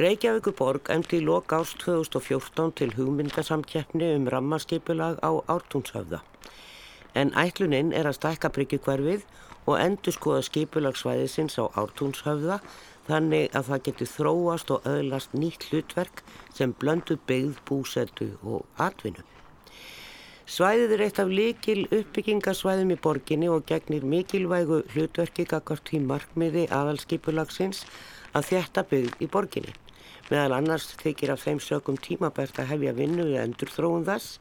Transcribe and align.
Reykjavíkuborg 0.00 0.88
emdi 0.94 1.18
í 1.18 1.24
lok 1.26 1.52
ást 1.52 1.82
2014 1.82 2.70
til 2.78 2.94
hugmyndasamkeppni 2.96 4.06
um 4.16 4.28
rammaskipulag 4.32 5.18
á 5.20 5.30
ártúnshöfða. 5.44 6.22
En 7.12 7.34
ætluninn 7.36 7.92
er 7.92 8.08
að 8.08 8.16
stækka 8.16 8.48
bryggjukverfið 8.54 9.26
og 9.66 9.74
endur 9.76 10.14
skoða 10.16 10.46
skipulagsvæðisins 10.46 11.58
á 11.60 11.68
ártúnshöfða 11.82 12.56
þannig 13.10 13.52
að 13.52 13.68
það 13.68 13.82
getur 13.88 14.10
þróast 14.14 14.72
og 14.72 14.88
öðlast 14.88 15.36
nýtt 15.36 15.68
hlutverk 15.68 16.24
sem 16.56 16.72
blöndu 16.72 17.18
byggð, 17.28 17.60
búsetu 17.68 18.30
og 18.40 18.64
atvinnu. 18.80 19.26
Svæðið 20.48 20.96
er 20.96 21.04
eitt 21.10 21.20
af 21.20 21.28
likil 21.28 21.84
uppbyggingasvæðum 21.90 22.96
í 22.96 22.98
borginni 23.04 23.52
og 23.52 23.68
gegnir 23.68 24.08
mikilvægu 24.14 24.80
hlutverki 24.94 25.44
gagart 25.44 25.92
í 25.92 26.00
markmiði 26.00 26.66
aðalskipulagsins 26.72 27.84
að 28.32 28.52
þjætta 28.54 28.88
byggð 28.88 29.20
í 29.20 29.32
borginni. 29.36 29.76
Meðal 30.30 30.56
annars 30.60 30.88
þykir 31.00 31.34
af 31.34 31.44
þeim 31.44 31.60
sökum 31.62 31.96
tímabært 31.98 32.60
að 32.62 32.70
hefja 32.70 32.96
vinnu 32.96 33.26
við 33.26 33.40
endur 33.42 33.72
þróun 33.74 34.06
þess 34.06 34.38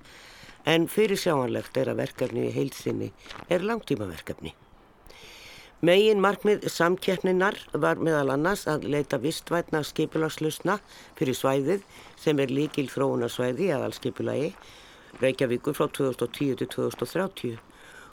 en 0.70 0.88
fyrir 0.92 1.18
sjáanlegt 1.18 1.78
er 1.82 1.90
að 1.90 2.04
verkefni 2.04 2.48
í 2.48 2.54
heilsinni 2.54 3.12
er 3.50 3.66
langtímaverkefni. 3.66 4.54
Megin 5.82 6.20
markmið 6.20 6.68
samkeppninar 6.70 7.56
var 7.72 8.02
meðal 8.04 8.34
annars 8.36 8.66
að 8.68 8.86
leita 8.92 9.18
vistvætna 9.24 9.80
skipulagslusna 9.88 10.76
fyrir 11.18 11.38
svæðið 11.40 11.88
sem 12.20 12.42
er 12.44 12.52
líkil 12.52 12.90
þróunarsvæði 12.92 13.72
aðal 13.74 13.96
skipulagi 13.96 14.54
Reykjavíkur 15.24 15.74
frá 15.74 15.88
2010 15.88 16.60
til 16.60 16.70
2030 16.76 17.58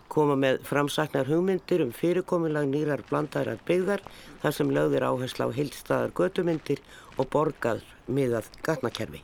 koma 0.09 0.37
með 0.39 0.61
framsaknar 0.67 1.27
hugmyndir 1.29 1.83
um 1.85 1.91
fyrirkominlag 1.95 2.69
nýrar 2.71 3.03
blandarar 3.11 3.59
byggðar 3.67 4.05
þar 4.43 4.55
sem 4.55 4.71
lögðir 4.75 5.07
áhersla 5.09 5.49
á 5.51 5.57
heilstaðar 5.57 6.15
götumyndir 6.17 6.83
og 7.17 7.29
borgað 7.33 7.83
miðað 8.09 8.51
gatnakerfi. 8.67 9.23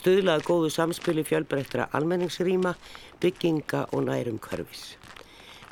Stöðlaði 0.00 0.46
góðu 0.46 0.70
samspili 0.72 1.24
fjölbreyttra 1.28 1.90
almenningsrýma, 1.96 2.74
bygginga 3.20 3.86
og 3.92 4.06
nærum 4.06 4.38
körfis. 4.40 4.94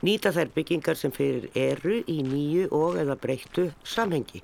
Nýta 0.05 0.31
þær 0.35 0.51
byggingar 0.55 0.99
sem 1.01 1.15
fyrir 1.15 1.49
eru 1.59 2.03
í 2.07 2.19
nýju 2.23 2.69
og 2.77 2.99
eða 3.01 3.17
breyttu 3.19 3.71
samhengi, 3.83 4.43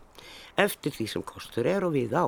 eftir 0.57 0.95
því 0.97 1.07
sem 1.13 1.23
kostur 1.23 1.69
er 1.71 1.85
og 1.87 1.95
við 1.95 2.17
á. 2.17 2.27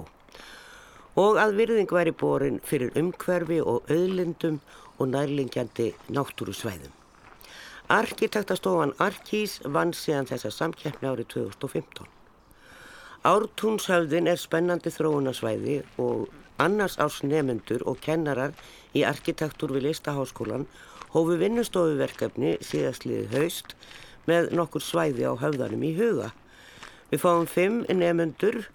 Og 1.16 1.40
að 1.40 1.56
virðing 1.62 1.90
væri 1.96 2.12
borin 2.12 2.60
fyrir 2.60 2.92
umhverfi 3.00 3.62
og 3.64 3.88
auðlindum 3.90 4.60
og 4.98 5.08
nærlingjandi 5.14 5.94
náttúrusvæðum. 6.12 6.92
Arkitektastofan 7.88 8.92
Arkís 8.98 9.60
vann 9.64 9.94
síðan 9.94 10.26
þessa 10.26 10.50
samkeppni 10.50 11.08
árið 11.08 11.32
2015. 11.38 12.15
Ártúnshöfðin 13.24 14.28
er 14.28 14.40
spennandi 14.40 14.90
þróunarsvæði 14.92 15.78
og 16.02 16.28
annars 16.62 16.98
árs 17.00 17.22
nefnendur 17.24 17.84
og 17.88 18.00
kennarar 18.04 18.52
í 18.96 19.04
arkitektur 19.08 19.72
við 19.76 19.88
listaháskólan 19.88 20.66
hófu 21.14 21.36
vinnustofuverkefni 21.40 22.56
síðastliðið 22.64 23.36
haust 23.36 23.76
með 24.28 24.50
nokkur 24.58 24.84
svæði 24.84 25.28
á 25.28 25.32
höfðanum 25.38 25.84
í 25.86 25.92
huga. 25.96 26.32
Við 27.10 27.22
fáum 27.22 27.46
fimm 27.50 27.84
nefnendur 27.88 28.66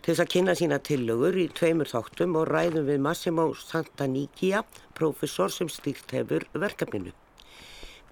til 0.00 0.12
þess 0.12 0.24
að 0.24 0.32
kynna 0.34 0.54
sína 0.58 0.80
tillögur 0.82 1.36
í 1.38 1.46
tveimur 1.54 1.88
þáttum 1.90 2.36
og 2.40 2.48
ræðum 2.50 2.88
við 2.88 3.02
Massimo 3.04 3.50
Santaníkia, 3.54 4.64
profesor 4.96 5.52
sem 5.52 5.68
stýrt 5.68 6.12
hefur 6.16 6.46
verkefninu. 6.52 7.12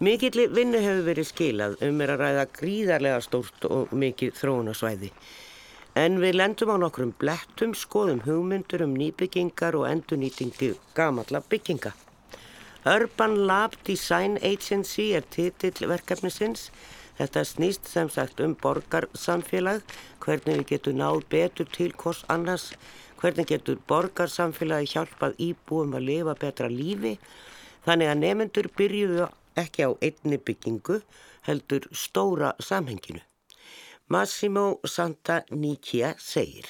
Mikilli 0.05 0.47
vinnu 0.55 0.79
hefur 0.79 1.09
verið 1.09 1.27
skilað 1.27 1.81
um 1.83 2.01
er 2.05 2.13
að 2.15 2.21
ræða 2.23 2.45
gríðarlega 2.55 3.23
stórt 3.25 3.65
og 3.67 3.91
mikið 3.91 4.37
þróunarsvæði. 4.39 5.11
En 5.99 6.21
við 6.23 6.37
lendum 6.37 6.71
á 6.71 6.77
nokkrum 6.79 7.11
blettum, 7.19 7.73
skoðum 7.75 8.21
hugmyndur 8.23 8.85
um 8.85 8.93
nýbyggingar 8.95 9.75
og 9.75 9.89
endurnýtingu 9.89 10.77
gamalla 10.95 11.41
bygginga. 11.51 11.91
Urban 12.87 13.35
Lab 13.49 13.75
Design 13.89 14.37
Agency 14.47 15.09
er 15.19 15.25
titill 15.35 15.89
verkefnisins. 15.91 16.69
Þetta 17.19 17.43
snýst 17.51 17.91
sem 17.91 18.11
sagt 18.15 18.39
um 18.45 18.55
borgarsamfélag, 18.63 19.83
hvernig 20.23 20.61
við 20.61 20.69
getum 20.71 21.01
náð 21.01 21.25
betur 21.35 21.67
til 21.75 21.91
hvors 21.99 22.23
annars, 22.31 22.69
hvernig 23.19 23.51
getur 23.51 23.81
borgarsamfélagi 23.91 24.93
hjálpað 24.93 25.35
íbúum 25.49 25.97
að 25.99 26.07
lifa 26.13 26.37
betra 26.45 26.71
lífi. 26.71 27.17
Þannig 27.89 28.13
að 28.13 28.23
nefnendur 28.23 28.71
byrjuðu 28.79 29.27
ekki 29.59 29.89
á 29.89 29.91
einni 29.99 30.39
byggingu 30.39 31.01
heldur 31.49 31.91
stóra 31.91 32.55
samhenginu. 32.63 33.25
Massimo 34.09 34.81
Santa 34.85 35.45
Santanichia 35.49 36.15
segir. 36.19 36.65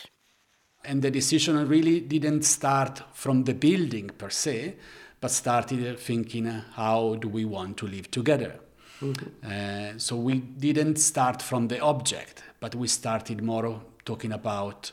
And 0.85 1.03
the 1.03 1.11
decision 1.11 1.69
really 1.69 2.01
didn't 2.01 2.43
start 2.43 3.03
from 3.13 3.45
the 3.45 3.55
building 3.55 4.11
per 4.17 4.31
se, 4.31 4.77
but 5.21 5.31
started 5.31 5.99
thinking 5.99 6.47
how 6.75 7.17
do 7.17 7.29
we 7.29 7.45
want 7.45 7.77
to 7.79 7.87
live 7.87 8.11
together. 8.11 8.61
Mm 9.01 9.13
-hmm. 9.13 9.93
uh, 9.93 9.99
so 9.99 10.17
we 10.17 10.43
didn't 10.57 10.99
start 10.99 11.43
from 11.43 11.69
the 11.69 11.81
object, 11.81 12.43
but 12.61 12.75
we 12.75 12.89
started 12.89 13.43
more 13.43 13.81
talking 14.05 14.33
about 14.33 14.93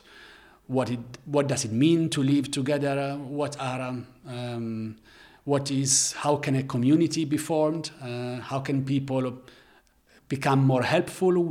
what 0.66 0.90
it, 0.90 1.00
what 1.24 1.48
does 1.48 1.64
it 1.64 1.72
mean 1.72 2.08
to 2.08 2.22
live 2.22 2.50
together, 2.50 3.18
what 3.30 3.56
are 3.58 4.04
um, 4.26 4.96
what 5.46 5.70
is 5.70 6.12
how 6.12 6.36
can 6.36 6.56
a 6.56 6.62
community 6.64 7.24
be 7.24 7.36
formed 7.36 7.90
uh, 8.02 8.40
how 8.40 8.58
can 8.60 8.84
people 8.84 9.32
become 10.28 10.64
more 10.64 10.82
helpful 10.82 11.42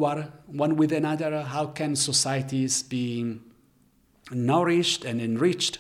one 0.48 0.76
with 0.76 0.92
another. 0.92 1.44
How 1.44 1.68
can 1.68 1.96
societies 1.96 2.84
be 2.84 3.40
nourished 4.32 5.06
and 5.06 5.22
enriched? 5.22 5.80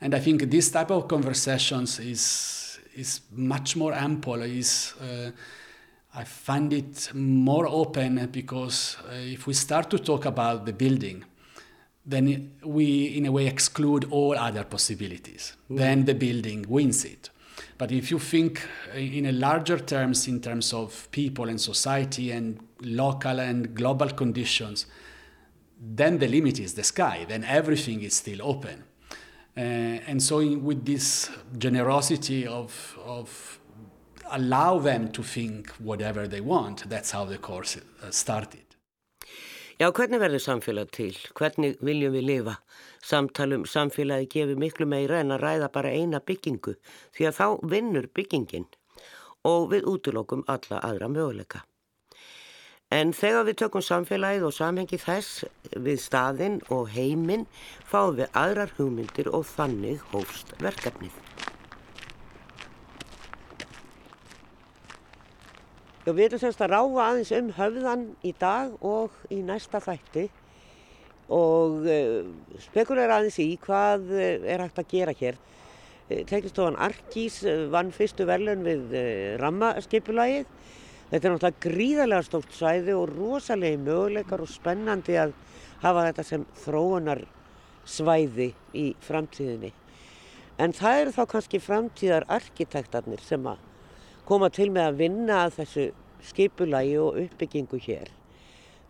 And 0.00 0.14
i 0.14 0.18
think 0.18 0.50
this 0.50 0.70
type 0.70 0.90
of 0.90 1.08
conversations 1.08 1.98
is 1.98 2.78
is 2.94 3.20
much 3.32 3.76
more 3.76 3.92
ample 3.92 4.42
is 4.42 4.94
uh, 5.00 5.30
i 6.14 6.24
find 6.24 6.72
it 6.72 7.10
more 7.14 7.66
open 7.66 8.26
because 8.30 8.96
uh, 9.08 9.14
if 9.14 9.46
we 9.46 9.54
start 9.54 9.90
to 9.90 9.98
talk 9.98 10.24
about 10.26 10.66
the 10.66 10.72
building 10.72 11.24
then 12.06 12.52
we 12.62 13.16
in 13.16 13.26
a 13.26 13.32
way 13.32 13.46
exclude 13.46 14.04
all 14.10 14.36
other 14.36 14.62
possibilities. 14.64 15.56
Mm. 15.70 15.76
then 15.76 16.04
the 16.04 16.14
building 16.14 16.64
wins 16.68 17.04
it 17.04 17.30
but 17.76 17.90
if 17.90 18.10
you 18.10 18.18
think 18.18 18.66
in 18.94 19.26
a 19.26 19.32
larger 19.32 19.78
terms, 19.78 20.28
in 20.28 20.40
terms 20.40 20.72
of 20.72 21.08
people 21.10 21.48
and 21.48 21.60
society 21.60 22.30
and 22.30 22.60
local 22.80 23.40
and 23.40 23.74
global 23.74 24.08
conditions, 24.08 24.86
then 25.80 26.18
the 26.18 26.28
limit 26.28 26.60
is 26.60 26.74
the 26.74 26.84
sky. 26.84 27.26
Then 27.28 27.44
everything 27.44 28.02
is 28.02 28.14
still 28.14 28.42
open. 28.42 28.84
Uh, 29.56 29.60
and 29.60 30.22
so, 30.22 30.40
in, 30.40 30.64
with 30.64 30.84
this 30.84 31.30
generosity 31.58 32.46
of, 32.46 32.98
of 33.04 33.60
allow 34.30 34.78
them 34.78 35.10
to 35.12 35.22
think 35.22 35.70
whatever 35.72 36.26
they 36.26 36.40
want, 36.40 36.88
that's 36.88 37.10
how 37.10 37.24
the 37.24 37.38
course 37.38 37.76
uh, 37.76 38.10
started. 38.10 38.63
Já, 39.84 39.90
hvernig 39.92 40.16
verður 40.16 40.40
samfélag 40.40 40.92
til? 40.96 41.10
Hvernig 41.36 41.74
viljum 41.84 42.14
við 42.14 42.22
lifa? 42.24 42.52
Samtalum 43.04 43.66
samfélagi 43.68 44.30
gefur 44.32 44.56
miklu 44.62 44.86
meira 44.88 45.18
en 45.20 45.34
að 45.34 45.42
ræða 45.42 45.68
bara 45.74 45.90
eina 45.92 46.22
byggingu 46.24 46.72
því 47.12 47.26
að 47.28 47.34
þá 47.36 47.48
vinnur 47.74 48.08
byggingin 48.16 48.64
og 49.50 49.66
við 49.74 49.84
útlokum 49.92 50.46
alla 50.48 50.80
aðra 50.88 51.10
möguleika. 51.12 51.60
En 52.88 53.12
þegar 53.12 53.44
við 53.50 53.58
tökum 53.60 53.84
samfélagið 53.84 54.48
og 54.48 54.56
samhengi 54.56 55.02
þess 55.04 55.44
við 55.76 56.00
staðinn 56.00 56.62
og 56.72 56.88
heiminn 56.96 57.44
fáum 57.84 58.16
við 58.22 58.32
aðrar 58.32 58.72
hugmyndir 58.78 59.28
og 59.36 59.44
þannig 59.52 60.00
hófst 60.14 60.56
verkefnið. 60.64 61.12
Við 66.12 66.26
erum 66.26 66.40
semst 66.42 66.60
að 66.60 66.74
ráfa 66.74 67.04
aðeins 67.08 67.30
um 67.32 67.46
höfðan 67.56 68.02
í 68.20 68.34
dag 68.36 68.72
og 68.84 69.14
í 69.32 69.38
næsta 69.40 69.80
þætti 69.80 70.26
og 71.32 71.86
uh, 71.88 72.26
spekulegur 72.66 73.14
aðeins 73.14 73.38
í 73.40 73.54
hvað 73.62 74.10
uh, 74.12 74.24
er 74.44 74.60
hægt 74.66 74.82
að 74.82 74.90
gera 74.90 75.14
hér. 75.16 75.38
Uh, 76.10 76.20
Teknistofan 76.28 76.76
Arkís 76.76 77.40
vann 77.72 77.94
fyrstu 77.96 78.26
verðlun 78.28 78.66
við 78.66 78.92
rammaskipulagið. 79.40 80.44
Þetta 81.08 81.22
er 81.22 81.34
náttúrulega 81.34 81.64
gríðarlega 81.64 82.26
stórt 82.26 82.52
svæði 82.52 82.96
og 82.98 83.08
rosalegi 83.14 83.80
möguleikar 83.80 84.44
og 84.44 84.52
spennandi 84.52 85.16
að 85.20 85.32
hafa 85.80 86.08
þetta 86.10 86.28
sem 86.28 86.44
þróunar 86.64 87.24
svæði 87.88 88.52
í 88.76 88.90
framtíðinni. 89.04 89.72
En 90.60 90.76
það 90.76 91.00
eru 91.00 91.14
þá 91.16 91.24
kannski 91.32 91.60
framtíðar 91.62 92.26
arkitektarnir 92.32 93.22
sem 93.24 93.46
að 93.48 93.62
koma 94.28 94.50
til 94.52 94.70
með 94.72 94.90
að 94.90 95.00
vinna 95.02 95.40
að 95.44 95.56
þessu 95.58 95.86
skipulagi 96.24 96.94
og 97.00 97.18
uppbyggingu 97.24 97.80
hér. 97.84 98.12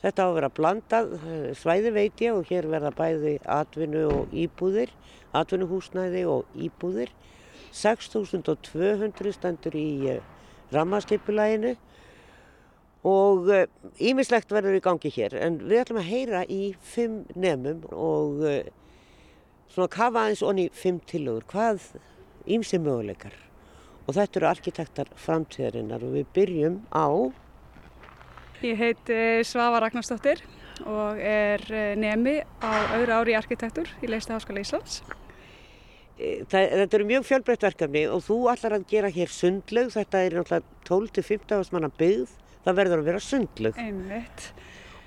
Þetta 0.04 0.24
á 0.24 0.26
að 0.28 0.36
vera 0.36 0.52
blandað 0.52 1.14
eh, 1.16 1.48
svæði 1.56 1.94
veit 1.94 2.22
ég 2.22 2.36
og 2.36 2.50
hér 2.50 2.68
verða 2.68 2.92
bæði 2.94 3.38
atvinnu 3.48 4.04
og 4.12 4.34
íbúðir, 4.36 4.92
atvinnuhúsnæði 5.34 6.26
og 6.28 6.44
íbúðir. 6.54 7.10
6.200 7.74 9.34
stendur 9.34 9.74
í 9.78 9.88
eh, 10.12 10.22
rammaskipulaginu 10.74 11.74
og 13.04 13.50
ímislegt 14.00 14.48
uh, 14.48 14.56
verður 14.56 14.78
í 14.78 14.84
gangi 14.84 15.10
hér 15.12 15.34
en 15.36 15.58
við 15.60 15.82
ætlum 15.82 16.00
að 16.00 16.08
heyra 16.08 16.44
í 16.48 16.60
fimm 16.80 17.24
nefnum 17.36 17.82
og 17.92 18.44
uh, 18.48 18.60
svona 19.68 19.90
kafa 19.92 20.22
aðeins 20.22 20.44
onni 20.46 20.70
fimm 20.72 21.02
tilögur 21.04 21.44
hvað 21.52 21.90
ímsi 22.48 22.80
möguleikar 22.80 23.36
og 24.04 24.16
þetta 24.16 24.40
eru 24.40 24.50
arkitektar 24.50 25.10
framtíðarinnar 25.20 26.04
og 26.04 26.14
við 26.18 26.30
byrjum 26.36 26.78
á 26.92 27.08
Ég 28.64 28.78
heiti 28.80 29.16
Svava 29.44 29.82
Ragnarstóttir 29.84 30.40
og 30.88 31.20
er 31.20 31.62
uh, 31.68 31.92
nemi 32.00 32.38
á 32.64 32.72
öðru 32.96 33.18
ári 33.18 33.34
í 33.34 33.38
arkitektur 33.38 33.90
í 34.02 34.10
Leista 34.10 34.36
Háskóla 34.36 34.62
Íslands 34.64 35.02
e, 36.18 36.44
Það, 36.48 36.70
þetta 36.80 36.98
eru 36.98 37.10
mjög 37.10 37.28
fjölbreytt 37.28 37.68
verkefni 37.68 38.06
og 38.10 38.24
þú 38.26 38.38
ætlar 38.52 38.78
að 38.78 38.88
gera 38.90 39.12
hér 39.12 39.32
sundlaug, 39.32 39.92
þetta 39.94 40.24
er 40.24 40.38
náttúrulega 40.38 40.80
12-15 40.88 41.58
árs 41.58 41.74
manna 41.74 41.92
byggð 41.98 42.40
það 42.64 42.78
verður 42.80 43.02
að 43.02 43.08
vera 43.10 43.22
sundlög. 43.22 43.80
Einmitt. 43.80 44.48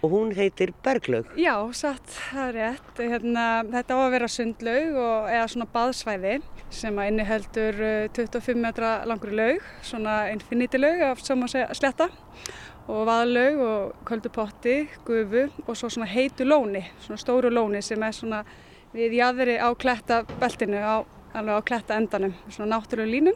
Og 0.06 0.12
hún 0.14 0.30
heitir 0.38 0.76
Berglaug. 0.86 1.26
Já, 1.42 1.56
satt, 1.74 2.06
það 2.30 2.48
er 2.48 2.58
rétt. 2.58 3.00
Hérna, 3.02 3.46
þetta 3.74 3.98
á 3.98 4.00
að 4.04 4.14
vera 4.14 4.30
sundlaug 4.30 5.00
og, 5.02 5.30
eða 5.34 5.48
svona 5.50 5.68
baðsvæði 5.74 6.36
sem 6.70 7.00
að 7.00 7.10
inniheldur 7.12 7.82
25 8.14 8.54
uh, 8.54 8.62
metra 8.62 8.92
langur 9.10 9.34
laug, 9.34 9.66
svona 9.82 10.28
infinity 10.34 10.78
laug 10.78 11.02
af 11.08 11.24
saman 11.26 11.50
sletta 11.50 12.12
og 12.88 13.04
vaðlaug 13.08 13.64
og 13.66 14.06
köldupotti, 14.08 14.78
gufu 15.08 15.48
og 15.66 15.74
svo 15.76 15.90
svona 15.92 16.08
heitu 16.12 16.46
lóni, 16.48 16.86
svona 17.04 17.20
stóru 17.20 17.52
lóni 17.52 17.82
sem 17.84 18.04
er 18.04 18.16
svona 18.16 18.44
við 18.96 19.18
jæðri 19.20 19.58
á 19.60 19.70
klettabeltinu, 19.76 20.80
á, 20.80 20.96
alveg 21.36 21.60
á 21.60 21.68
kletta 21.68 21.98
endanum, 22.00 22.36
svona 22.48 22.78
náttúrulega 22.78 23.12
línum 23.12 23.36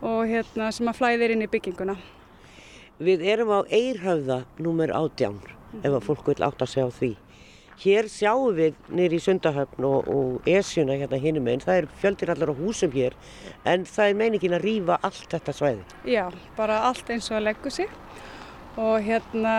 og 0.00 0.24
hérna 0.30 0.70
sem 0.72 0.88
að 0.88 1.02
flæðir 1.02 1.34
inn 1.34 1.44
í 1.44 1.50
bygginguna. 1.52 1.98
Við 2.96 3.26
erum 3.28 3.52
á 3.52 3.60
Eirhauða 3.68 4.44
nummer 4.56 4.88
18 4.88 5.32
mm 5.32 5.38
-hmm. 5.40 5.55
Ef 5.82 5.92
að 5.92 6.04
fólk 6.08 6.28
vil 6.30 6.42
átt 6.46 6.64
að 6.64 6.72
segja 6.72 6.88
á 6.88 6.96
því. 6.98 7.12
Hér 7.76 8.06
sjáum 8.08 8.54
við 8.56 8.76
nýri 8.88 9.18
í 9.18 9.20
Sundahöfn 9.20 9.84
og, 9.84 10.06
og 10.08 10.48
Esjuna 10.48 10.96
hérna 10.96 11.18
hinnum 11.20 11.50
einn. 11.52 11.60
Það 11.60 11.82
er 11.82 11.88
fjöldir 12.00 12.32
allar 12.32 12.52
á 12.56 12.56
húsum 12.56 12.94
hér 12.94 13.16
en 13.68 13.84
það 13.84 14.12
er 14.12 14.16
meiningin 14.22 14.56
að 14.56 14.64
rýfa 14.64 14.96
allt 15.04 15.28
þetta 15.34 15.56
svæði. 15.58 15.84
Já, 16.08 16.24
bara 16.56 16.80
allt 16.88 17.12
eins 17.12 17.28
og 17.28 17.36
að 17.36 17.46
leggu 17.50 17.74
sig 17.76 17.92
og 18.80 18.96
hérna 19.04 19.54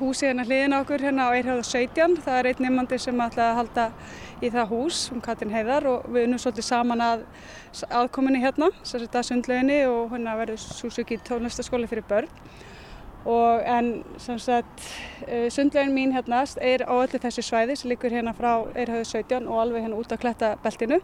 húsið 0.00 0.32
hérna 0.32 0.44
hliðin 0.48 0.76
okkur 0.80 1.06
hérna 1.06 1.30
á 1.30 1.34
Eirhauða 1.38 1.68
17. 1.70 2.18
Það 2.24 2.40
er 2.40 2.50
einn 2.50 2.66
nefnandi 2.66 2.98
sem 3.06 3.22
ætla 3.22 3.50
að 3.52 3.58
halda 3.60 3.86
í 4.42 4.50
það 4.52 4.72
hús 4.74 5.06
um 5.14 5.22
Katrin 5.22 5.54
Heiðar 5.54 5.86
og 5.88 6.10
við 6.10 6.26
unum 6.26 6.42
svolítið 6.42 6.66
saman 6.66 7.04
að 7.04 7.22
aðkominni 7.94 8.42
hérna, 8.42 8.72
sérstaklega 8.82 9.28
sundleginni 9.30 9.78
og 9.86 10.10
hérna 10.12 10.34
verður 10.40 10.60
Suzuki 10.66 11.22
tónlistaskóli 11.30 11.88
fyrir 11.88 12.10
börn 12.10 12.28
og 13.26 13.62
en 13.66 14.04
sagt, 14.38 14.84
eh, 15.26 15.50
sundlegin 15.50 15.94
mín 15.94 16.14
hérna 16.14 16.44
er 16.62 16.84
á 16.86 16.94
öllu 16.94 17.18
þessu 17.18 17.42
svæði 17.42 17.76
sem 17.76 17.90
likur 17.90 18.10
hérna 18.10 18.34
frá 18.34 18.66
Eirhauðu 18.74 19.04
17 19.04 19.48
og 19.48 19.60
alveg 19.60 19.82
hérna 19.82 19.98
út 19.98 20.12
á 20.14 20.16
klettabeltinu 20.16 21.00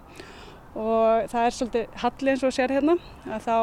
og 0.75 1.29
það 1.29 1.47
er 1.47 1.57
svolítið 1.57 1.87
hallið 2.03 2.31
eins 2.31 2.45
og 2.45 2.53
sér 2.53 2.71
hérna 2.71 2.97
að 3.27 3.43
þá 3.47 3.57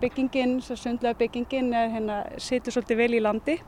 byggingin, 0.00 0.60
sundlega 0.62 1.18
byggingin 1.18 1.74
er 1.74 1.92
hérna, 1.92 2.22
situr 2.38 2.72
svolítið 2.72 2.96
vel 2.96 3.14
í 3.14 3.20
landi. 3.22 3.58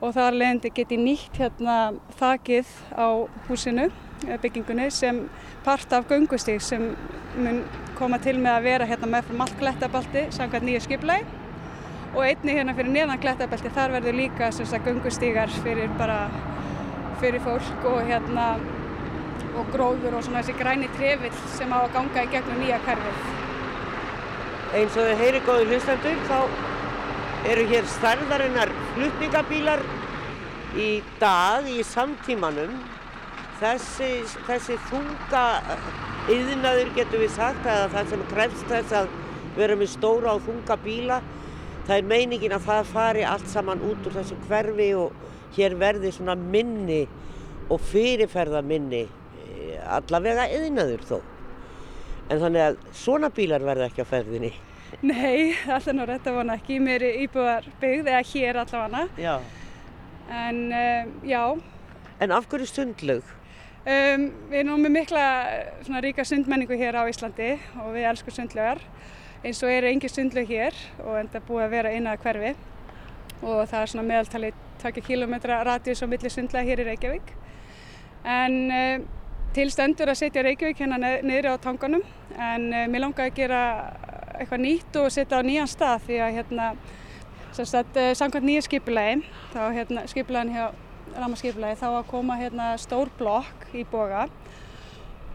Og 0.00 0.14
þar 0.16 0.32
leðandi 0.32 0.70
geti 0.72 0.96
nýtt 0.96 1.36
hérna 1.36 1.92
þakið 2.16 2.70
á 2.96 3.28
húsinu 3.48 3.90
byggingunni 4.40 4.90
sem 4.90 5.28
part 5.64 5.92
af 5.92 6.08
göngustík 6.08 6.62
sem 6.64 6.96
mun 7.36 7.62
koma 7.98 8.18
til 8.18 8.38
með 8.38 8.54
að 8.54 8.64
vera 8.64 8.88
hérna 8.88 9.10
með 9.12 9.28
frá 9.28 9.44
allt 9.44 9.60
glettabalti 9.60 10.24
samkvæmt 10.32 10.66
nýja 10.68 10.80
skiplæg 10.86 11.28
og 12.14 12.22
einni 12.26 12.56
hérna 12.56 12.74
fyrir 12.74 12.90
neðan 12.94 13.20
glettabalti 13.22 13.70
þar 13.74 13.94
verður 13.98 14.18
líka 14.18 14.50
göngustígar 14.86 15.52
fyrir 15.64 15.90
bara 15.98 16.20
fyrir 17.20 17.42
fólk 17.44 17.84
og 17.86 18.00
hérna 18.08 18.46
og 19.58 19.70
gróður 19.74 20.16
og 20.18 20.24
svona 20.24 20.42
þessi 20.42 20.58
græni 20.58 20.88
trefill 20.96 21.38
sem 21.54 21.70
á 21.70 21.78
að 21.82 21.92
ganga 21.94 22.24
í 22.24 22.30
gegnum 22.32 22.60
nýja 22.62 22.78
karfið. 22.86 23.22
Eins 24.74 24.96
og 24.96 25.08
þau 25.08 25.16
heyri 25.22 25.40
góður 25.46 25.72
hlustandur 25.72 26.20
þá 26.28 26.38
eru 27.50 27.66
hér 27.70 27.88
starðarinnar 27.96 28.72
flutningabílar 28.94 29.82
í 30.78 30.90
dag 31.18 31.66
í 31.66 31.80
samtímanum 31.86 32.76
þessi, 33.60 34.10
þessi 34.46 34.76
þunga 34.90 35.44
yðnaður 36.30 36.92
getur 36.96 37.24
við 37.24 37.34
sagt 37.34 37.66
að 37.66 37.86
það 37.94 38.12
sem 38.12 38.24
krefst 38.32 38.70
þess 38.70 38.96
að 39.00 39.12
vera 39.56 39.76
með 39.76 39.92
stóra 39.94 40.36
og 40.36 40.44
þunga 40.46 40.76
bíla 40.84 41.20
það 41.90 41.98
er 41.98 42.06
meiningin 42.06 42.52
að 42.54 42.66
það 42.68 42.90
fari 42.92 43.22
allt 43.26 43.48
saman 43.50 43.80
út 43.82 44.04
úr 44.06 44.14
þessu 44.14 44.36
hverfi 44.46 44.92
og 44.94 45.14
hér 45.56 45.74
verði 45.78 46.12
svona 46.14 46.36
minni 46.38 47.00
og 47.66 47.82
fyrirferða 47.82 48.60
minni 48.62 49.00
eh, 49.08 49.80
allavega 49.96 50.44
yðnaður 50.54 51.02
þó. 51.08 51.16
En 52.30 52.38
þannig 52.44 52.62
að 52.62 52.78
svona 52.94 53.32
bílar 53.34 53.66
verða 53.66 53.88
ekki 53.90 54.06
á 54.06 54.12
ferðinni. 54.12 54.52
Nei, 55.02 55.56
alltaf 55.66 55.96
nú 55.96 56.06
rétt 56.06 56.30
að 56.30 56.38
vona 56.38 56.54
ekki. 56.60 56.78
Mér 56.82 57.08
íbúðar 57.08 57.66
byggð 57.82 58.12
eða 58.12 58.22
hér 58.30 58.62
allavega. 58.62 59.02
Já. 59.18 59.34
En 60.30 60.64
um, 60.70 61.12
já. 61.26 61.42
En 62.22 62.34
af 62.36 62.46
hverju 62.50 62.70
stundlaug? 62.70 63.36
Um, 63.80 64.30
við 64.52 64.60
erum 64.62 64.84
með 64.84 64.94
mikla 65.00 65.24
svona, 65.82 66.04
ríka 66.06 66.22
sundmenningu 66.28 66.78
hér 66.78 67.02
á 67.02 67.10
Íslandi 67.10 67.56
og 67.82 67.94
við 67.96 68.10
elskum 68.12 68.36
sundlögar 68.36 68.82
eins 69.44 69.62
og 69.64 69.72
eru 69.72 69.88
engi 69.88 70.08
sundlög 70.10 70.50
hér 70.50 70.76
og 71.04 71.16
enda 71.20 71.40
búið 71.46 71.64
að 71.66 71.74
vera 71.74 71.92
innað 71.96 72.24
hverfi. 72.24 72.52
Og 73.40 73.62
það 73.70 73.80
er 73.80 73.92
svona 73.92 74.08
meðaltali 74.08 74.52
2 74.82 75.04
km 75.04 75.34
radíus 75.48 76.02
á 76.04 76.06
milli 76.10 76.32
sundlega 76.32 76.68
hér 76.68 76.82
í 76.82 76.88
Reykjavík. 76.90 77.32
En 78.24 78.56
um, 78.76 79.06
til 79.56 79.70
stendur 79.72 80.12
að 80.12 80.20
setja 80.20 80.44
Reykjavík 80.44 80.82
hérna 80.84 81.00
niður 81.24 81.54
á 81.56 81.62
tanganum. 81.62 82.04
En 82.36 82.68
um, 82.68 82.92
mér 82.92 83.06
langar 83.06 83.30
að 83.30 83.38
gera 83.40 83.62
eitthvað 84.36 84.64
nýtt 84.66 85.00
og 85.00 85.10
setja 85.12 85.40
á 85.40 85.44
nýjan 85.44 85.70
stað 85.70 86.06
því 86.08 86.20
að 86.24 86.36
hérna 86.38 86.68
uh, 86.76 88.12
samkvæmt 88.16 88.46
nýja 88.46 88.68
skipulegi 88.68 89.24
þá 89.52 89.60
hérna 89.74 90.06
skipulaðin 90.08 90.54
hjá 90.54 90.68
rammarskipulagi 91.16 91.80
þá 91.80 91.88
að 91.90 92.06
koma 92.10 92.36
hérna 92.38 92.70
stór 92.80 93.10
blokk 93.18 93.72
í 93.74 93.84
boga 93.90 94.28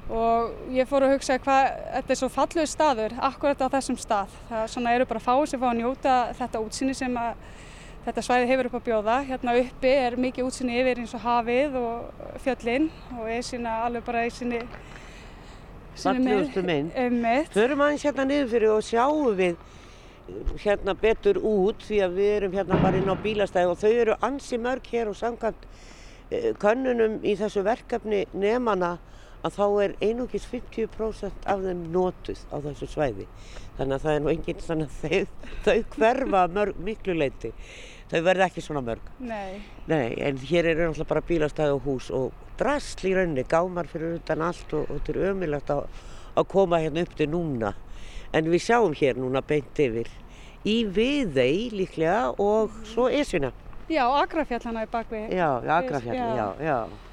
og 0.10 0.72
ég 0.76 0.88
fór 0.90 1.08
að 1.08 1.16
hugsa 1.16 1.38
hvað 1.42 1.70
þetta 1.96 2.14
er 2.14 2.20
svo 2.20 2.30
falluð 2.30 2.68
staður 2.70 3.16
akkurat 3.26 3.62
á 3.66 3.68
þessum 3.74 3.98
stað. 3.98 4.34
Það 4.50 4.66
svona 4.74 4.96
eru 4.96 5.08
bara 5.10 5.24
fáið 5.24 5.46
sem 5.52 5.62
fá 5.62 5.70
að 5.72 5.80
njóta 5.80 6.18
þetta 6.38 6.62
útsinni 6.66 6.98
sem 6.98 7.18
að 7.18 7.46
þetta 8.06 8.26
svæði 8.28 8.50
hefur 8.52 8.70
upp 8.70 8.78
að 8.80 8.86
bjóða. 8.90 9.16
Hérna 9.30 9.56
uppi 9.62 9.94
er 10.06 10.18
mikið 10.22 10.50
útsinni 10.50 10.78
yfir 10.82 11.02
eins 11.02 11.16
og 11.18 11.26
hafið 11.26 11.80
og 11.82 12.28
fjöllin 12.44 12.92
og 13.18 13.32
er 13.34 13.48
sína 13.48 13.80
alveg 13.88 14.06
bara 14.06 14.28
í 14.28 14.34
sinni 14.34 14.62
Falluðustu 15.96 16.60
mynd. 16.66 16.92
Förum 17.56 17.82
aðeins 17.86 18.04
hérna 18.04 18.26
niður 18.28 18.50
fyrir 18.52 18.74
og 18.74 18.84
sjáum 18.84 19.36
við 19.38 19.56
hérna 20.60 20.96
betur 20.98 21.38
út 21.40 21.84
því 21.86 22.00
að 22.04 22.16
við 22.20 22.32
erum 22.36 22.56
hérna 22.58 22.80
bara 22.82 23.00
inn 23.00 23.12
á 23.12 23.16
bílastæði 23.24 23.72
og 23.72 23.80
þau 23.80 23.92
eru 23.92 24.16
ansi 24.26 24.58
mörg 24.62 24.88
hér 24.92 25.12
og 25.12 25.18
samkvæmt 25.20 25.68
eh, 26.32 26.50
könnunum 26.62 27.20
í 27.24 27.36
þessu 27.40 27.64
verkefni 27.66 28.24
nefnana 28.34 28.96
að 29.46 29.58
þá 29.60 29.66
er 29.84 29.94
einugis 30.08 30.48
50% 30.50 31.46
af 31.52 31.62
þeim 31.66 31.84
notuð 31.94 32.42
á 32.50 32.58
þessu 32.64 32.90
svæði 32.90 33.28
þannig 33.78 33.98
að 33.98 34.06
það 34.06 34.16
er 34.16 34.24
nú 34.24 34.32
enginn 34.34 34.64
að 34.76 34.96
þau, 35.02 35.20
þau 35.68 35.78
hverfa 35.96 36.42
mörg, 36.56 36.82
miklu 36.88 37.18
leiti 37.18 37.54
þau 38.10 38.20
verða 38.26 38.50
ekki 38.50 38.66
svona 38.66 38.84
mörg 38.86 39.14
Nei. 39.20 39.62
Nei, 39.92 40.16
en 40.26 40.42
hér 40.42 40.72
eru 40.72 40.90
náttúrulega 40.90 41.12
bara 41.14 41.26
bílastæði 41.30 41.78
og 41.78 41.88
hús 41.88 42.12
og 42.14 42.44
drasl 42.60 43.10
í 43.10 43.16
rauninni, 43.16 43.46
gámar 43.50 43.90
fyrir 43.92 44.20
utan 44.20 44.46
allt 44.46 44.76
og, 44.78 44.90
og 44.90 45.02
þetta 45.02 45.16
er 45.16 45.34
ömulagt 45.34 45.74
að, 45.74 45.88
að 46.36 46.52
koma 46.56 46.82
hérna 46.84 47.06
upp 47.06 47.18
til 47.18 47.30
núna 47.34 47.74
en 48.36 48.52
við 48.52 48.66
sjáum 48.68 48.96
hér 48.98 49.20
núna 49.20 49.44
beint 49.46 49.80
yfir 49.80 50.10
í 50.66 50.80
Viðei 50.90 51.70
líklega 51.74 52.34
og 52.42 52.74
svo 52.90 53.06
Esjuna. 53.14 53.52
Já, 53.86 54.02
Agrafjall 54.18 54.64
hana 54.66 54.82
er 54.82 54.90
bakvið. 54.90 55.28
Já, 55.38 55.50
Agrafjall, 55.62 56.18
já. 56.18 56.30
já, 56.40 56.48
já. 56.66 57.05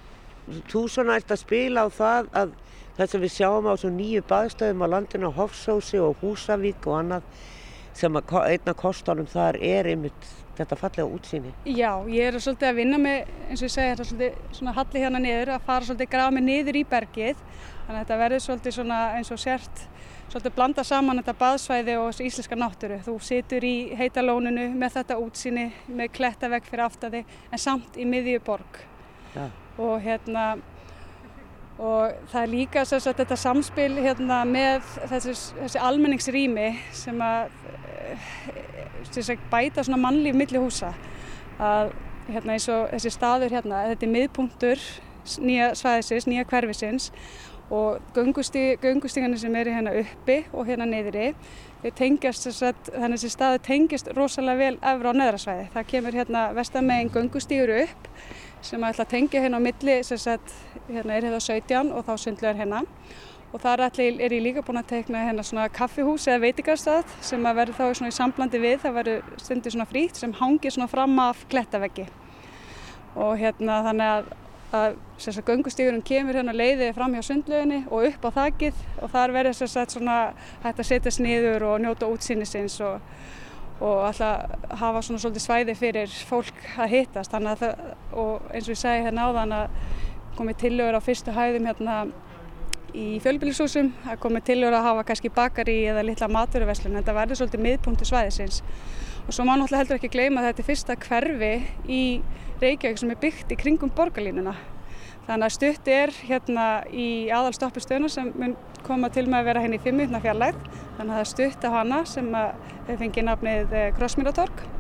Þú 0.71 0.85
svona 0.91 1.17
ert 1.21 1.31
að 1.31 1.43
spila 1.45 1.87
á 1.87 1.89
það 1.93 2.31
að 2.43 2.55
það 2.97 3.11
sem 3.13 3.25
við 3.25 3.35
sjáum 3.37 3.69
á 3.71 3.75
svo 3.79 3.91
nýju 3.95 4.23
baðstöðum 4.29 4.85
á 4.85 4.93
landinu 4.97 5.33
á 5.33 5.39
Hofsósi 5.39 6.01
og 6.03 6.21
Húsavík 6.21 6.87
og 6.91 6.99
annað 6.99 7.51
sem 7.97 8.17
einna 8.17 8.75
kostanum 8.77 9.29
þar 9.29 9.59
er 9.61 9.91
einmitt 9.93 10.29
þetta 10.57 10.77
fallega 10.77 11.09
útsýni. 11.09 11.53
Já, 11.65 11.91
ég 12.13 12.29
er 12.29 12.39
svolítið 12.41 12.69
að 12.69 12.79
vinna 12.81 12.99
með, 13.01 13.31
eins 13.49 13.63
og 13.65 13.71
ég 13.71 13.93
er 13.93 14.03
svolítið 14.03 14.59
svona 14.59 14.75
halli 14.77 15.05
hérna 15.05 15.23
niður, 15.23 15.55
að 15.55 15.67
fara 15.69 15.89
svolítið 15.89 16.11
grafa 16.13 16.35
mig 16.37 16.45
niður 16.49 16.79
í 16.81 16.85
bergið, 16.89 17.41
þannig 17.87 17.95
að 17.95 18.03
þetta 18.03 18.21
verður 18.23 18.45
svolítið 18.47 18.77
svona 18.77 19.01
eins 19.17 19.33
og 19.33 19.41
sért 19.41 19.85
svolítið 20.33 20.57
blanda 20.57 20.85
saman 20.85 21.21
þetta 21.21 21.37
baðsvæði 21.41 21.99
og 22.01 22.07
þessu 22.11 22.29
íslenska 22.29 22.61
náttúru. 22.61 23.01
Þú 23.05 23.17
situr 23.25 23.69
í 23.69 23.75
heitalónunu 23.97 24.69
með 24.77 24.97
þetta 24.99 25.21
útsýni, 25.25 25.67
með 25.89 26.15
klettavegg 26.17 26.69
fyrir 26.69 26.87
aftadi, 26.87 27.25
en 27.53 27.61
samt 27.61 28.01
í 28.01 28.09
miðjuborg. 28.09 28.81
Ja. 29.35 29.49
Og 29.81 29.95
hérna, 30.05 30.47
og 31.79 32.13
það 32.31 32.43
er 32.43 32.53
líka 32.53 32.85
sagt, 32.85 33.17
þetta 33.17 33.39
samspil 33.41 33.95
hérna, 34.03 34.43
með 34.49 34.85
þessi, 35.11 35.37
þessi 35.61 35.83
almenningsrými 35.83 36.69
sem 36.97 37.23
að 37.25 37.55
uh, 39.33 39.47
bæta 39.51 39.85
svona 39.85 40.03
mannlíf 40.03 40.37
milli 40.37 40.61
húsa 40.61 40.93
að 41.63 41.95
hérna 42.29 42.55
og 42.55 42.93
þessi 42.93 43.11
staður 43.13 43.57
hérna, 43.57 43.87
þetta 43.93 44.07
er 44.07 44.13
miðpunktur 44.13 44.85
nýja 45.43 45.73
svæðisins, 45.79 46.27
nýja 46.27 46.47
hverfisins 46.51 47.11
og 47.73 48.01
göngustíganir 48.15 49.39
sem 49.41 49.55
eru 49.57 49.73
hérna 49.73 49.95
uppi 50.03 50.43
og 50.53 50.67
hérna 50.69 50.89
þau 51.83 51.91
tengjast 51.99 52.47
þannig 52.47 53.03
að 53.03 53.15
þessi 53.17 53.31
staðu 53.33 53.61
tengjast 53.67 54.11
rosalega 54.17 54.59
vel 54.59 54.75
efra 54.77 55.15
á 55.15 55.19
neðrasvæði. 55.19 55.69
Það 55.75 55.89
kemur 55.93 56.19
hérna 56.21 56.43
vestamegin 56.55 57.13
göngustígur 57.15 57.73
upp 57.83 58.11
sem 58.63 58.87
ætla 58.87 59.05
að 59.05 59.13
tengja 59.13 59.43
hérna 59.43 59.61
á 59.61 59.67
milli 59.67 59.99
sem 60.07 60.21
sagt 60.21 60.55
hérna 60.89 61.17
er 61.17 61.29
hérna 61.29 61.41
17 61.43 61.93
og 61.93 62.07
þá 62.07 62.13
sundlegar 62.19 62.59
hérna. 62.59 62.83
Og 63.53 63.61
þar 63.61 63.85
allir 63.89 64.21
er 64.25 64.33
ég 64.33 64.45
líka 64.47 64.63
búin 64.65 64.81
að 64.81 64.93
tekna 64.95 65.27
hérna 65.27 65.45
svona 65.45 65.69
kaffihús 65.69 66.25
eða 66.31 66.41
veitingarstað 66.47 67.11
sem 67.21 67.43
að 67.45 67.59
verður 67.61 67.79
þá 67.81 67.99
svona 67.99 68.13
í 68.13 68.17
samblandi 68.17 68.61
við, 68.63 68.79
það 68.85 68.95
verður 69.01 69.43
stundir 69.45 69.75
svona 69.75 69.89
frítt 69.91 70.21
sem 70.21 70.33
hangir 70.39 70.73
svona 70.73 70.89
fram 70.89 71.19
af 71.21 71.43
klettaveggi. 71.53 72.07
Og 73.13 73.37
hérna 73.43 73.83
þannig 73.85 74.15
að 74.15 74.31
að 74.73 74.95
sagt, 75.21 75.45
göngustíðurinn 75.49 76.05
kemur 76.07 76.39
hérna 76.39 76.55
leiðið 76.57 76.95
fram 76.97 77.13
hjá 77.17 77.23
sundlöginni 77.27 77.83
og 77.93 78.07
upp 78.09 78.25
á 78.25 78.31
þakkið 78.39 78.79
og 79.05 79.13
þar 79.13 79.35
verður 79.37 79.65
að 79.67 79.93
svona 79.93 80.17
hægt 80.63 80.81
að 80.81 80.89
setjast 80.89 81.23
niður 81.23 81.67
og 81.69 81.83
njóta 81.83 82.09
útsýnisins 82.09 82.79
og, 82.87 83.03
og 83.83 84.05
alltaf 84.07 84.77
hafa 84.79 85.03
svona 85.03 85.21
svolítið 85.23 85.45
svæði 85.47 85.75
fyrir 85.79 86.19
fólk 86.29 86.59
að 86.79 86.93
hittast. 86.97 87.35
Að 87.35 87.63
það, 87.63 87.87
og 88.23 88.51
eins 88.53 88.69
og 88.69 88.75
ég 88.77 88.83
segi 88.83 89.07
hérna 89.07 89.29
áðan 89.29 89.55
að 89.57 89.79
komið 90.39 90.61
tilögur 90.63 90.99
á 90.99 91.01
fyrstu 91.03 91.35
hæðum 91.35 91.67
hérna 91.69 91.97
í 92.93 93.07
fjölbílisúsum 93.25 93.91
að 94.07 94.21
komið 94.23 94.47
tilögur 94.51 94.77
að 94.77 94.87
hafa 94.89 95.07
kannski 95.09 95.33
bakari 95.33 95.79
eða 95.91 96.05
litla 96.07 96.29
maturveslun, 96.31 96.99
þetta 97.01 97.17
verður 97.17 97.41
svolítið 97.41 97.65
miðpunktu 97.67 98.09
svæðisins. 98.09 98.61
Og 99.27 99.35
svo 99.35 99.47
má 99.47 99.55
náttúrulega 99.55 99.83
heldur 99.83 99.99
ekki 99.99 100.13
gleyma 100.13 100.43
að 100.43 100.51
þetta 100.51 100.63
er 100.63 100.69
fyrsta 100.69 100.99
hverfi 101.07 101.53
í 101.89 102.03
Reykjavík 102.63 103.01
sem 103.01 103.11
er 103.11 103.21
byggt 103.23 103.55
í 103.55 103.59
kringum 103.59 103.91
borgarlínuna. 103.97 104.55
Þannig 105.23 105.47
að 105.47 105.55
stutt 105.55 105.89
er 105.93 106.13
hérna 106.27 106.67
í 106.91 107.09
aðal 107.31 107.53
stoppustöðuna 107.55 108.11
sem 108.11 108.31
mun 108.35 108.57
koma 108.83 109.11
til 109.15 109.29
með 109.29 109.39
að 109.39 109.49
vera 109.51 109.63
henni 109.63 109.79
hérna 109.79 109.87
í 109.87 109.91
5 109.93 110.01
minna 110.01 110.21
fjarlæð. 110.25 110.59
Þannig 110.97 111.03
að 111.03 111.13
það 111.13 111.23
er 111.23 111.31
stutt 111.31 111.67
af 111.69 111.77
hana 111.77 112.01
sem 112.11 112.31
hefur 112.35 113.03
fengið 113.05 113.29
nafnið 113.29 113.77
Krossmýratorg. 113.99 114.65
Eh, 114.65 114.79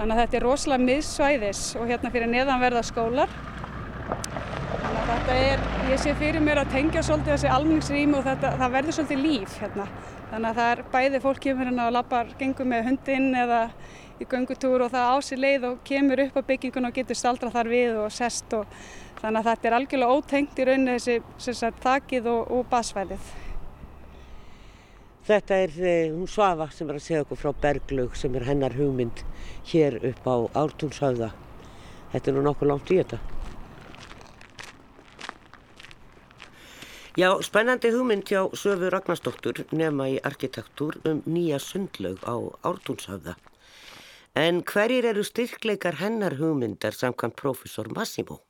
Þannig 0.00 0.14
að 0.14 0.20
þetta 0.22 0.36
er 0.38 0.44
rosalega 0.46 0.84
miðsvæðis 0.86 1.62
og 1.76 1.88
hérna 1.90 2.12
fyrir 2.12 2.30
neðan 2.30 2.62
verða 2.62 2.82
skólar. 2.88 3.32
Þannig 4.80 5.00
að 5.00 5.10
þetta 5.10 5.34
er, 5.48 5.64
ég 5.90 6.00
sé 6.00 6.14
fyrir 6.20 6.44
mér 6.44 6.62
að 6.62 6.70
tengja 6.76 7.02
svolítið 7.04 7.34
þessi 7.34 7.50
almenningsrými 7.56 8.16
og 8.16 8.24
þetta, 8.28 8.52
það 8.60 8.76
verður 8.76 8.96
svolítið 8.96 9.24
líf 9.24 9.58
hérna. 9.60 9.88
Þannig 10.30 10.48
að 10.50 10.60
það 10.60 10.70
er 10.70 10.82
bæði 10.94 11.20
fólk 11.24 11.42
kemur 11.44 11.68
hérna 11.68 11.88
og 11.88 11.96
lappar 11.98 12.32
gengum 12.40 12.72
með 12.72 12.86
hundinn 12.88 13.28
eða 13.42 13.60
í 14.20 14.26
göngutúr 14.28 14.84
og 14.84 14.92
það 14.92 15.12
á 15.12 15.16
sér 15.24 15.40
leið 15.40 15.68
og 15.70 15.78
kemur 15.88 16.20
upp 16.26 16.36
á 16.36 16.48
byggingun 16.48 16.88
og 16.88 16.96
getur 16.96 17.18
staldra 17.18 17.52
þar 17.52 17.70
við 17.72 18.00
og 18.02 18.12
sest 18.12 18.52
og 18.56 18.68
þannig 19.20 19.40
að 19.40 19.48
þetta 19.50 19.68
er 19.68 19.76
algjörlega 19.78 20.16
ótengt 20.16 20.58
í 20.58 20.66
rauninni 20.68 20.96
þessi 20.98 21.54
sagt, 21.54 21.80
þakið 21.84 22.28
og, 22.32 22.52
og 22.56 22.68
basvæðið. 22.72 23.32
Þetta 25.30 25.58
er 25.62 25.74
hún 26.10 26.24
eh, 26.24 26.30
Svafa 26.32 26.70
sem 26.74 26.88
er 26.88 26.96
að 26.96 27.04
segja 27.04 27.24
okkur 27.26 27.38
frá 27.38 27.50
Berglaug 27.62 28.16
sem 28.18 28.34
er 28.34 28.48
hennar 28.48 28.74
hugmynd 28.74 29.20
hér 29.70 30.00
upp 30.08 30.24
á 30.26 30.36
Ártúnshauða. 30.62 31.28
Þetta 32.10 32.30
er 32.32 32.36
nú 32.36 32.46
nokkuð 32.48 32.72
langt 32.72 32.90
í 32.90 32.98
þetta. 33.02 33.20
Já, 37.20 37.28
spennandi 37.44 37.92
hugmynd 37.92 38.26
hjá 38.26 38.48
Söfu 38.56 38.90
Ragnarsdóttur 38.90 39.64
nema 39.76 40.08
í 40.08 40.18
arkitektúr 40.24 40.98
um 41.06 41.22
nýja 41.28 41.60
sundlaug 41.62 42.22
á 42.24 42.34
Ártúnshauða. 42.66 43.36
En 44.34 44.62
hverjir 44.64 45.10
eru 45.10 45.22
styrkleikar 45.26 46.00
hennar 46.00 46.38
hugmyndar 46.40 46.96
samkvæmt 46.96 47.36
professor 47.36 47.90
Massimo? 47.92 48.40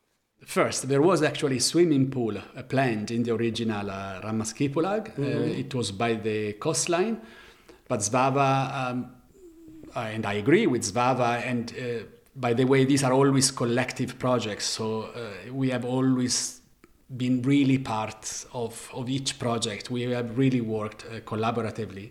First, 0.47 0.89
there 0.89 1.03
was 1.03 1.23
actually 1.23 1.59
a 1.59 1.61
swimming 1.61 2.11
pool 2.11 2.37
uh, 2.37 2.63
planned 2.63 3.11
in 3.11 3.23
the 3.23 3.35
original 3.35 3.91
uh, 3.91 4.21
Ramaskipulag. 4.23 5.11
Uh, 5.11 5.23
mm-hmm. 5.23 5.61
it 5.61 5.75
was 5.75 5.93
by 5.93 6.15
the 6.15 6.55
coastline, 6.55 7.21
but 7.87 8.01
Zvava, 8.01 8.75
um, 8.75 9.11
and 9.95 10.25
I 10.25 10.35
agree 10.35 10.67
with 10.67 10.83
Zvava, 10.83 11.45
and 11.45 11.73
uh, 11.73 12.05
by 12.35 12.55
the 12.55 12.65
way, 12.65 12.85
these 12.85 13.05
are 13.05 13.13
always 13.13 13.51
collective 13.51 14.19
projects, 14.19 14.65
so 14.65 15.03
uh, 15.03 15.53
we 15.53 15.71
have 15.71 15.85
always 15.85 16.61
been 17.17 17.43
really 17.43 17.79
part 17.79 18.47
of, 18.53 18.89
of 18.95 19.11
each 19.11 19.39
project. 19.39 19.91
We 19.91 20.03
have 20.03 20.39
really 20.39 20.61
worked 20.61 21.05
uh, 21.05 21.21
collaboratively. 21.21 22.11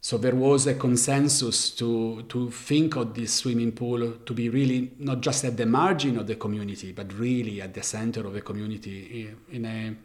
So 0.00 0.16
there 0.16 0.34
was 0.34 0.66
a 0.66 0.74
consensus 0.74 1.70
to, 1.70 2.22
to 2.28 2.50
think 2.50 2.96
of 2.96 3.14
this 3.14 3.34
swimming 3.34 3.72
pool 3.72 4.12
to 4.12 4.32
be 4.32 4.48
really 4.48 4.92
not 4.98 5.20
just 5.20 5.44
at 5.44 5.56
the 5.56 5.66
margin 5.66 6.18
of 6.18 6.26
the 6.26 6.36
community, 6.36 6.92
but 6.92 7.12
really 7.14 7.60
at 7.60 7.74
the 7.74 7.82
center 7.82 8.24
of 8.26 8.32
the 8.32 8.40
community 8.40 9.34
in 9.50 9.64
a, 9.64 9.96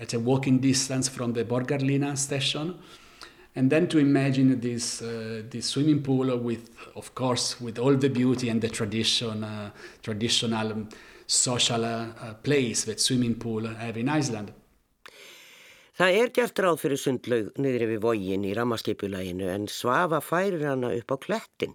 at 0.00 0.14
a 0.14 0.20
walking 0.20 0.58
distance 0.58 1.08
from 1.08 1.34
the 1.34 1.44
Borgarlina 1.44 2.16
station. 2.16 2.78
And 3.54 3.70
then 3.70 3.86
to 3.88 3.98
imagine 3.98 4.58
this, 4.58 5.02
uh, 5.02 5.42
this 5.50 5.66
swimming 5.66 6.02
pool 6.02 6.34
with, 6.38 6.70
of 6.96 7.14
course, 7.14 7.60
with 7.60 7.78
all 7.78 7.94
the 7.94 8.08
beauty 8.08 8.48
and 8.48 8.62
the 8.62 8.70
tradition, 8.70 9.44
uh, 9.44 9.70
traditional 10.02 10.86
social 11.26 11.84
uh, 11.84 12.34
place 12.42 12.84
that 12.84 13.00
swimming 13.00 13.34
pool 13.34 13.66
have 13.66 13.98
in 13.98 14.08
Iceland. 14.08 14.52
Það 15.92 16.18
er 16.22 16.30
gert 16.32 16.60
ráð 16.64 16.78
fyrir 16.80 17.00
sundlaug 17.00 17.48
niður 17.60 17.82
yfir 17.86 17.98
vógin 18.00 18.44
í 18.48 18.54
rammaskipulæginu 18.56 19.50
en 19.52 19.66
svafa 19.68 20.22
færir 20.24 20.64
hana 20.64 20.88
upp 20.96 21.12
á 21.12 21.16
klettin. 21.20 21.74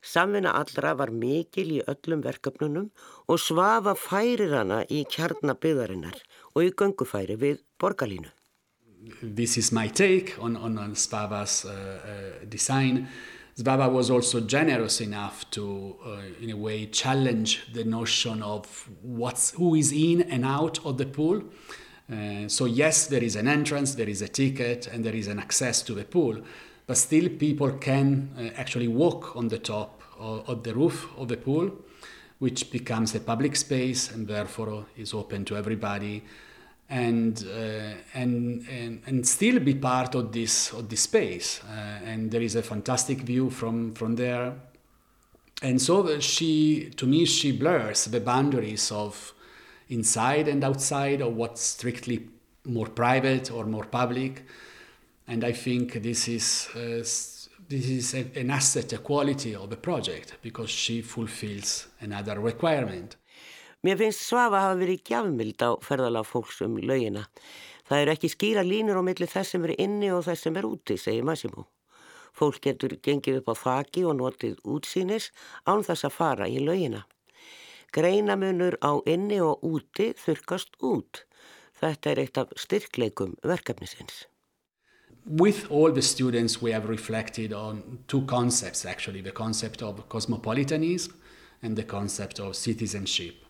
Samvinna 0.00 0.54
allra 0.56 0.94
var 0.96 1.12
mikil 1.12 1.74
í 1.76 1.80
öllum 1.92 2.22
verkefnunum 2.24 2.86
og 3.28 3.42
svafa 3.44 3.92
færir 4.00 4.54
hana 4.56 4.80
í 4.88 5.02
kjarnabyðarinnar 5.12 6.16
og 6.54 6.64
í 6.64 6.70
göngufæri 6.72 7.36
við 7.36 7.60
borgarlínu. 7.76 8.32
This 9.20 9.58
is 9.58 9.72
my 9.72 9.88
take 9.88 10.38
on, 10.40 10.56
on, 10.56 10.78
on 10.78 10.94
Svava's 10.94 11.66
uh, 11.66 11.70
uh, 11.72 12.44
design. 12.48 13.08
Svava 13.58 13.90
was 13.92 14.10
also 14.10 14.40
generous 14.40 15.02
enough 15.02 15.44
to, 15.50 15.96
uh, 16.04 16.22
in 16.40 16.50
a 16.50 16.56
way, 16.56 16.86
challenge 16.86 17.60
the 17.74 17.84
notion 17.84 18.42
of 18.42 18.88
what's, 19.02 19.50
who 19.50 19.74
is 19.74 19.92
in 19.92 20.22
and 20.22 20.46
out 20.46 20.80
of 20.86 20.96
the 20.96 21.04
pool. 21.04 21.42
Uh, 22.10 22.48
so 22.48 22.64
yes, 22.64 23.06
there 23.06 23.22
is 23.22 23.36
an 23.36 23.46
entrance, 23.46 23.94
there 23.94 24.08
is 24.08 24.20
a 24.22 24.28
ticket, 24.28 24.88
and 24.88 25.04
there 25.04 25.14
is 25.14 25.28
an 25.28 25.38
access 25.38 25.82
to 25.82 25.94
the 25.94 26.04
pool, 26.04 26.40
but 26.86 26.96
still 26.96 27.28
people 27.28 27.70
can 27.72 28.30
uh, 28.36 28.58
actually 28.58 28.88
walk 28.88 29.36
on 29.36 29.48
the 29.48 29.58
top 29.58 30.02
of, 30.18 30.48
of, 30.48 30.62
the 30.64 30.74
roof 30.74 31.08
of 31.16 31.28
the 31.28 31.36
pool, 31.36 31.70
which 32.40 32.70
becomes 32.72 33.14
a 33.14 33.20
public 33.20 33.54
space 33.54 34.10
and 34.10 34.26
therefore 34.26 34.86
is 34.96 35.14
open 35.14 35.44
to 35.44 35.56
everybody, 35.56 36.22
and 36.88 37.46
uh, 37.48 37.94
and, 38.14 38.66
and 38.68 39.02
and 39.06 39.28
still 39.28 39.60
be 39.60 39.74
part 39.74 40.16
of 40.16 40.32
this 40.32 40.72
of 40.72 40.88
this 40.88 41.02
space. 41.02 41.60
Uh, 41.62 42.04
and 42.04 42.30
there 42.32 42.42
is 42.42 42.56
a 42.56 42.62
fantastic 42.62 43.18
view 43.18 43.50
from 43.50 43.94
from 43.94 44.16
there. 44.16 44.54
And 45.62 45.80
so 45.80 46.18
she, 46.20 46.90
to 46.96 47.06
me, 47.06 47.26
she 47.26 47.52
blurs 47.52 48.06
the 48.06 48.20
boundaries 48.20 48.90
of 48.90 49.34
inside 49.90 50.48
and 50.48 50.64
outside 50.64 51.20
or 51.22 51.30
what's 51.30 51.62
strictly 51.62 52.28
more 52.64 52.88
private 52.88 53.50
or 53.50 53.66
more 53.66 53.84
public. 53.84 54.44
And 55.26 55.44
I 55.44 55.52
think 55.52 56.02
this 56.02 56.28
is 56.28 56.68
uh, 56.74 57.04
this 57.70 57.88
is 57.88 58.14
a, 58.14 58.26
an 58.40 58.50
asset, 58.50 58.92
a 58.92 58.98
quality 58.98 59.54
of 59.54 59.70
the 59.70 59.76
project 59.76 60.34
because 60.42 60.70
she 60.70 61.02
fulfills 61.02 61.86
another 62.00 62.40
requirement. 62.40 63.16
Mér 63.82 63.96
finnst 63.96 64.26
Svafa 64.26 64.60
hafa 64.60 64.76
verið 64.76 65.04
gjafmild 65.08 65.62
á 65.64 65.70
ferðalega 65.80 66.26
fólks 66.28 66.58
um 66.66 66.74
laugina. 66.76 67.22
Það 67.88 68.02
eru 68.02 68.12
ekki 68.12 68.28
skýra 68.28 68.64
línur 68.66 68.98
á 69.00 69.02
milli 69.06 69.28
þess 69.30 69.54
sem 69.54 69.64
er 69.64 69.72
inni 69.80 70.10
og 70.12 70.26
þess 70.26 70.44
sem 70.44 70.58
er 70.60 70.68
úti, 70.68 70.98
segir 71.00 71.24
Massimo. 71.24 71.64
Fólk 72.36 72.60
getur 72.66 72.92
gengið 73.00 73.40
upp 73.40 73.48
á 73.50 73.54
þaki 73.62 74.04
og 74.04 74.18
notið 74.18 74.60
útsýnis 74.68 75.30
án 75.64 75.86
þess 75.86 76.06
að 76.10 76.16
fara 76.18 76.50
í 76.50 76.60
laugina. 76.60 77.06
Greinamunur 77.92 78.78
á 78.82 79.02
inni 79.06 79.40
og 79.42 79.64
úti 79.66 80.12
þurkast 80.14 80.78
út. 80.82 81.24
Þetta 81.80 82.10
er 82.10 82.20
eitt 82.22 82.38
af 82.38 82.52
styrkleikum 82.56 83.34
verkefnisins. 83.42 84.26
With 85.26 85.70
all 85.70 85.92
the 85.92 86.02
students 86.02 86.62
we 86.62 86.72
have 86.72 86.88
reflected 86.88 87.52
on 87.52 88.00
two 88.06 88.22
concepts 88.22 88.84
actually, 88.84 89.22
the 89.22 89.32
concept 89.32 89.82
of 89.82 90.08
cosmopolitanism 90.08 91.14
and 91.62 91.76
the 91.76 91.84
concept 91.84 92.40
of 92.40 92.56
citizenship. 92.56 93.44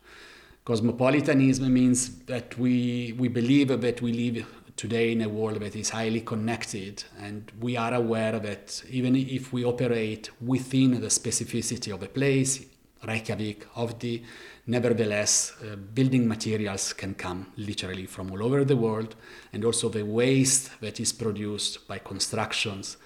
Cosmopolitanism 0.64 1.72
means 1.72 2.24
that 2.26 2.58
we, 2.58 3.14
we 3.18 3.28
believe 3.28 3.80
that 3.80 4.02
we 4.02 4.12
live 4.12 4.46
today 4.76 5.12
in 5.12 5.22
a 5.22 5.28
world 5.28 5.60
that 5.60 5.76
is 5.76 5.90
highly 5.90 6.20
connected 6.20 7.04
and 7.18 7.50
we 7.60 7.76
are 7.76 7.94
aware 7.94 8.38
that 8.38 8.82
even 8.88 9.16
if 9.16 9.52
we 9.52 9.64
operate 9.64 10.30
within 10.40 11.00
the 11.00 11.08
specificity 11.08 11.92
of 11.92 12.02
a 12.02 12.06
place, 12.06 12.66
Reykjavik, 13.06 13.66
of 13.76 13.98
the 13.98 14.22
nevertheless, 14.66 15.52
uh, 15.62 15.76
building 15.76 16.28
materials 16.28 16.92
can 16.92 17.14
come 17.14 17.46
literally 17.56 18.06
from 18.06 18.30
all 18.30 18.42
over 18.42 18.64
the 18.64 18.76
world, 18.76 19.16
and 19.52 19.64
also 19.64 19.88
the 19.88 20.04
waste 20.04 20.80
that 20.80 21.00
is 21.00 21.12
produced 21.12 21.88
by 21.88 21.98
constructions 21.98 22.96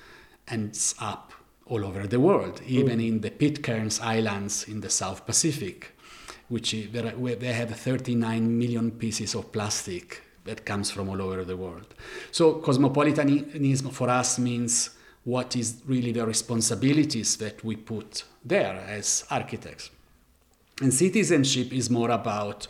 ends 0.49 0.95
up 1.01 1.33
all 1.67 1.85
over 1.85 2.07
the 2.07 2.21
world, 2.21 2.61
even 2.67 3.01
in 3.01 3.21
the 3.21 3.31
Pitcairns 3.31 4.01
Islands 4.01 4.69
in 4.69 4.81
the 4.81 4.91
South 4.91 5.25
Pacific, 5.25 5.97
which 6.49 6.75
is, 6.75 6.89
where 7.17 7.37
they 7.37 7.53
have 7.53 7.71
39 7.71 8.59
million 8.59 8.91
pieces 8.91 9.35
of 9.35 9.51
plastic 9.51 10.23
that 10.45 10.67
comes 10.67 10.91
from 10.91 11.09
all 11.09 11.23
over 11.23 11.45
the 11.45 11.57
world. 11.57 11.95
So 12.31 12.55
cosmopolitanism 12.55 13.91
for 13.91 14.11
us 14.11 14.39
means 14.39 14.91
what 15.25 15.57
is 15.57 15.83
really 15.87 16.13
the 16.13 16.25
responsibilities 16.27 17.37
that 17.39 17.65
we 17.65 17.77
put 17.77 18.25
there 18.45 18.85
as 18.87 19.25
architects. 19.31 19.91
And 20.81 20.93
citizenship 20.93 21.73
is 21.73 21.89
more 21.89 22.11
about 22.11 22.67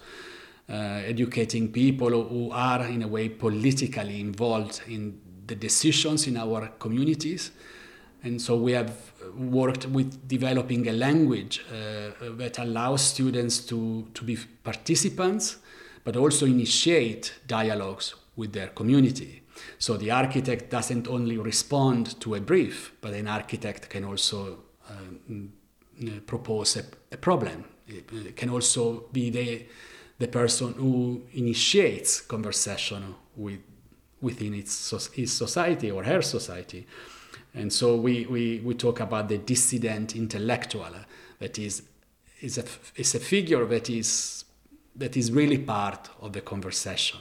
uh, 0.68 0.72
educating 0.72 1.72
people 1.72 2.10
who 2.10 2.50
are, 2.52 2.84
in 2.86 3.02
a 3.02 3.08
way, 3.08 3.28
politically 3.28 4.20
involved 4.20 4.82
in 4.86 5.20
the 5.46 5.54
decisions 5.54 6.26
in 6.26 6.36
our 6.36 6.68
communities. 6.78 7.50
And 8.22 8.40
so 8.40 8.56
we 8.56 8.72
have 8.72 8.94
worked 9.36 9.86
with 9.86 10.26
developing 10.26 10.88
a 10.88 10.92
language 10.92 11.62
uh, 11.68 12.30
that 12.36 12.58
allows 12.58 13.02
students 13.02 13.58
to, 13.66 14.08
to 14.14 14.24
be 14.24 14.38
participants, 14.62 15.56
but 16.04 16.16
also 16.16 16.46
initiate 16.46 17.34
dialogues 17.46 18.14
with 18.36 18.52
their 18.52 18.68
community. 18.68 19.43
So 19.78 19.96
the 19.96 20.10
architect 20.10 20.70
doesn't 20.70 21.08
only 21.08 21.38
respond 21.38 22.20
to 22.20 22.34
a 22.34 22.40
brief, 22.40 22.92
but 23.00 23.14
an 23.14 23.28
architect 23.28 23.88
can 23.88 24.04
also 24.04 24.58
um, 24.90 25.52
propose 26.26 26.76
a, 26.76 26.84
a 27.12 27.16
problem. 27.16 27.64
It 27.86 28.36
can 28.36 28.50
also 28.50 29.04
be 29.12 29.30
the, 29.30 29.66
the 30.18 30.28
person 30.28 30.72
who 30.72 31.22
initiates 31.34 32.20
conversation 32.20 33.14
with, 33.36 33.60
within 34.20 34.54
its, 34.54 35.12
his 35.12 35.32
society 35.32 35.90
or 35.90 36.02
her 36.04 36.22
society. 36.22 36.86
And 37.54 37.72
so 37.72 37.96
we, 37.96 38.26
we, 38.26 38.60
we 38.64 38.74
talk 38.74 39.00
about 39.00 39.28
the 39.28 39.38
dissident 39.38 40.16
intellectual 40.16 40.92
that 41.38 41.58
is, 41.58 41.82
is, 42.40 42.58
a, 42.58 42.64
is 42.96 43.14
a 43.14 43.20
figure 43.20 43.64
that 43.66 43.90
is, 43.90 44.44
that 44.96 45.16
is 45.16 45.30
really 45.30 45.58
part 45.58 46.08
of 46.20 46.32
the 46.32 46.40
conversation. 46.40 47.20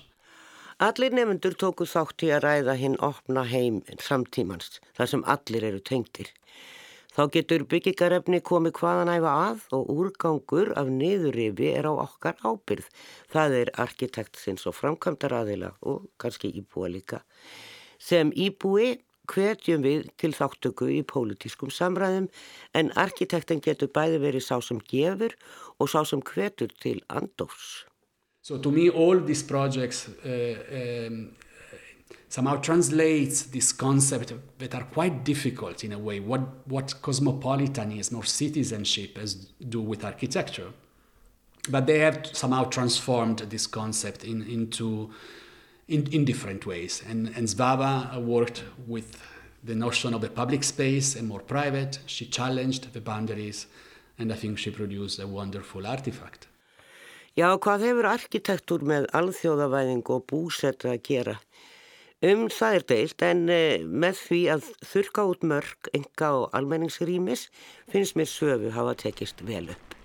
Allir 0.84 1.14
nefndur 1.16 1.54
tóku 1.56 1.86
þátt 1.88 2.26
í 2.26 2.30
að 2.36 2.42
ræða 2.44 2.74
hinn 2.76 2.96
opna 3.08 3.46
heim 3.48 3.78
samtímans, 4.04 4.82
þar 4.98 5.10
sem 5.12 5.22
allir 5.32 5.64
eru 5.70 5.80
tengtir. 5.80 6.32
Þá 7.16 7.22
getur 7.36 7.64
byggingarefni 7.72 8.42
komið 8.44 8.82
hvaðan 8.82 9.12
æfa 9.14 9.36
að 9.46 9.62
og 9.78 9.94
úrgangur 9.94 10.74
af 10.82 10.90
niðurrifi 10.92 11.70
er 11.78 11.88
á 11.88 11.94
okkar 11.94 12.36
ábyrð. 12.44 12.90
Það 13.32 13.56
er 13.62 13.72
arkitektsins 13.86 14.68
og 14.68 14.76
framkvæmdaraðila 14.82 15.72
og 15.88 16.10
kannski 16.20 16.52
íbúa 16.52 16.92
líka. 16.92 17.22
Sem 17.96 18.36
íbúi 18.36 18.98
hvetjum 19.32 19.88
við 19.88 20.12
til 20.20 20.34
þáttöku 20.36 20.90
í 20.98 21.00
pólitískum 21.08 21.72
samræðum 21.72 22.28
en 22.76 22.92
arkitekten 23.00 23.64
getur 23.64 23.94
bæði 23.94 24.20
verið 24.26 24.48
sá 24.50 24.58
sem 24.60 24.84
gefur 24.92 25.38
og 25.80 25.96
sá 25.96 26.02
sem 26.04 26.20
hvetur 26.34 26.76
til 26.84 27.00
andofs. 27.08 27.86
So 28.44 28.58
to 28.58 28.72
me, 28.72 28.90
all 28.90 29.18
these 29.22 29.42
projects 29.42 30.10
uh, 30.10 31.08
um, 31.08 31.32
somehow 32.28 32.58
translates 32.58 33.44
this 33.44 33.72
concept 33.72 34.34
that 34.60 34.76
are 34.76 34.84
quite 34.84 35.24
difficult 35.24 35.86
in 35.86 35.94
a 35.94 35.98
way. 35.98 36.20
What 36.20 36.42
what 36.68 37.02
cosmopolitanism 37.02 38.18
or 38.18 38.26
citizenship 38.26 39.18
has 39.18 39.36
do 39.70 39.80
with 39.80 40.04
architecture, 40.04 40.74
but 41.70 41.86
they 41.86 42.00
have 42.00 42.28
somehow 42.34 42.66
transformed 42.66 43.40
this 43.50 43.66
concept 43.66 44.26
in, 44.26 44.42
into 44.42 45.10
in, 45.88 46.08
in 46.12 46.26
different 46.26 46.66
ways. 46.66 47.02
And 47.08 47.28
and 47.38 47.48
Zvava 47.48 48.22
worked 48.22 48.66
with 48.88 49.24
the 49.64 49.76
notion 49.76 50.14
of 50.14 50.22
a 50.22 50.30
public 50.30 50.66
space 50.66 51.16
and 51.16 51.30
more 51.30 51.40
private. 51.40 52.00
She 52.08 52.26
challenged 52.26 52.92
the 52.92 53.00
boundaries, 53.00 53.68
and 54.20 54.34
I 54.34 54.36
think 54.36 54.60
she 54.60 54.70
produced 54.70 55.18
a 55.20 55.28
wonderful 55.28 55.88
artifact. 55.88 56.48
Já, 57.34 57.48
hvað 57.58 57.82
hefur 57.88 58.06
arkitektúr 58.06 58.84
með 58.86 59.08
alþjóðavæðing 59.18 60.06
og 60.14 60.26
búsett 60.30 60.84
að 60.86 61.00
gera? 61.08 61.32
Um 62.22 62.44
það 62.54 62.76
er 62.78 62.84
deilt 62.92 63.24
en 63.26 63.40
eh, 63.50 63.82
með 63.82 64.20
því 64.20 64.42
að 64.54 64.68
þurka 64.86 65.24
út 65.32 65.46
mörg 65.50 65.88
enga 65.98 66.28
og 66.44 66.54
almenningsrýmis 66.54 67.48
finnst 67.90 68.20
mér 68.20 68.30
söfu 68.30 68.70
hafa 68.76 68.94
tekist 69.02 69.42
vel 69.48 69.66
upp. 69.74 69.96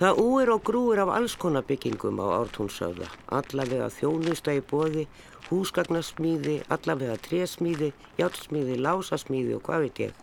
Það 0.00 0.22
úir 0.24 0.52
og 0.54 0.62
grúir 0.64 1.02
af 1.04 1.12
alls 1.12 1.34
konar 1.36 1.66
byggingum 1.68 2.22
á 2.24 2.40
ártónsöfða, 2.40 3.10
allavega 3.28 3.90
þjónustægi 3.92 4.64
bóði, 4.72 5.04
húsgagnasmíði, 5.50 6.62
allavega 6.72 7.18
trésmíði, 7.20 7.90
hjálpsmíði, 8.16 8.78
lásasmíði 8.80 9.58
og 9.58 9.68
hvað 9.68 9.84
veit 9.84 10.00
ég. 10.06 10.16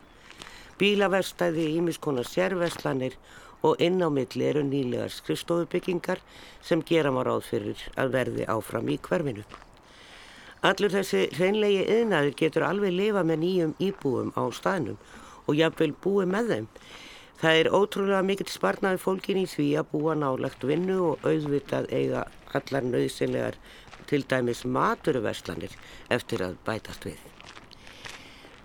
Bílaverstæði, 0.81 1.69
ímiskonar 1.77 2.25
sérveslanir 2.25 3.19
og 3.65 3.81
inn 3.83 3.99
á 3.99 4.07
milli 4.07 4.45
eru 4.49 4.63
nýlegar 4.63 5.11
skrifstofubyggingar 5.13 6.21
sem 6.61 6.83
gera 6.85 7.11
maður 7.11 7.33
áð 7.35 7.49
fyrir 7.49 7.83
að 7.99 8.13
verði 8.15 8.47
áfram 8.47 8.89
í 8.89 8.99
hverfinu. 9.07 9.43
Allur 10.59 10.91
þessi 10.91 11.27
hreinlegi 11.37 11.85
yðnaður 11.87 12.33
getur 12.39 12.65
alveg 12.67 12.95
lifa 12.95 13.23
með 13.23 13.41
nýjum 13.43 13.75
íbúum 13.79 14.33
á 14.35 14.43
staðnum 14.51 14.97
og 15.47 15.55
jafnvel 15.55 15.93
búið 16.03 16.33
með 16.33 16.51
þeim. 16.53 16.67
Það 17.39 17.59
er 17.59 17.69
ótrúlega 17.71 18.23
mikill 18.27 18.51
sparnaði 18.51 18.99
fólkin 18.99 19.39
í 19.39 19.45
því 19.47 19.67
að 19.79 19.91
búa 19.93 20.15
nálagt 20.19 20.65
vinnu 20.67 20.97
og 21.13 21.23
auðvitað 21.23 21.87
eiga 21.95 22.25
allar 22.51 22.83
nöðsynlegar 22.83 23.55
til 24.09 24.25
dæmis 24.27 24.65
maturuverslanir 24.65 25.75
eftir 26.11 26.43
að 26.43 26.57
bætast 26.67 27.07
við. 27.07 27.19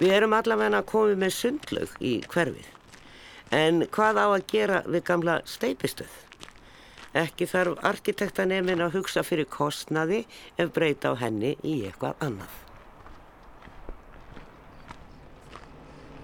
Við 0.00 0.16
erum 0.16 0.34
allavega 0.34 0.82
koma 0.82 1.14
með 1.14 1.36
sundlaug 1.36 1.92
í 2.02 2.16
hverfið. 2.32 2.66
En 3.54 3.84
hvað 3.94 4.18
á 4.18 4.26
að 4.26 4.46
gera 4.50 4.82
við 4.88 5.04
gamla 5.06 5.38
steipistöð? 5.46 6.10
Ekki 7.14 7.46
þarf 7.46 7.84
arkitektanemin 7.86 8.82
að 8.82 8.96
hugsa 8.98 9.22
fyrir 9.22 9.46
kostnaði 9.46 10.24
ef 10.58 10.72
breyta 10.74 11.12
á 11.14 11.20
henni 11.20 11.52
í 11.62 11.76
eitthvað 11.86 12.18
annað. 12.26 12.56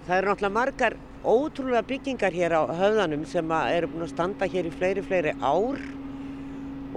Það 0.07 0.17
eru 0.17 0.31
náttúrulega 0.31 0.55
margar 0.57 0.97
ótrúlega 1.23 1.87
byggingar 1.87 2.35
hér 2.35 2.57
á 2.59 2.61
höfðanum 2.67 3.23
sem 3.29 3.55
eru 3.61 3.91
búin 3.93 4.03
að 4.07 4.13
standa 4.15 4.51
hér 4.51 4.67
í 4.67 4.75
fleiri, 4.75 5.05
fleiri 5.05 5.35
ár 5.39 5.79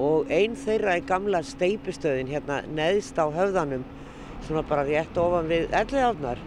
og 0.01 0.31
einn 0.33 0.57
þeirra 0.59 0.97
er 0.97 1.07
gamla 1.07 1.45
steipistöðin 1.47 2.33
hérna 2.33 2.63
neðst 2.67 3.21
á 3.21 3.31
höfðanum 3.31 3.85
svona 4.49 4.65
bara 4.67 4.89
rétt 4.89 5.19
ofan 5.21 5.47
við 5.53 5.69
elliðafnar 5.71 6.41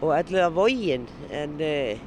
og 0.00 0.14
elliðavógin 0.16 1.06
en 1.30 1.60
eh, 1.62 2.00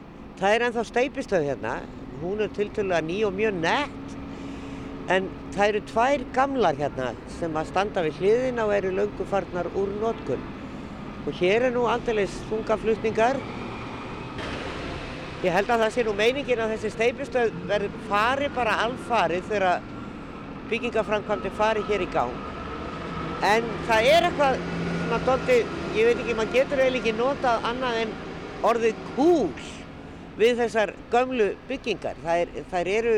Það 0.44 0.54
er 0.58 0.64
ennþá 0.66 0.82
steipistöð 0.84 1.46
hérna, 1.48 1.74
hún 2.20 2.42
er 2.44 2.50
tiltölulega 2.52 3.06
ný 3.08 3.22
og 3.24 3.32
mjög 3.32 3.60
nett 3.64 4.16
en 5.14 5.30
það 5.54 5.70
eru 5.70 5.82
tvær 5.88 6.24
gamlar 6.36 6.76
hérna 6.76 7.12
sem 7.38 7.54
að 7.56 7.70
standa 7.70 8.02
við 8.04 8.18
hliðina 8.20 8.66
og 8.68 8.74
eru 8.76 8.90
löngufarnar 8.98 9.70
úr 9.80 9.94
nótkunn. 10.02 10.42
Og 11.24 11.38
hér 11.40 11.70
er 11.70 11.72
nú 11.72 11.86
aldrei 11.88 12.26
þungaflutningar. 12.50 13.40
Ég 15.46 15.56
held 15.56 15.72
að 15.72 15.86
það 15.86 15.94
sé 15.96 16.04
nú 16.04 16.16
meiningin 16.18 16.64
að 16.66 16.74
þessi 16.74 16.92
steipistöð 16.98 17.56
verður 17.70 17.96
fari 18.10 18.50
bara 18.58 18.74
alfarið 18.84 19.48
þegar 19.48 19.88
byggingaframkvæmdi 20.74 21.54
fari 21.56 21.86
hér 21.88 22.04
í 22.04 22.10
gang. 22.18 22.36
En 23.48 23.72
það 23.88 24.10
er 24.10 24.28
eitthvað, 24.28 24.60
svona 25.06 25.22
dondi, 25.30 25.58
ég 25.96 26.12
veit 26.12 26.18
ekki, 26.18 26.36
maður 26.36 26.54
getur 26.58 26.84
eiginlega 26.84 27.02
ekki 27.06 27.16
notað 27.22 27.70
annað 27.72 28.02
en 28.02 28.14
orðið 28.74 29.08
kúl 29.14 29.72
við 30.40 30.60
þessar 30.64 30.94
gömlu 31.14 31.54
byggingar. 31.70 32.20
Þær, 32.24 32.52
þær 32.72 32.92
eru 32.94 33.16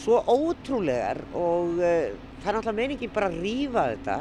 svo 0.00 0.20
ótrúlegar 0.30 1.22
og 1.36 1.80
uh, 1.80 2.12
það 2.40 2.50
er 2.50 2.58
náttúrulega 2.58 2.76
meiningin 2.78 3.14
bara 3.14 3.30
að 3.30 3.40
rýfa 3.44 3.86
þetta 3.94 4.18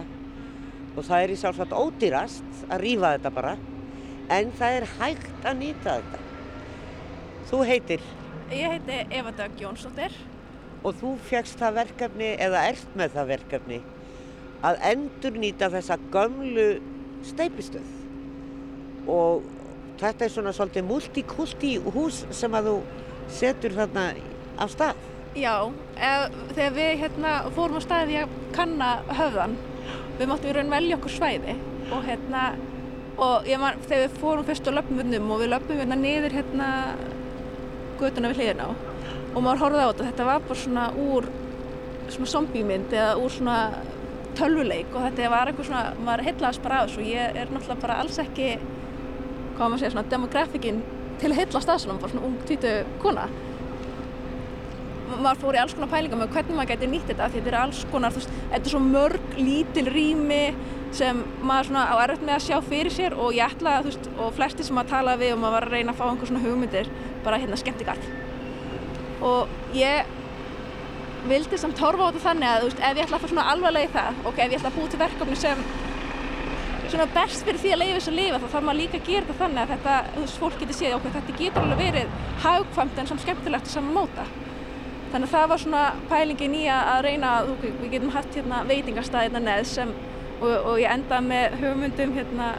og 0.96 1.06
það 1.06 1.24
er 1.24 1.34
í 1.34 1.38
sjálfsagt 1.40 1.76
ódýrast 1.76 2.64
að 2.68 2.84
rýfa 2.84 3.14
þetta 3.16 3.34
bara 3.36 3.54
en 4.34 4.52
það 4.60 4.80
er 4.80 4.90
hægt 5.00 5.46
að 5.46 5.62
nýta 5.62 6.00
þetta. 6.00 6.26
Þú 7.50 7.62
heitir? 7.66 8.10
Ég 8.54 8.76
heiti 8.76 9.00
Eva 9.20 9.32
Dag 9.38 9.56
Jónsdóttir. 9.62 10.14
Og 10.80 10.96
þú 10.96 11.14
fegst 11.28 11.60
það 11.60 11.80
verkefni 11.82 12.28
eða 12.40 12.68
ert 12.70 12.94
með 12.98 13.16
það 13.18 13.32
verkefni 13.34 13.80
að 14.66 14.78
endur 14.90 15.40
nýta 15.40 15.70
þessa 15.72 15.98
gömlu 16.12 16.68
steipistöð 17.28 19.08
og 19.12 19.44
þetta 20.00 20.26
er 20.26 20.34
svona 20.34 20.54
svolítið 20.56 20.88
multikulti 20.88 21.76
hús 21.94 22.24
sem 22.36 22.56
að 22.56 22.72
þú 22.72 22.76
setur 23.40 23.76
þarna 23.78 24.06
á 24.60 24.66
stað. 24.72 25.06
Já, 25.38 25.54
eð, 25.96 26.38
þegar 26.56 26.76
við 26.78 26.92
hérna 27.04 27.34
fórum 27.56 27.78
á 27.78 27.82
staði 27.86 28.18
að 28.24 28.36
kanna 28.56 28.90
höfðan, 29.20 29.56
við 30.18 30.32
máttum 30.32 30.50
í 30.50 30.56
raun 30.58 30.74
velja 30.74 30.98
okkur 30.98 31.16
svæði 31.16 31.56
og 31.94 32.08
hérna, 32.08 32.46
og 33.20 33.50
ég 33.50 33.62
man, 33.62 33.78
þegar 33.86 34.06
við 34.08 34.18
fórum 34.24 34.48
fyrst 34.48 34.70
á 34.70 34.72
löpumvöndum 34.74 35.30
og 35.36 35.44
við 35.44 35.54
löpum 35.54 35.80
hérna 35.80 36.00
niður 36.00 36.36
hérna 36.40 36.70
göduna 38.00 38.32
við 38.32 38.42
hliðina 38.42 38.72
á 38.72 38.72
og 39.30 39.44
maður 39.46 39.64
horfði 39.64 39.86
á 39.86 39.90
þetta, 39.92 40.10
þetta 40.10 40.28
var 40.32 40.44
bara 40.48 40.60
svona 40.64 40.88
úr 40.98 41.30
svona 42.10 42.32
zombiemynd 42.32 42.94
eða 42.96 43.16
úr 43.22 43.34
svona 43.34 43.58
tölvuleik 44.40 44.94
og 44.96 45.06
þetta 45.06 45.32
var 45.32 45.52
eitthvað 45.52 45.70
svona, 45.70 45.84
maður 46.06 46.26
heitlaðast 46.26 46.64
bara 46.66 46.82
á 46.82 46.84
þessu 46.88 47.04
og 47.04 47.10
ég 47.10 47.40
er 47.42 47.52
náttúrulega 47.54 47.84
bara 47.84 48.00
alls 48.04 48.20
ekki 48.24 48.50
hvað 49.60 49.70
maður 49.70 49.84
segja, 49.84 49.94
svona 49.98 50.12
demografikinn 50.14 50.82
til 51.20 51.30
að 51.34 51.40
hylla 51.42 51.62
staðsunum, 51.66 52.02
bara 52.02 52.14
svona 52.14 52.28
ung 52.30 52.42
týtu 52.48 52.74
kona. 53.04 53.28
Maður 55.10 55.40
fór 55.42 55.58
í 55.58 55.60
alls 55.60 55.74
konar 55.76 55.90
pælingar 55.92 56.20
með 56.22 56.36
hvernig 56.36 56.56
maður 56.56 56.72
gæti 56.72 56.90
nýtt 56.90 57.08
þetta 57.10 57.28
því 57.30 57.40
þetta 57.42 57.52
er 57.52 57.58
alls 57.60 57.80
konar, 57.92 58.14
þú 58.14 58.22
veist, 58.22 58.36
þetta 58.54 58.70
er 58.70 58.74
svo 58.76 58.82
mörg 58.86 59.40
lítil 59.40 59.86
rými 59.90 60.44
sem 60.96 61.20
maður 61.46 61.70
svona 61.70 61.84
á 61.92 61.96
erfitt 62.06 62.24
með 62.26 62.36
að 62.38 62.46
sjá 62.46 62.58
fyrir 62.70 62.94
sér 62.94 63.18
og 63.18 63.36
ég 63.36 63.52
ætla 63.52 63.76
að, 63.78 63.90
þú 63.90 63.92
veist, 63.92 64.10
og 64.16 64.32
flesti 64.38 64.66
sem 64.66 64.78
maður 64.78 64.94
talaði 64.94 65.26
við 65.26 65.34
og 65.36 65.42
maður 65.44 65.56
var 65.58 65.68
að 65.68 65.76
reyna 65.76 65.94
að 65.94 66.00
fá 66.00 66.06
einhver 66.08 66.32
svona 66.32 66.46
hugmyndir 66.46 66.90
bara 67.26 67.42
hérna 67.42 67.60
skemmtikall 67.60 68.00
og 69.26 69.76
ég 69.76 70.16
vildi 71.30 71.60
samt 71.60 71.82
horfa 71.84 72.08
á 72.08 72.10
þetta 72.10 72.26
þannig 72.30 72.50
að, 72.50 72.64
þú 72.64 72.70
veist, 72.70 72.82
ef 72.82 72.98
ég 72.98 73.06
ætla 73.06 73.18
að 73.18 73.24
fara 73.26 73.34
svona 73.34 73.48
alvarlega 73.54 73.90
í 73.90 73.94
það 73.98 74.20
og 74.24 74.34
ef 74.40 74.46
ég 74.46 74.58
ætla 74.60 74.72
að 74.72 74.78
búa 74.80 74.92
til 74.94 75.02
verkefni 75.04 75.40
sem 75.40 75.64
svona 76.90 77.06
best 77.14 77.46
fyrir 77.46 77.62
því 77.62 77.72
að 77.74 77.82
leiða 77.82 77.96
þess 77.98 78.10
að 78.10 78.18
lifa 78.18 78.40
þá 78.40 78.46
þarf 78.54 78.66
maður 78.66 78.80
líka 78.80 78.98
að 78.98 79.08
gera 79.10 79.28
þetta 79.28 79.40
þannig 79.40 79.62
að 79.62 79.72
þetta, 79.74 79.96
þú 80.14 80.22
veist, 80.24 80.38
fólk 80.42 80.56
getur 80.62 80.78
séð 80.78 80.96
okkur, 80.98 81.14
þetta 81.16 81.36
getur 81.40 81.66
alveg 81.66 81.82
verið 81.84 82.14
hagkvæmt 82.44 83.02
en 83.02 83.10
samt 83.10 83.24
skemmtilegt 83.26 83.70
að 83.70 83.74
saman 83.76 83.98
móta. 83.98 84.26
Þannig 85.10 85.28
að 85.28 85.34
það 85.36 85.46
var 85.52 85.62
svona 85.64 85.84
pælingin 86.10 86.56
í 86.58 86.64
að 86.74 87.02
reyna 87.06 87.34
að 87.40 87.52
við 87.66 87.86
getum 87.94 88.14
hatt 88.14 88.38
hérna 88.38 88.62
veitingarstað 88.70 89.26
hérna 89.28 89.42
neð 89.46 89.64
sem, 89.70 89.94
og, 90.40 90.54
og 90.54 90.76
ég 90.82 90.94
endaði 90.94 91.30
með 91.30 91.58
hugmyndum 91.64 92.16
hérna 92.18 92.50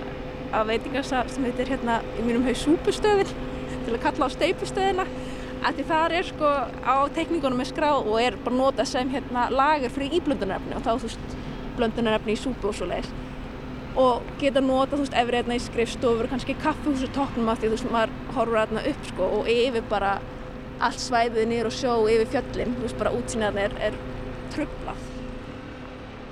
af 0.51 0.66
veitingarstað 0.71 1.31
sem 1.35 1.47
heitir 1.47 1.71
hérna 1.71 2.01
í 2.19 2.27
mínum 2.27 2.47
haug 2.47 2.59
súpustöðin 2.59 3.31
til 3.87 3.95
að 3.95 4.03
kalla 4.05 4.31
á 4.31 4.35
steipustöðina 4.35 5.07
að 5.61 5.79
því 5.79 5.88
þar 5.90 6.14
er 6.16 6.29
sko 6.31 6.51
á 6.83 6.97
teikningunum 7.14 7.61
með 7.61 7.71
skrá 7.71 7.90
og 7.99 8.14
er 8.19 8.38
bara 8.43 8.57
notað 8.57 8.93
sem 8.95 9.11
hérna 9.12 9.49
lager 9.53 9.93
fyrir 9.95 10.19
íblöndunarefni 10.19 10.79
og 10.79 10.87
þá 10.87 10.93
þú 10.95 11.11
veist 11.11 11.37
blöndunarefni 11.79 12.35
í 12.35 12.40
súpu 12.40 12.71
og 12.73 12.79
svo 12.79 12.88
leiðis 12.90 13.12
og 13.98 14.26
geta 14.38 14.62
nota, 14.62 14.94
þú 14.94 15.05
veist, 15.05 15.16
ef 15.18 15.29
við 15.29 15.38
erum 15.40 15.55
í 15.55 15.61
skrifstofur, 15.64 16.29
kannski 16.31 16.57
kaffihúsu 16.62 17.09
tóknum 17.14 17.50
að 17.50 17.62
því, 17.62 17.70
þú 17.70 17.76
veist, 17.76 17.90
maður 17.94 18.14
horfur 18.37 18.61
aðna 18.62 18.85
upp, 18.90 19.07
sko, 19.11 19.29
og 19.40 19.50
yfir 19.50 19.87
bara 19.90 20.12
allt 20.81 21.03
svæðið 21.03 21.48
nýr 21.50 21.68
og 21.68 21.74
sjó 21.74 21.94
yfir 22.09 22.31
fjöllin, 22.37 22.74
þú 22.76 22.87
veist, 22.87 22.98
bara 23.00 23.14
útsýnaðan 23.18 23.62
er, 23.64 23.76
er 23.90 23.98
trublað. 24.55 25.07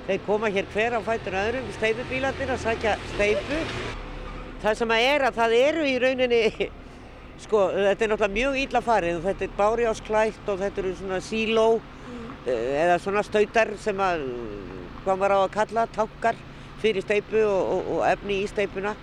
Þeir 0.09 0.21
koma 0.25 0.51
hér 0.55 0.69
hver 0.73 0.97
á 0.97 1.01
fætur 1.05 1.37
öðrum, 1.37 1.71
steipubílarnir 1.77 2.53
að 2.55 2.63
sækja 2.63 2.95
steipu. 3.13 3.63
Það 4.63 4.79
sem 4.81 4.95
að 4.95 5.09
er 5.11 5.25
að 5.29 5.41
það 5.43 5.57
eru 5.59 5.85
í 5.85 5.97
rauninni, 6.03 6.43
sko, 7.45 7.67
þetta 7.75 8.07
er 8.07 8.13
náttúrulega 8.15 8.37
mjög 8.39 8.61
ítla 8.63 8.85
farið 8.87 9.19
og 9.19 9.27
þetta 9.27 9.49
er 9.49 9.57
bárjásklætt 9.59 10.53
og 10.53 10.63
þetta 10.63 10.85
eru 10.85 10.95
svona 11.03 11.21
síló 11.23 11.67
mm. 11.79 12.31
eða 12.55 13.01
svona 13.03 13.27
stautar 13.27 13.75
sem 13.83 14.01
að, 14.03 14.25
hvað 15.05 15.21
maður 15.21 15.37
á 15.37 15.41
að 15.43 15.57
kalla, 15.59 15.85
tankar 15.95 16.41
fyrir 16.83 17.05
steipu 17.05 17.41
og, 17.45 17.73
og, 17.75 17.91
og 17.97 18.05
efni 18.09 18.43
í 18.43 18.51
steipuna. 18.51 18.95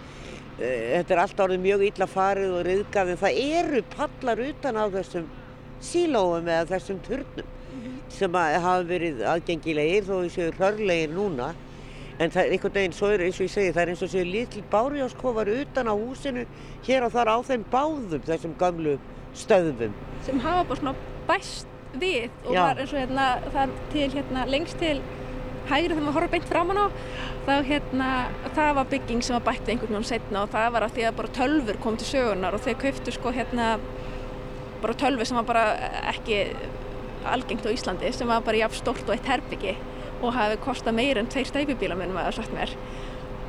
Þetta 0.56 1.12
er 1.12 1.20
alltaf 1.20 1.48
orðið 1.50 1.66
mjög 1.66 1.82
illa 1.90 2.08
farið 2.08 2.54
og 2.56 2.62
riðgað 2.64 3.12
en 3.12 3.20
það 3.20 3.40
eru 3.60 3.82
pallar 3.92 4.42
utan 4.46 4.80
á 4.80 4.86
þessum 4.94 5.26
sílóum 5.84 6.48
eða 6.48 6.70
þessum 6.70 7.02
turnum 7.04 7.52
sem 8.16 8.38
hafa 8.40 8.86
verið 8.88 9.24
aðgengilegir 9.28 10.06
þó 10.08 10.14
þessu 10.24 10.48
hlörlegir 10.56 11.12
núna 11.12 11.50
en 12.20 12.32
það 12.32 12.42
er 12.42 12.56
einhvern 12.56 12.76
veginn, 12.78 12.96
svo 12.96 13.10
er 13.12 13.24
eins 13.26 13.40
og 13.40 13.48
ég 13.48 13.52
segi, 13.52 13.74
það 13.76 13.82
er 13.82 13.92
eins 13.92 14.04
og 14.06 14.12
séu 14.14 14.26
litli 14.28 14.64
bárjáskofar 14.72 15.52
utan 15.52 15.92
á 15.92 15.94
húsinu 15.94 16.46
hér 16.88 17.08
og 17.08 17.14
þar 17.16 17.32
á 17.36 17.38
þeim 17.50 17.66
báðum 17.74 18.24
þessum 18.30 18.56
gamlu 18.60 18.96
stöðum. 19.36 19.96
Sem 20.24 20.40
hafa 20.40 20.64
bara 20.70 20.80
svona 20.80 20.96
bæst 21.28 21.68
við 22.00 22.30
og 22.46 22.56
Já. 22.56 22.62
var 22.62 22.80
eins 22.80 22.94
og 22.94 23.02
hérna, 23.02 23.28
það 23.52 23.76
til 23.92 24.08
hérna 24.16 24.46
lengst 24.48 24.80
til 24.80 25.02
hægri 25.70 25.94
þegar 25.94 26.04
maður 26.06 26.18
horfður 26.20 26.34
beint 26.36 26.50
framann 26.50 26.82
á 26.82 26.88
þá 27.46 27.54
hérna, 27.70 28.10
það 28.58 28.72
var 28.80 28.90
bygging 28.94 29.26
sem 29.26 29.38
var 29.38 29.46
bætt 29.50 29.70
einhvern 29.70 29.96
veginn 29.96 30.10
setna 30.10 30.44
og 30.46 30.54
það 30.54 30.72
var 30.76 30.86
að 30.86 30.96
því 30.96 31.06
að 31.08 31.18
bara 31.20 31.34
tölfur 31.40 31.82
kom 31.84 32.00
til 32.00 32.10
sögunar 32.10 32.58
og 32.58 32.64
þeir 32.66 32.80
kauftu 32.82 33.14
sko 33.16 33.34
hérna 33.36 33.68
bara 34.84 34.98
tölfur 35.02 35.30
sem 35.30 35.40
var 35.40 35.48
bara 35.50 35.66
ekki 36.14 36.40
algengt 37.26 37.66
á 37.66 37.74
Íslandi 37.74 38.12
sem 38.14 38.30
var 38.30 38.46
bara 38.46 38.64
jafn 38.64 38.80
stort 38.82 39.06
og 39.08 39.16
eitt 39.16 39.30
herbyggi 39.30 39.76
og 40.22 40.34
hafi 40.36 40.58
kostað 40.64 40.98
meir 41.00 41.20
en 41.20 41.30
tveir 41.32 41.50
stæpibíla 41.50 41.98
minnum 41.98 42.20
að 42.22 42.30
það 42.30 42.38
sagt 42.40 42.56
mér. 42.56 42.76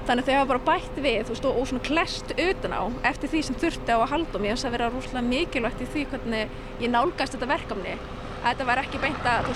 Þannig 0.07 0.23
að 0.23 0.29
þau 0.29 0.37
hafa 0.39 0.49
bara 0.53 0.65
bætt 0.69 1.01
við 1.03 1.33
og, 1.33 1.49
og 1.51 1.67
svona 1.67 1.85
klest 1.87 2.33
utan 2.37 2.77
á 2.79 2.83
eftir 3.11 3.33
því 3.33 3.43
sem 3.49 3.59
þurfti 3.63 3.97
á 3.97 3.99
að 3.99 4.11
halda 4.13 4.43
mér 4.43 4.55
finnst 4.55 4.69
að 4.69 4.77
vera 4.77 4.91
rúslega 4.93 5.27
mikilvægt 5.27 5.83
í 5.83 5.91
því 5.93 6.07
hvernig 6.13 6.57
ég 6.85 6.93
nálgast 6.93 7.35
þetta 7.35 7.51
verkefni 7.51 7.97
að 7.97 8.47
þetta 8.47 8.69
var 8.71 8.83
ekki 8.85 9.03
beint 9.03 9.31
að 9.31 9.51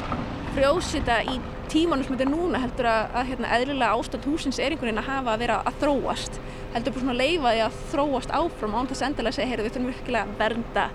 frjósita 0.54 1.20
í 1.30 1.36
tímanum 1.70 2.04
sem 2.04 2.16
þetta 2.16 2.26
er 2.26 2.32
núna 2.32 2.60
heldur 2.62 2.88
að, 2.90 3.12
að 3.14 3.28
hérna, 3.30 3.50
eðlilega 3.56 3.98
ástand 3.98 4.26
húsins 4.26 4.58
er 4.58 4.74
einhvern 4.74 4.90
veginn 4.90 5.02
að 5.02 5.10
hafa 5.10 5.34
að 5.34 5.44
vera 5.44 5.60
að 5.68 5.78
þróast. 5.84 6.40
Heldur 6.74 6.94
bara 6.94 7.04
svona 7.04 7.14
að 7.14 7.20
leifa 7.20 7.52
því 7.52 7.62
að 7.66 7.78
þróast 7.92 8.34
áfram 8.40 8.74
án 8.74 8.90
þess 8.90 9.04
endilega 9.06 9.32
að 9.32 9.38
segja, 9.38 9.50
heyrðu 9.50 9.66
við 9.66 9.74
þurfum 9.76 9.90
virkilega 9.92 10.24
að 10.26 10.34
vernda 10.42 10.86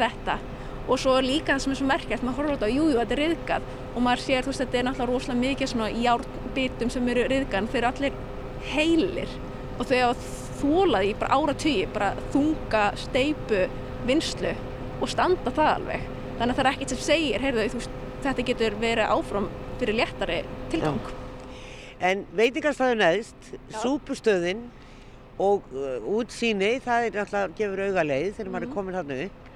þetta. 0.00 0.36
Og 0.84 1.00
svo 1.00 1.14
líka 1.24 1.54
það 1.54 1.62
sem 1.64 1.74
er 1.74 1.80
svo 1.80 1.88
merkjast, 1.88 2.26
maður 2.26 2.38
horfður 2.40 2.54
á 2.54 2.56
þetta 2.58 2.72
jújú, 2.74 2.98
þetta 2.98 3.16
er 3.16 3.22
riðgað. 3.22 3.68
Og 3.94 4.04
maður 4.04 4.24
sér, 4.24 4.44
þú 4.44 4.52
veist, 4.52 4.62
þetta 4.64 4.80
er 4.80 4.86
náttúrulega 4.88 5.12
rosalega 5.12 5.42
mikið 5.44 5.70
svona 5.70 5.90
járnbitum 6.04 6.92
sem 6.92 7.10
eru 7.14 7.26
riðgan 7.30 7.70
þeir 7.70 7.80
eru 7.80 7.90
allir 7.92 8.18
heilir. 8.74 9.36
Og 9.78 9.88
þau 9.88 9.96
hafa 10.02 10.28
þólað 10.60 11.08
í 11.08 11.14
bara 11.22 11.38
áratögi 11.38 11.88
bara 11.94 12.10
þunga, 12.34 12.84
steipu 13.00 13.64
vinslu 14.08 14.52
og 15.00 15.10
standa 15.10 15.54
það 15.54 15.72
alveg. 15.78 16.08
Þannig 16.34 16.50
að 16.52 16.58
það 16.58 16.64
er 16.64 16.72
ekkert 16.74 16.94
sem 16.94 17.04
segir, 17.06 17.44
heyrðu, 17.44 17.68
þú 17.72 17.80
veist, 17.80 18.00
þetta 18.24 18.46
getur 18.50 18.78
verið 18.80 19.12
áfram 19.14 19.50
fyrir 19.80 19.98
léttari 20.00 20.40
tilgang. 20.72 21.02
Já. 21.04 21.20
En 22.04 22.24
veitingarstæðu 22.36 22.96
neðst, 23.00 23.52
súpustöðin 23.80 24.66
og 25.40 25.68
uh, 25.74 26.02
útsýni, 26.18 26.76
það 26.84 27.08
er 27.08 27.20
alltaf 27.22 27.54
gefur 27.58 27.84
auga 27.86 28.04
leið 28.06 28.34
þegar 28.36 28.48
mm. 28.48 28.52
maður 28.54 28.66
er 28.66 28.70
mhm. 28.70 28.74
komin 28.76 28.98
hann 28.98 29.14
upp. 29.14 29.52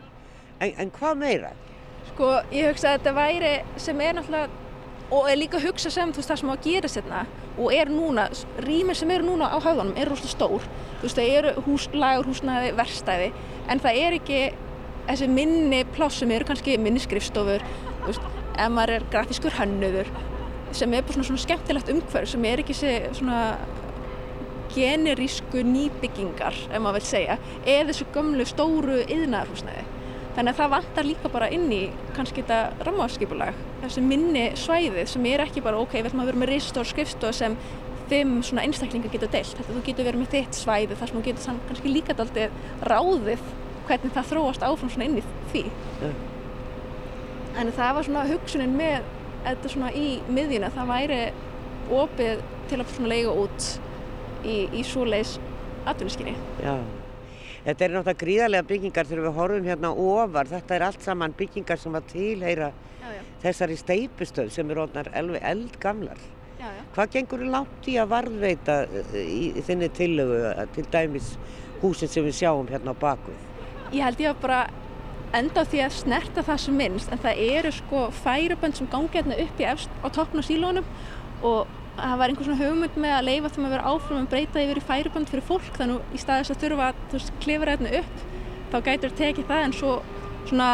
En, 0.59 0.73
en 0.85 0.95
hvað 0.95 1.21
meira? 1.21 1.51
Sko, 2.13 2.31
ég 2.55 2.71
hugsa 2.73 2.93
að 2.95 2.97
þetta 2.99 3.13
væri 3.19 3.53
sem 3.79 4.01
er 4.03 4.17
náttúrulega, 4.17 4.65
og 5.15 5.29
er 5.31 5.39
líka 5.41 5.61
hugsa 5.63 5.91
sem 5.93 6.11
þú 6.13 6.21
veist 6.21 6.33
það 6.33 6.41
sem 6.41 6.51
á 6.51 6.55
að 6.55 6.65
gera 6.67 6.91
sérna 6.93 7.21
og 7.59 7.75
er 7.75 7.91
núna, 7.91 8.27
rýmir 8.63 8.97
sem 8.99 9.11
eru 9.11 9.27
núna 9.27 9.49
á 9.51 9.59
hafðanum 9.59 9.97
er 9.99 10.11
rosalega 10.11 10.35
stór. 10.35 10.67
Þú 10.99 11.07
veist, 11.07 11.19
það 11.19 11.37
eru 11.39 11.53
hús, 11.67 11.87
lagur, 11.95 12.29
húsnæði, 12.31 12.73
verstæði, 12.79 13.31
en 13.71 13.83
það 13.83 14.01
er 14.03 14.19
ekki 14.19 14.43
þessi 15.09 15.31
minni 15.33 15.81
plássum 15.97 16.33
eru 16.35 16.47
kannski 16.49 16.77
minni 16.81 17.03
skrifstofur, 17.03 17.65
ef 18.59 18.73
maður 18.75 18.97
er 18.99 19.11
grafískur 19.13 19.59
hannöður 19.59 20.11
sem 20.77 20.93
er 20.93 21.05
bara 21.05 21.17
svona, 21.17 21.29
svona 21.31 21.45
skemmtilegt 21.45 21.93
umhverf 21.93 22.33
sem 22.33 22.45
er 22.49 22.63
ekki 22.63 22.77
svona 22.77 23.43
generísku 24.75 25.63
nýbyggingar 25.65 26.57
ef 26.69 26.83
maður 26.83 26.99
vil 26.99 27.09
segja, 27.09 27.39
eða 27.65 27.89
þessu 27.91 28.09
gömlu 28.15 28.47
stóru 28.49 28.99
yðnarhúsnæði 29.07 29.87
þannig 30.37 30.53
að 30.53 30.61
það 30.61 30.73
vantar 30.77 31.09
líka 31.09 31.31
bara 31.33 31.49
inn 31.51 31.67
í 31.73 31.81
kannski 32.15 32.45
þetta 32.45 32.87
rammaskipulag, 32.87 33.57
þessi 33.83 34.05
minni 34.05 34.45
svæðið 34.61 35.09
sem 35.11 35.29
er 35.33 35.43
ekki 35.43 35.65
bara 35.65 35.81
ok, 35.81 35.97
við 35.97 36.11
ætlum 36.11 36.23
að 36.23 36.31
vera 36.31 36.43
með 36.45 36.53
ristór 36.53 36.87
skrifstóð 36.87 37.35
sem 37.41 37.57
fimm 38.09 38.39
svona 38.47 38.65
einstaklingar 38.69 39.13
getur 39.13 39.33
deilt, 39.33 39.57
þetta 39.57 39.75
þú 39.75 39.85
getur 39.89 40.09
verið 40.09 40.23
með 40.23 40.35
þitt 40.37 40.61
svæði 40.61 41.01
þar 41.01 41.11
sem 41.11 41.19
þú 41.19 41.25
getur 41.27 41.59
kannski 41.69 41.93
líka 41.93 42.17
daldið 42.17 42.63
ráðið 42.89 43.45
hvernig 43.89 44.15
það 44.15 44.31
þróast 44.33 44.67
áfram 44.69 44.93
svona 44.93 45.09
inn 45.09 45.19
í 45.19 45.27
því 45.53 45.65
en 47.59 47.73
það 47.75 47.97
var 47.97 48.07
svona 48.07 48.25
hugsunin 48.29 48.77
með 48.79 49.11
þetta 49.45 49.73
svona 49.73 49.91
í 49.97 50.07
miðjuna 50.31 50.71
það 50.75 50.93
væri 50.93 51.21
opið 51.99 52.47
til 52.69 52.81
að 52.81 52.95
svona 52.95 53.13
leiða 53.13 53.35
út 53.43 53.69
í, 54.45 54.57
í 54.77 54.85
svoleiðs 54.87 55.37
atvinniskinni 55.89 56.35
Já, 56.63 56.75
þetta 57.67 57.85
er 57.87 57.95
náttúrulega 57.95 58.23
gríðarlega 58.23 58.69
byggingar 58.73 59.09
þegar 59.09 59.27
við 59.27 59.39
horfum 59.39 59.69
hérna 59.69 59.93
ofar. 59.93 60.51
Þetta 60.51 60.77
er 60.77 60.85
allt 60.89 61.05
saman 61.05 61.37
byggingar 61.39 61.81
sem 61.81 61.95
var 61.97 62.05
tilheyra 62.11 62.73
já, 62.73 63.13
já. 63.15 63.23
þessari 63.45 63.79
steipustöð 63.81 64.51
sem 64.55 64.73
er 64.73 64.83
orðnar 64.85 65.11
eldgamlar. 65.17 66.21
Já, 66.59 66.69
Hvað 66.95 67.13
gengur 67.15 67.45
langt 67.47 67.87
í 67.87 67.95
að 68.03 68.11
varðveita 68.11 68.81
eh, 68.89 69.19
í, 69.23 69.43
í 69.55 69.63
þinni 69.63 69.89
tillögu 69.95 70.41
til 70.75 70.85
dæmis 70.91 71.37
húsin 71.83 72.11
sem 72.11 72.27
við 72.27 72.41
sjáum 72.41 72.67
hérna 72.71 72.97
á 72.97 72.97
bakvið? 72.99 73.45
Ég 73.95 74.03
held 74.03 74.25
ég 74.25 74.33
að 74.33 74.41
bara 74.43 74.63
enda 75.37 75.65
á 75.65 75.69
því 75.69 75.81
að 75.85 75.97
snerta 75.99 76.45
það 76.47 76.61
sem 76.65 76.79
minnst 76.79 77.13
en 77.13 77.21
það 77.21 77.43
eru 77.49 77.73
sko 77.75 78.05
færibönd 78.23 78.79
sem 78.79 78.89
gangi 78.91 79.13
hérna 79.13 79.39
upp 79.45 79.61
í 79.61 79.67
efst 79.69 80.01
á 80.01 80.09
toppn 80.09 80.41
á 80.41 80.45
sílónum 80.47 80.87
og 81.45 81.67
það 81.99 82.19
var 82.21 82.31
einhvern 82.31 82.49
svona 82.49 82.63
hugmynd 82.63 83.01
með 83.03 83.15
að 83.17 83.27
leifa 83.29 83.51
þeim 83.55 83.67
að 83.67 83.75
vera 83.75 83.91
áfram 83.93 84.21
að 84.23 84.31
breyta 84.35 84.63
yfir 84.63 84.81
í 84.81 84.85
færibönd 84.89 85.33
fyrir 85.33 85.47
fólk 85.49 85.73
þannig 85.77 86.15
í 86.15 86.21
staðis 86.23 86.53
að 86.55 86.63
þurfa 86.63 86.93
að 86.93 87.27
klifra 87.43 87.75
hérna 87.75 87.95
upp 88.01 88.23
þá 88.73 88.79
gætur 88.87 89.13
það 89.13 89.19
tekið 89.23 89.51
það 89.51 89.65
en 89.67 89.77
svo 89.79 89.97
svona 90.49 90.71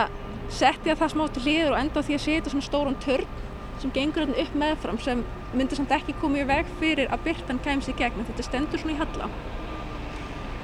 setja 0.52 0.96
það 1.00 1.12
smá 1.14 1.24
til 1.32 1.44
hlýður 1.46 1.72
og 1.72 1.80
enda 1.80 2.04
á 2.04 2.06
því 2.06 2.18
að 2.18 2.24
setja 2.26 2.52
svona 2.52 2.68
stóran 2.68 3.00
törn 3.02 3.42
sem 3.82 3.92
gengur 3.94 4.24
hérna 4.26 4.44
upp 4.44 4.58
meðfram 4.60 5.00
sem 5.02 5.24
myndir 5.54 5.80
samt 5.80 5.94
ekki 5.96 6.16
komið 6.20 6.44
í 6.44 6.48
veg 6.50 6.72
fyrir 6.80 7.12
að 7.14 7.24
byrtan 7.28 7.62
kæms 7.64 7.90
í 7.90 7.96
gegn 7.98 8.26
þetta 8.28 8.46
stendur 8.46 8.82
svona 8.82 8.94
í 8.94 9.00
halla 9.00 9.30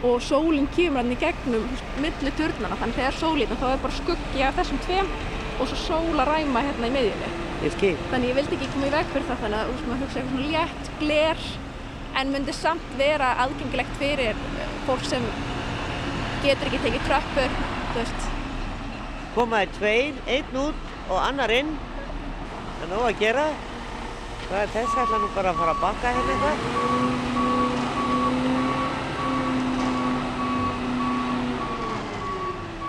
og 0.06 0.22
sólinn 0.24 0.68
kemur 0.76 1.02
hann 1.02 1.12
í 1.12 1.20
gegnum 1.20 1.66
milli 2.00 2.32
turnana 2.38 2.78
þannig 2.80 2.98
þegar 3.00 3.18
sólinn 3.20 3.60
þá 3.60 3.66
er 3.70 3.82
bara 3.84 3.98
skuggi 3.98 4.44
af 4.46 4.60
þessum 4.60 4.82
tveim 4.86 5.10
og 5.60 5.68
svo 5.68 5.80
sól 5.84 6.22
að 6.22 6.30
ræma 6.30 6.64
hérna 6.68 6.88
í 6.88 6.94
miðjunni 6.96 7.32
þannig 8.10 8.30
ég 8.30 8.38
vildi 8.38 8.56
ekki 8.56 8.70
koma 8.74 8.88
í 8.88 8.94
veg 8.94 9.10
fyrir 9.12 9.28
það 9.28 9.42
þannig 9.44 9.58
að 9.60 9.66
þú 9.66 9.74
veist 9.76 9.90
maður 9.90 10.06
hugsa 10.06 10.20
eitthvað 10.20 10.38
svona 10.38 10.52
létt 10.54 10.92
gler 11.02 11.48
en 12.20 12.32
myndi 12.34 12.54
samt 12.56 12.94
vera 12.98 13.34
aðgengilegt 13.44 13.98
fyrir 14.00 14.44
fólk 14.86 15.04
sem 15.06 15.26
getur 16.44 16.70
ekki 16.70 16.80
tekið 16.86 17.02
tröppur, 17.06 17.56
þú 17.92 17.98
veist. 18.00 18.28
Komaði 19.34 19.68
tveir, 19.76 20.20
einn 20.36 20.56
út 20.58 20.80
og 21.10 21.18
annar 21.20 21.52
inn. 21.54 21.74
Það 22.78 22.86
er 22.86 22.90
nóg 22.94 23.04
að 23.10 23.20
gera. 23.20 23.46
Það 24.48 24.62
er 24.62 24.72
þess 24.74 24.94
að 25.04 25.12
nú 25.20 25.28
bara 25.36 25.52
að 25.52 25.60
fara 25.60 25.74
að 25.76 25.82
bakka 25.84 26.14
hérna 26.16 26.32
eitthvað. 26.34 26.58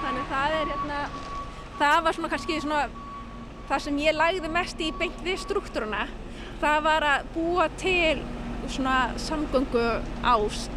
Þannig 0.02 0.26
það 0.62 0.70
er 0.70 0.76
hérna, 0.76 0.98
það 1.80 2.04
var 2.06 2.16
svona 2.18 2.30
kannski 2.32 2.60
svona 2.62 2.82
það 3.70 3.86
sem 3.86 4.04
ég 4.04 4.18
lagði 4.18 4.52
mest 4.52 4.84
í 4.84 4.92
beint 5.00 5.24
við 5.26 5.40
struktúruna. 5.42 6.06
Það 6.62 6.84
var 6.86 7.08
að 7.08 7.32
búa 7.34 7.66
til 7.82 8.22
svona 8.70 8.98
samgöngu 9.20 9.88
ás 10.22 10.68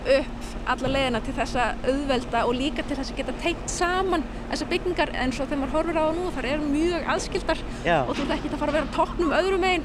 upp 0.00 0.68
alla 0.72 0.90
leiðina 0.90 1.20
til 1.22 1.34
þess 1.36 1.58
að 1.60 1.86
auðvelda 1.92 2.42
og 2.48 2.54
líka 2.56 2.82
til 2.88 2.96
þess 2.96 3.12
að 3.12 3.20
geta 3.20 3.34
teikt 3.42 3.70
saman 3.70 4.24
þessar 4.48 4.70
byggingar 4.70 5.12
eins 5.12 5.38
og 5.38 5.50
þegar 5.50 5.60
maður 5.60 5.74
horfir 5.76 5.98
á 6.00 6.02
það 6.02 6.16
nú 6.16 6.30
þar 6.36 6.48
eru 6.50 6.68
mjög 6.72 7.10
aðskildar 7.14 7.60
Já. 7.84 7.96
og 8.00 8.14
þú 8.16 8.24
ert 8.24 8.32
ekki 8.38 8.50
að 8.50 8.62
fara 8.62 8.72
að 8.72 8.78
vera 8.78 8.88
á 8.88 8.96
toppnum 8.96 9.34
öðrum 9.36 9.64
megin 9.66 9.84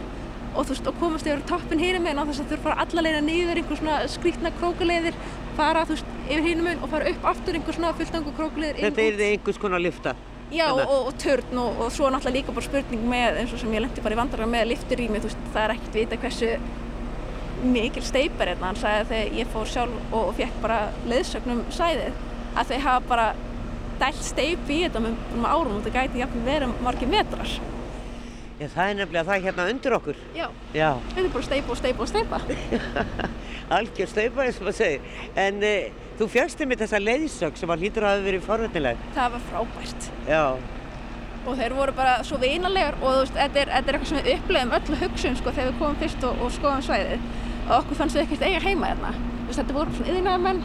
og, 0.55 0.71
og 0.71 1.01
komast 1.01 1.27
yfir 1.27 1.43
toppin 1.51 1.83
hinum 1.83 2.07
megin 2.07 2.23
á 2.23 2.27
þess 2.31 2.45
að 2.45 2.47
þú 2.47 2.55
ert 2.55 2.61
að 2.61 2.67
fara 2.69 2.85
alla 2.85 3.05
leiðina 3.05 3.25
niður 3.27 3.61
einhver 3.61 3.81
svona 3.81 3.99
skrítna 4.15 4.53
krókuleiðir 4.55 5.19
fara 5.57 5.83
þú 5.87 5.95
veist 5.95 6.13
yfir 6.29 6.61
megin 6.61 6.83
og 6.85 6.89
fara 6.93 7.11
upp 7.11 7.27
aftur 7.31 7.57
einhver 7.59 7.77
svona 7.77 7.91
fulltangu 7.97 8.33
krókuleiðir 8.37 8.81
Þetta 8.87 9.03
er 9.05 9.19
þið 9.19 9.27
einhvers 9.33 9.59
konar 9.61 9.83
lyfta. 9.83 10.15
Já, 10.53 10.67
Þarna. 10.69 10.85
og, 10.93 11.07
og 11.09 11.15
törn 11.21 11.57
og, 11.61 11.79
og 11.81 11.91
svo 11.91 12.09
náttúrulega 12.13 12.37
líka 12.37 12.53
bara 12.53 12.65
spurning 12.67 13.05
með 13.09 13.39
eins 13.41 13.53
og 13.55 13.61
sem 13.63 13.71
ég 13.73 13.81
lendi 13.81 14.03
bara 14.05 14.13
í 14.13 14.19
vandrar 14.19 14.49
með 14.51 14.67
lifturými, 14.73 15.21
þú 15.23 15.31
veist, 15.31 15.47
það 15.55 15.63
er 15.63 15.73
ekkert 15.75 15.97
vita 15.97 16.19
hversu 16.21 16.51
mikil 17.65 18.03
steipar 18.05 18.51
hérna, 18.51 18.69
hann 18.69 18.77
sagði 18.77 19.01
að 19.01 19.09
þegar 19.13 19.39
ég 19.39 19.49
fór 19.55 19.71
sjálf 19.71 20.13
og 20.13 20.27
fekk 20.37 20.59
bara 20.61 20.79
leiðsögnum 21.09 21.63
sæðið 21.73 22.19
að 22.55 22.71
þau 22.71 22.79
hafa 22.85 23.07
bara 23.09 23.27
dælt 23.99 24.21
steip 24.27 24.69
í 24.69 24.81
þetta 24.83 25.01
með, 25.01 25.15
með 25.33 25.49
árum 25.49 25.79
og 25.79 25.85
það 25.87 25.97
gæti 25.97 26.21
jafnvel 26.21 26.45
verið 26.45 26.75
margir 26.85 27.09
metrar. 27.09 27.55
Já, 28.59 28.67
það 28.71 28.89
er 28.89 28.97
nefnilega 29.01 29.27
það 29.31 29.45
hérna 29.49 29.65
undir 29.73 29.95
okkur. 29.97 30.19
Já, 30.37 30.45
Já, 30.75 30.89
þetta 31.09 31.25
er 31.25 31.33
bara 31.33 31.47
steipa 31.49 31.73
og 31.73 31.79
steipa 31.81 32.05
og 32.05 32.11
steipa. 32.11 32.39
algjör 33.73 34.11
staupa 34.11 34.45
eins 34.45 34.61
og 34.61 34.67
maður 34.67 34.79
segir. 34.79 35.11
En 35.45 35.59
e, 35.65 35.73
þú 36.19 36.29
fjast 36.35 36.63
með 36.65 36.85
þessa 36.85 37.01
leiðsögg 37.01 37.59
sem 37.59 37.75
að 37.75 37.85
hlýtur 37.85 38.05
að 38.05 38.15
hafa 38.15 38.25
verið 38.29 38.47
forvöldnileg. 38.49 39.05
Það 39.17 39.35
var 39.35 39.45
frábært. 39.51 40.09
Já, 40.29 40.45
Og 41.45 41.53
þeir 41.59 41.75
voru 41.77 41.93
bara 41.93 42.13
svo 42.25 42.39
vinalegar 42.41 42.95
og 43.03 43.03
þú 43.05 43.17
veist, 43.19 43.35
þetta 43.35 43.59
er, 43.61 43.69
þetta 43.69 43.91
er 43.91 43.97
eitthvað 43.97 44.09
sem 44.09 44.23
við 44.25 44.31
upplegum 44.39 44.71
öllu 44.77 44.95
hugsun 45.03 45.35
sko 45.37 45.51
þegar 45.53 45.67
við 45.67 45.75
komum 45.81 45.99
fyrst 46.01 46.23
og, 46.25 46.39
og 46.41 46.55
skoðum 46.55 46.81
svæðið 46.87 47.27
og 47.65 47.73
okkur 47.77 47.99
fannst 47.99 48.17
við 48.17 48.23
ekkert 48.23 48.45
eiga 48.47 48.61
heima 48.63 48.89
hérna. 48.89 49.11
Þú 49.19 49.45
veist, 49.51 49.59
þetta 49.59 49.75
voru 49.75 49.93
svona 49.93 50.15
yðinæðamenn 50.15 50.63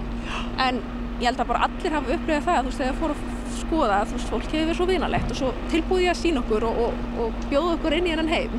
en 0.64 0.80
ég 1.20 1.28
held 1.28 1.42
að 1.44 1.50
bara 1.52 1.68
allir 1.68 1.96
hafa 1.98 2.16
upplegað 2.16 2.48
það, 2.48 2.60
þú 2.62 2.70
veist, 2.70 2.80
þegar 2.80 2.98
fóru 3.02 3.18
að 3.18 3.54
skoða, 3.58 4.00
þú 4.08 4.16
veist, 4.16 4.32
fólk 4.32 4.48
hefur 4.48 4.64
verið 4.70 4.80
svo 4.80 4.88
vinalegt 4.88 5.34
og 5.34 5.40
svo 5.40 5.52
tilbúið 5.74 6.10
að 6.14 6.20
sína 6.22 6.42
okkur 6.42 6.68
og, 6.70 6.80
og, 6.86 7.06
og 7.24 7.44
bjóða 7.52 7.76
okkur 7.76 7.96
inn 7.98 8.08
í 8.08 8.14
hennan 8.14 8.32
heim. 8.32 8.56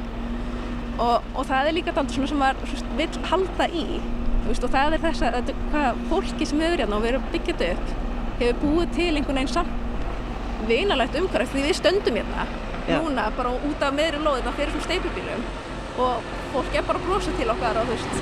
Og, 1.01 1.31
og 1.33 1.47
það 1.49 1.71
er 1.71 1.77
líka 1.79 1.95
daldur 1.97 2.29
sem 2.29 2.41
maður 2.41 2.85
vill 2.99 3.23
halda 3.31 3.69
í, 3.73 3.85
veist, 4.47 4.63
og 4.65 4.73
það 4.73 4.95
er 4.97 5.03
þess 5.05 5.27
að 5.27 5.51
hvað 5.71 6.01
fólki 6.09 6.47
sem 6.49 6.63
hefur 6.63 6.83
hérna 6.83 6.97
og 6.97 7.05
verið 7.05 7.21
að 7.21 7.31
byggja 7.35 7.57
þetta 7.61 7.71
upp 7.75 8.39
hefur 8.41 8.61
búið 8.63 8.93
til 8.97 9.09
einhvern 9.15 9.39
veginn 9.41 9.53
samt 9.55 10.67
vinalegt 10.69 11.17
umhverf 11.19 11.53
því 11.53 11.65
við 11.67 11.77
stöndum 11.79 12.17
hérna 12.21 12.45
Já. 12.87 12.97
núna 12.97 13.27
bara 13.37 13.51
út 13.69 13.83
af 13.85 13.93
meðri 13.97 14.21
lóðina 14.23 14.53
fyrir 14.57 14.73
svona 14.73 14.87
steipubílum 14.87 15.43
og 16.01 16.31
fólk 16.53 16.77
er 16.77 16.87
bara 16.87 17.01
að 17.01 17.07
brosa 17.09 17.33
til 17.37 17.49
okkar 17.53 17.81
og 17.81 17.89
þú 17.89 17.97
veist 17.97 18.15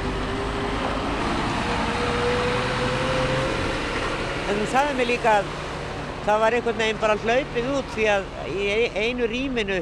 en 4.50 4.60
þú 4.60 4.68
sagði 4.74 4.98
mig 4.98 5.10
líka 5.14 5.38
að 5.40 5.54
það 6.26 6.44
var 6.44 6.58
einhvern 6.58 6.82
veginn 6.84 7.02
bara 7.02 7.18
hlaupið 7.24 7.72
út 7.78 7.96
því 7.96 8.10
að 8.16 8.28
í 8.50 8.68
e- 8.74 9.08
einu 9.08 9.30
rýminu 9.30 9.80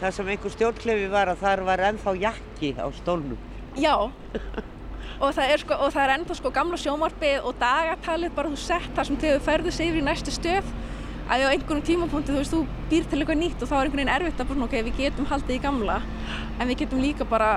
þar 0.00 0.16
sem 0.16 0.32
einhver 0.32 0.54
stjórnklefi 0.54 1.08
var 1.12 1.30
að 1.30 1.42
þar 1.44 1.64
var 1.68 1.82
ennþá 1.90 2.16
jakki 2.22 2.74
á 2.80 2.86
stólnum. 3.02 3.38
já 3.76 3.94
og 5.20 5.34
það 5.36 5.52
er 5.52 5.62
sko 5.62 5.76
og 5.76 5.92
það 5.94 6.02
er 6.04 6.12
ennþá 6.14 6.36
sko 6.38 6.52
gamla 6.56 6.78
sjómarpið 6.80 7.46
og 7.48 7.58
dagatalið 7.60 8.36
bara 8.36 8.52
þú 8.52 8.60
sett 8.60 8.94
þar 8.96 9.08
sem 9.08 9.18
þau 9.20 9.32
ferðu 9.46 9.74
sig 9.76 9.90
yfir 9.90 10.00
í 10.00 10.06
næstu 10.06 10.34
stöð. 10.34 10.70
Að 11.30 11.44
á 11.46 11.52
einhvern 11.52 11.84
tímapunkti 11.86 12.32
þú 12.34 12.40
veist 12.40 12.54
þú 12.54 12.62
býr 12.90 13.04
til 13.06 13.20
eitthvað 13.20 13.38
nýtt 13.38 13.60
og 13.62 13.70
þá 13.70 13.74
er 13.76 13.82
einhvern 13.84 14.00
veginn 14.00 14.14
erfitt 14.16 14.40
að 14.42 14.48
bara 14.50 14.64
ok 14.66 14.76
við 14.88 14.96
getum 14.98 15.28
haldið 15.30 15.56
í 15.56 15.60
gamla 15.62 16.00
en 16.58 16.70
við 16.70 16.80
getum 16.82 17.04
líka 17.04 17.26
bara 17.28 17.50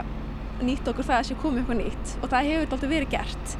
nýtt 0.61 0.91
okkur 0.91 1.07
það 1.07 1.21
að 1.21 1.29
sé 1.29 1.39
komið 1.41 1.63
eitthvað 1.63 1.79
nýtt. 1.81 2.13
Og 2.21 2.29
það 2.29 2.51
hefur 2.51 2.75
alltaf 2.77 2.93
verið 2.93 3.15
gert. 3.15 3.55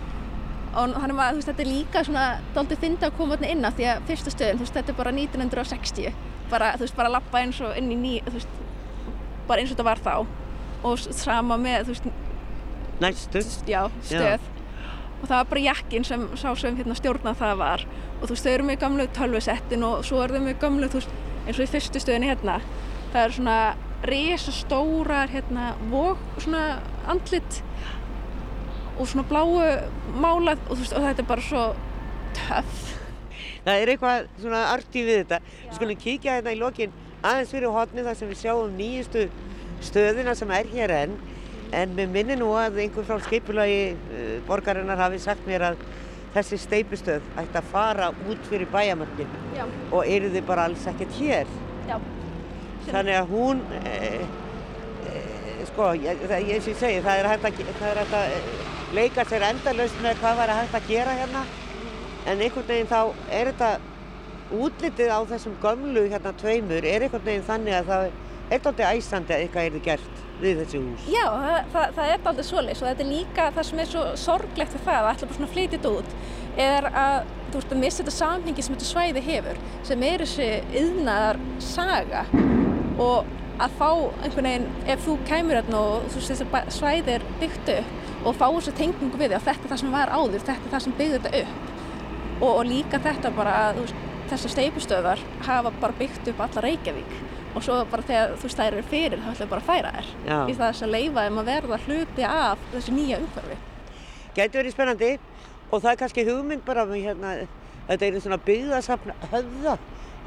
Og 0.73 0.93
þannig 0.93 1.23
að 1.23 1.39
veist, 1.39 1.49
þetta 1.49 1.63
er 1.63 1.71
líka 1.71 2.03
svona 2.05 2.27
dálítið 2.53 2.83
fyndi 2.85 3.07
að 3.07 3.17
koma 3.17 3.39
inn 3.45 3.65
að 3.65 3.75
því 3.79 3.89
að 3.89 4.05
fyrsta 4.09 4.33
stöðin, 4.33 4.59
þú 4.59 4.65
veist, 4.65 4.77
þetta 4.77 4.93
er 4.93 5.01
bara 5.01 5.11
1960 5.17 6.31
bara, 6.53 6.73
þú 6.77 6.85
veist, 6.85 6.97
bara 6.97 7.13
lappa 7.13 7.41
eins 7.41 7.59
og 7.63 7.77
inn 7.79 7.91
í 7.93 7.97
ný, 7.97 8.13
veist, 8.29 8.61
bara 9.49 9.61
eins 9.63 9.71
og 9.71 9.77
þetta 9.77 9.87
var 9.87 10.01
þá. 10.03 10.15
Og 10.83 11.05
sama 11.15 11.57
með, 11.61 11.87
þú 11.87 11.95
veist, 11.95 12.09
Næstu. 13.01 13.41
já, 13.67 13.89
stöð 14.03 14.49
og 15.23 15.29
það 15.29 15.38
var 15.38 15.49
bara 15.49 15.63
jakkin 15.63 16.03
sem 16.03 16.27
sá 16.36 16.49
sem 16.60 16.75
hérna 16.77 16.95
stjórnað 16.99 17.39
það 17.39 17.58
var 17.58 17.86
og 18.19 18.25
þú 18.27 18.34
veist, 18.36 18.45
þau 18.45 18.53
eru 18.53 18.67
með 18.67 18.79
gamlu 18.84 19.08
tölvusettin 19.15 19.86
og 19.88 20.03
svo 20.06 20.21
eru 20.23 20.38
þau 20.38 20.45
með 20.47 20.60
gamlu, 20.60 20.89
þú 20.91 20.99
veist, 20.99 21.13
eins 21.47 21.60
og 21.60 21.65
í 21.65 21.71
fyrstu 21.71 22.01
stöðinni 22.03 22.32
hérna, 22.32 22.60
það 23.13 23.23
eru 23.23 23.38
svona 23.38 23.58
risastórar, 24.03 25.32
hérna, 25.32 25.69
vók, 25.91 26.19
svona 26.43 26.63
andlit 27.08 27.62
og 28.97 29.08
svona 29.08 29.25
bláu 29.29 29.62
málað 30.19 30.60
og, 30.67 30.75
þú 30.75 30.82
veist, 30.82 30.97
og 30.97 31.08
þetta 31.08 31.23
er 31.23 31.29
bara 31.29 31.45
svo 31.47 31.63
töff. 32.38 32.84
Það 33.63 33.79
er 33.79 33.91
eitthvað 33.93 34.25
svona 34.43 34.62
arti 34.73 35.06
við 35.08 35.21
þetta. 35.21 35.39
Við 35.63 35.77
skulum 35.77 35.99
kíkja 36.03 36.38
hérna 36.38 36.53
í 36.53 36.60
lokin 36.60 36.95
aðeins 37.23 37.53
fyrir 37.56 37.71
hotni 37.71 38.03
þar 38.03 38.17
sem 38.19 38.32
við 38.32 38.41
sjáum 38.41 38.73
nýjustu 38.75 39.27
stöðina 39.84 40.36
sem 40.36 40.51
er 40.51 40.67
hér 40.73 40.95
enn. 40.97 41.15
En 41.73 41.93
mér 41.97 42.09
minni 42.13 42.36
nú 42.38 42.51
að 42.57 42.79
einhver 42.83 43.05
frá 43.07 43.17
skipulagi 43.25 43.83
uh, 43.93 44.33
borgarinnar 44.47 44.99
hafi 45.01 45.21
sagt 45.21 45.47
mér 45.49 45.71
að 45.71 45.86
þessi 46.33 46.57
steipustöð 46.62 47.25
ætti 47.38 47.59
að 47.59 47.69
fara 47.71 48.09
út 48.29 48.47
fyrir 48.49 48.69
bæjamörkin 48.73 49.29
Já, 49.53 49.65
og 49.93 50.07
eru 50.09 50.31
þið 50.33 50.47
bara 50.47 50.67
alls 50.69 50.86
ekkert 50.89 51.17
hér. 51.19 51.51
já. 51.88 51.97
Þannig 52.88 53.15
að 53.19 53.29
hún, 53.29 53.62
e, 53.79 53.93
e, 55.07 55.21
sko, 55.69 55.91
ég, 55.95 56.23
það, 56.25 56.47
ég, 56.49 56.65
ég 56.67 56.79
segi, 56.81 57.03
það 57.05 57.21
er 57.21 57.29
hægt 57.31 57.45
að, 57.47 57.62
það 57.79 57.91
er 57.91 58.01
hægt 58.01 58.17
að 58.17 58.33
eh, 58.33 58.49
leika 58.97 59.25
sér 59.29 59.45
endalaust 59.47 60.01
með 60.03 60.19
hvað 60.23 60.41
var 60.41 60.55
hægt 60.57 60.75
að 60.79 60.89
gera 60.89 61.15
hérna. 61.21 61.45
En 62.25 62.43
einhvern 62.43 62.67
veginn 62.67 62.91
þá 62.91 62.99
er 63.29 63.51
þetta 63.53 63.71
útlitið 64.53 65.13
á 65.15 65.19
þessum 65.31 65.55
gömlu 65.63 66.05
hérna 66.12 66.33
tveimur 66.41 66.86
er 66.86 67.05
einhvern 67.05 67.25
veginn 67.29 67.47
þannig 67.47 67.77
að 67.79 67.89
það 67.93 68.05
er 68.49 68.65
dálítið 68.67 68.91
æsandi 68.91 69.36
að 69.38 69.45
eitthvað 69.45 69.69
er 69.69 69.86
gert 69.88 70.22
við 70.43 70.63
þessi 70.63 70.82
hús. 70.84 71.06
Já, 71.12 71.25
það, 71.27 71.69
það, 71.73 71.93
það 71.97 72.12
er 72.13 72.27
aldrei 72.32 72.47
svoleiðis 72.49 72.84
og 72.84 72.89
þetta 72.89 73.06
er 73.06 73.12
líka 73.12 73.47
það 73.58 73.69
sem 73.69 73.84
er 73.84 73.91
svo 73.91 74.03
sorglegt 74.23 74.75
við 74.75 74.86
það 74.88 74.99
að 74.99 75.12
ætla 75.13 75.29
bara 75.29 75.39
svona 75.39 75.53
þetta 75.73 75.93
út 75.93 76.17
er 76.63 76.89
að 76.91 77.19
þú 77.53 77.60
veist 77.60 77.73
að 77.73 77.82
missa 77.82 78.01
þetta 78.03 78.15
samhengi 78.17 78.65
sem 78.65 78.75
þetta 78.75 78.89
svæði 78.89 79.23
hefur 79.27 79.62
sem 79.88 80.06
er 80.08 80.23
þessi 80.23 80.49
yðnaðar 80.84 81.41
saga 81.63 82.23
og 83.01 83.32
að 83.62 83.75
fá 83.79 83.89
einhvern 84.25 84.47
veginn 84.47 84.69
ef 84.89 85.03
þú 85.06 85.17
kæmur 85.29 85.60
hérna 85.60 85.82
og 85.82 86.08
þú 86.13 86.21
veist 86.21 86.34
þessi 86.34 86.63
svæði 86.77 87.15
er 87.17 87.27
byggt 87.41 87.73
upp 87.75 87.99
og 88.23 88.38
fá 88.39 88.47
þessu 88.47 88.73
tengingu 88.77 89.19
við 89.19 89.34
því 89.34 89.38
að 89.38 89.45
þetta 89.49 89.67
er 89.67 89.73
það 89.73 89.82
sem 89.82 89.93
var 89.93 90.13
áður, 90.13 90.45
þetta 90.47 90.56
er 90.56 90.73
það 90.73 90.86
sem 90.86 90.95
byggði 90.99 91.19
þetta 91.19 91.41
upp. 91.43 91.69
Og, 92.39 92.49
og 92.49 92.63
líka 92.67 92.99
þetta 93.03 93.32
bara 93.36 93.56
að 93.67 93.82
þessar 94.32 94.53
steipustöðar 94.56 95.23
hafa 95.45 95.73
bara 95.82 95.97
byggt 95.99 96.32
upp 96.32 96.43
alla 96.45 96.63
Reykjavík 96.65 97.17
og 97.53 97.63
svo 97.65 97.77
bara 97.91 98.05
þegar 98.07 98.35
þú 98.41 98.51
þær 98.53 98.67
eru 98.71 98.83
fyrir 98.89 99.21
þá 99.21 99.29
ætlum 99.31 99.45
við 99.45 99.53
bara 99.53 99.63
að 99.63 99.69
færa 99.69 99.93
þær 99.93 100.09
Já. 100.25 100.37
í 100.49 100.57
þess 100.59 100.85
að 100.85 100.93
leifa 100.95 101.25
þeim 101.27 101.39
að 101.41 101.49
verða 101.51 101.79
hluti 101.85 102.27
af 102.27 102.67
þessu 102.73 102.95
nýja 102.95 103.21
umhverfi. 103.21 103.57
Gæti 104.33 104.59
verið 104.59 104.75
spennandi 104.75 105.11
og 105.69 105.81
það 105.81 105.89
er 105.91 105.99
kannski 106.01 106.27
hugmynd 106.27 106.65
bara 106.65 106.85
með 106.89 107.07
hérna, 107.07 107.33
þetta 107.89 108.07
er 108.07 108.21
svona 108.23 108.41
byggðasafn 108.47 109.17
höfða 109.31 109.77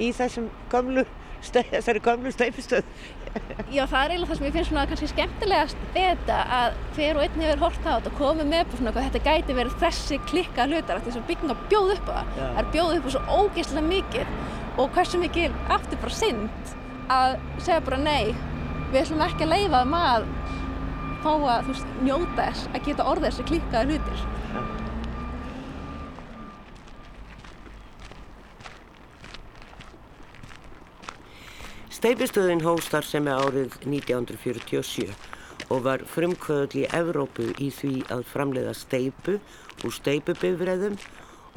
í 0.03 0.11
þessum 0.15 0.51
gömlu, 0.71 1.07
þessari 1.47 2.03
gömlu 2.05 2.33
steipustöð. 2.35 2.87
Já, 3.69 3.83
það 3.85 3.99
er 4.01 4.13
eiginlega 4.15 4.31
það 4.31 4.39
sem 4.39 4.47
ég 4.47 4.55
finnst 4.55 4.71
svona 4.71 4.87
kannski 4.89 5.09
skemmtilegast 5.11 5.83
þetta 5.93 6.39
að 6.57 6.79
hver 6.97 7.19
og 7.19 7.27
einn 7.27 7.43
hefur 7.45 7.65
hort 7.67 7.83
á 7.85 7.91
þetta 7.99 8.13
og 8.13 8.17
komið 8.21 8.51
með 8.53 8.63
bara 8.71 8.81
svona 8.81 8.95
hvað 8.97 9.09
þetta 9.11 9.25
gæti 9.27 9.57
verið 9.59 9.77
þessi 9.83 10.21
klikkað 10.31 10.73
hlutar 10.73 11.01
af 11.01 11.05
því 11.05 11.15
sem 11.17 11.27
bygginga 11.29 11.59
bjóð 11.67 11.93
upp 11.97 12.09
á 12.09 12.15
það. 12.15 12.33
Það 12.39 12.63
er 12.63 12.71
bjóð 12.77 12.95
upp 12.97 13.07
á 13.07 13.11
svo 13.17 13.43
ógeðslega 13.43 13.91
mikið 13.91 14.33
og 14.77 14.91
hversu 14.97 15.21
mikil 15.21 15.51
aftur 15.73 16.01
bara 16.01 16.17
synd 16.17 16.75
að 17.13 17.37
segja 17.63 17.83
bara 17.87 17.99
nei, 18.03 18.35
við 18.91 19.01
ætlum 19.03 19.23
ekki 19.27 19.47
að 19.47 19.53
leifa 19.53 19.83
að 19.85 20.27
fá 21.23 21.31
að 21.35 21.71
veist, 21.71 21.95
njóta 22.07 22.35
þess 22.41 22.67
að 22.73 22.85
geta 22.89 23.07
orðið 23.11 23.29
þessi 23.31 23.47
klikkaði 23.51 23.97
hlutir. 23.97 24.27
Steipustöðin 31.97 32.63
hóstar 32.63 33.07
sem 33.09 33.27
er 33.27 33.41
árið 33.41 33.79
1947 33.89 35.15
og 35.73 35.81
var 35.87 36.03
frumkvöðl 36.07 36.83
í 36.83 36.89
Evrópu 36.95 37.49
í 37.63 37.71
því 37.75 37.95
að 38.13 38.27
framleiða 38.31 38.75
steipu 38.77 39.39
úr 39.83 39.95
steipubifræðum 39.97 40.99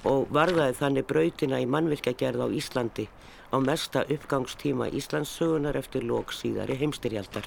og 0.10 0.30
varðaði 0.34 0.78
þannig 0.80 1.10
brautina 1.10 1.60
í 1.60 1.68
mannvirkjagerð 1.70 2.46
á 2.46 2.48
Íslandi 2.56 3.06
á 3.50 3.58
mesta 3.60 4.06
uppgangstíma 4.06 4.88
Íslandssögunar 4.94 5.76
eftir 5.76 6.04
lók 6.04 6.32
síðari 6.32 6.78
heimstyrjaldar. 6.78 7.46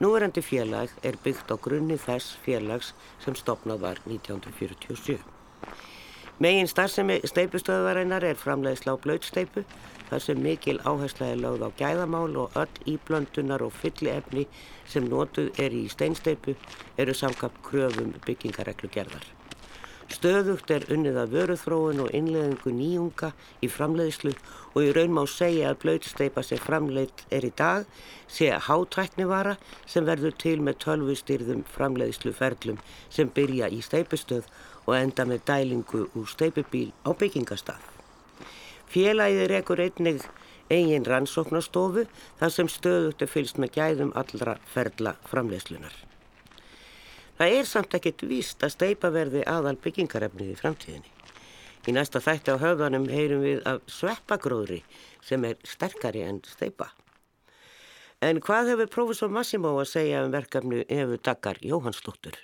Núverandi 0.00 0.40
félag 0.40 0.92
er 1.02 1.16
byggt 1.24 1.52
á 1.52 1.56
grunni 1.60 1.96
þess 2.00 2.36
félags 2.44 2.94
sem 3.24 3.34
stopnað 3.36 3.80
var 3.80 4.00
1947. 4.06 5.18
Megin 6.40 6.68
starfsemi 6.68 7.18
steipustöðvarinnar 7.28 8.24
er 8.24 8.38
framleiðsla 8.40 8.94
á 8.96 9.02
blöðsteipu 9.02 9.64
þar 10.08 10.22
sem 10.24 10.40
mikil 10.40 10.78
áhersla 10.88 11.32
er 11.32 11.42
lögð 11.42 11.66
á 11.68 11.70
gæðamál 11.82 12.38
og 12.44 12.56
öll 12.56 12.80
íblöndunar 12.94 13.60
og 13.66 13.76
fylliefni 13.76 14.46
sem 14.88 15.04
notuð 15.04 15.52
er 15.60 15.76
í 15.76 15.84
steinsteipu 15.92 16.56
eru 16.96 17.16
samkap 17.16 17.60
kröfum 17.68 18.16
byggingareglugerðar. 18.24 19.28
Stöðugt 20.10 20.70
er 20.74 20.82
unnið 20.90 21.18
að 21.22 21.34
vöruþróun 21.36 22.00
og 22.02 22.14
innleðingu 22.16 22.72
nýjunga 22.74 23.28
í 23.62 23.68
framleiðslu 23.70 24.32
og 24.72 24.80
í 24.82 24.90
raun 24.96 25.14
má 25.14 25.22
segja 25.30 25.70
að 25.70 25.78
blöytsteipa 25.84 26.42
sem 26.42 26.58
framleitt 26.58 27.22
er 27.30 27.46
í 27.46 27.52
dag 27.56 27.86
sé 28.26 28.50
hátræknivara 28.66 29.54
sem 29.86 30.08
verður 30.08 30.34
til 30.42 30.56
með 30.66 30.80
tölvustýrðum 30.84 31.62
framleiðsluferlum 31.76 32.82
sem 33.06 33.30
byrja 33.38 33.70
í 33.70 33.80
steipustöð 33.86 34.50
og 34.88 34.92
enda 34.98 35.28
með 35.30 35.46
dælingu 35.52 36.04
úr 36.18 36.28
steipubíl 36.34 36.90
á 37.06 37.14
byggingastað. 37.14 37.78
Félagið 38.90 39.46
rekur 39.54 39.86
einnig 39.86 40.26
eigin 40.70 41.06
rannsóknastofu 41.06 42.08
þar 42.42 42.58
sem 42.58 42.70
stöðugt 42.70 43.22
er 43.22 43.30
fylst 43.30 43.62
með 43.62 43.76
gæðum 43.78 44.14
allra 44.18 44.58
ferla 44.74 45.14
framleiðslunar. 45.30 46.09
Það 47.40 47.54
er 47.56 47.64
samt 47.64 47.94
ekkert 47.96 48.22
víst 48.28 48.60
að 48.60 48.74
steipa 48.74 49.08
verði 49.14 49.40
aðal 49.48 49.78
byggingarefnið 49.80 50.48
í 50.52 50.56
framtíðinni. 50.60 51.12
Í 51.88 51.94
næsta 51.96 52.20
þætti 52.20 52.52
á 52.52 52.60
höfðanum 52.60 53.06
heyrum 53.08 53.40
við 53.40 53.62
af 53.64 53.78
sveppagróðri 53.88 54.82
sem 55.24 55.46
er 55.48 55.56
sterkari 55.64 56.20
en 56.20 56.42
steipa. 56.44 56.90
En 58.20 58.42
hvað 58.44 58.74
hefur 58.74 58.92
profesor 58.92 59.32
Massimo 59.32 59.72
að 59.80 59.88
segja 59.88 60.20
um 60.26 60.36
verkefnu 60.36 60.82
Efu 60.84 61.16
Daggar 61.16 61.56
Jóhannsdóttur? 61.64 62.36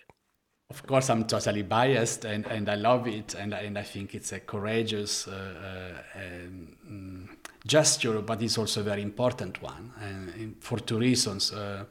Of 0.72 0.86
course, 0.88 1.12
I'm 1.12 1.26
totally 1.28 1.62
biased 1.62 2.24
and, 2.24 2.46
and 2.46 2.70
I 2.70 2.76
love 2.76 3.06
it 3.06 3.34
and, 3.34 3.52
and 3.52 3.76
I 3.78 3.82
think 3.82 4.14
it's 4.14 4.32
a 4.32 4.40
courageous 4.40 5.28
uh, 5.28 5.36
uh, 5.36 6.22
um, 6.24 7.28
gesture, 7.66 8.22
but 8.22 8.40
it's 8.40 8.56
also 8.56 8.80
a 8.80 8.84
very 8.84 9.02
important 9.02 9.60
one 9.62 9.92
and 10.00 10.56
for 10.60 10.78
two 10.78 10.98
reasons. 10.98 11.52
Uh, 11.52 11.84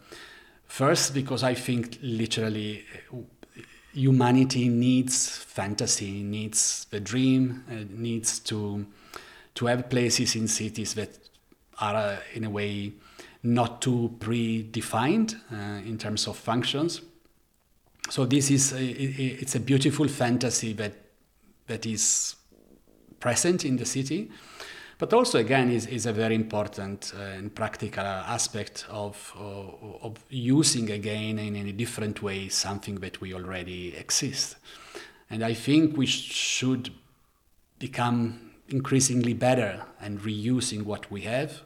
First, 0.76 1.14
because 1.14 1.42
I 1.42 1.54
think 1.54 2.00
literally 2.02 2.84
uh, 3.10 3.20
humanity 3.94 4.68
needs 4.68 5.30
fantasy, 5.30 6.22
needs 6.22 6.86
the 6.90 7.00
dream, 7.00 7.64
uh, 7.72 7.86
needs 7.90 8.40
to 8.40 8.86
to 9.54 9.66
have 9.68 9.90
places 9.90 10.36
in 10.36 10.50
cities 10.50 10.94
that 10.96 11.18
are 11.80 11.96
uh, 11.96 12.18
in 12.34 12.44
a 12.44 12.50
way 12.50 12.92
not 13.42 13.82
too 13.82 14.18
predefined 14.20 15.36
uh, 15.50 15.88
in 15.88 15.98
terms 15.98 16.28
of 16.28 16.36
functions. 16.36 17.02
So 18.10 18.26
this 18.26 18.52
is 18.52 18.74
a, 18.74 18.84
it's 18.84 19.56
a 19.56 19.62
beautiful 19.62 20.10
fantasy 20.10 20.74
that 20.74 20.92
that 21.68 21.86
is 21.86 22.36
present 23.22 23.64
in 23.64 23.78
the 23.78 23.86
city 23.86 24.30
but 24.98 25.14
also 25.14 25.40
again 25.40 25.70
is, 25.70 25.86
is 25.88 26.06
a 26.06 26.14
very 26.14 26.36
important 26.36 27.14
uh, 27.18 27.22
and 27.22 27.54
practical 27.54 28.06
aspect 28.06 28.86
of, 28.90 29.34
uh, 29.38 30.06
of 30.06 30.18
using 30.30 30.90
again 30.92 31.38
in 31.38 31.56
a 31.56 31.72
different 31.74 32.22
way 32.22 32.48
something 32.48 32.96
that 32.96 33.20
we 33.20 33.34
already 33.34 33.96
exist. 33.96 34.56
And 35.30 35.44
i 35.44 35.54
think 35.54 35.98
we 35.98 36.06
sh- 36.06 36.32
should 36.32 36.92
become 37.80 38.52
increasingly 38.70 39.34
better 39.34 39.84
and 40.00 40.20
reusing 40.22 40.84
what 40.84 41.12
we 41.12 41.22
have. 41.22 41.62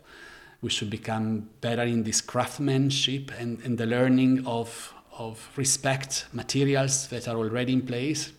We 0.62 0.70
should 0.70 0.89
become 0.89 1.50
better 1.62 1.84
in 1.84 2.04
this 2.04 2.20
craftsmanship 2.20 3.32
and, 3.39 3.60
and 3.63 3.78
the 3.78 3.86
learning 3.86 4.46
of, 4.46 4.94
of 5.18 5.50
respect 5.56 6.26
materials 6.34 7.08
that 7.10 7.28
are 7.28 7.38
already 7.38 7.74
in 7.74 7.86
place 7.86 8.34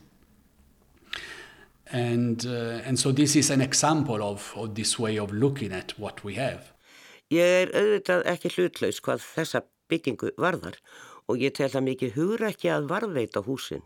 And, 1.93 2.47
uh, 2.47 2.87
and 2.87 2.99
so 2.99 3.11
this 3.13 3.35
is 3.37 3.51
an 3.51 3.61
example 3.61 4.23
of, 4.23 4.53
of 4.57 4.75
this 4.75 4.99
way 4.99 5.19
of 5.19 5.33
looking 5.33 5.73
at 5.73 5.99
what 5.99 6.23
we 6.25 6.35
have. 6.35 6.73
Ég 7.31 7.47
er 7.47 7.71
auðvitað 7.79 8.25
ekki 8.31 8.51
hlutlaus 8.57 8.99
hvað 9.03 9.23
þessa 9.23 9.61
byggingu 9.91 10.33
varðar 10.39 10.79
og 11.31 11.43
ég 11.43 11.55
tel 11.55 11.71
það 11.71 11.87
mikið 11.87 12.17
hugur 12.17 12.47
ekki 12.49 12.71
að 12.75 12.89
varðveita 12.91 13.43
húsin. 13.47 13.85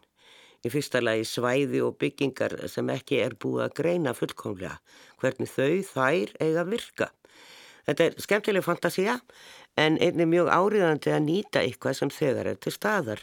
Í 0.64 0.70
fyrsta 0.72 1.02
lagi 1.04 1.26
svæði 1.28 1.82
og 1.84 1.98
byggingar 2.00 2.56
sem 2.72 2.88
ekki 2.92 3.18
er 3.20 3.36
búið 3.36 3.66
að 3.66 3.74
greina 3.80 4.14
fullkomlega 4.16 4.78
hvernig 5.20 5.52
þau 5.52 5.82
þær 5.90 6.32
eiga 6.40 6.64
virka. 6.68 7.10
Þetta 7.84 8.06
er 8.06 8.16
skemmtileg 8.24 8.64
fantasia 8.64 9.18
en 9.80 9.98
einnig 10.00 10.30
mjög 10.30 10.48
áriðandi 10.48 11.12
að 11.12 11.26
nýta 11.26 11.60
eitthvað 11.60 11.98
sem 12.00 12.12
þegar 12.12 12.52
er 12.54 12.60
til 12.64 12.72
staðar. 12.72 13.20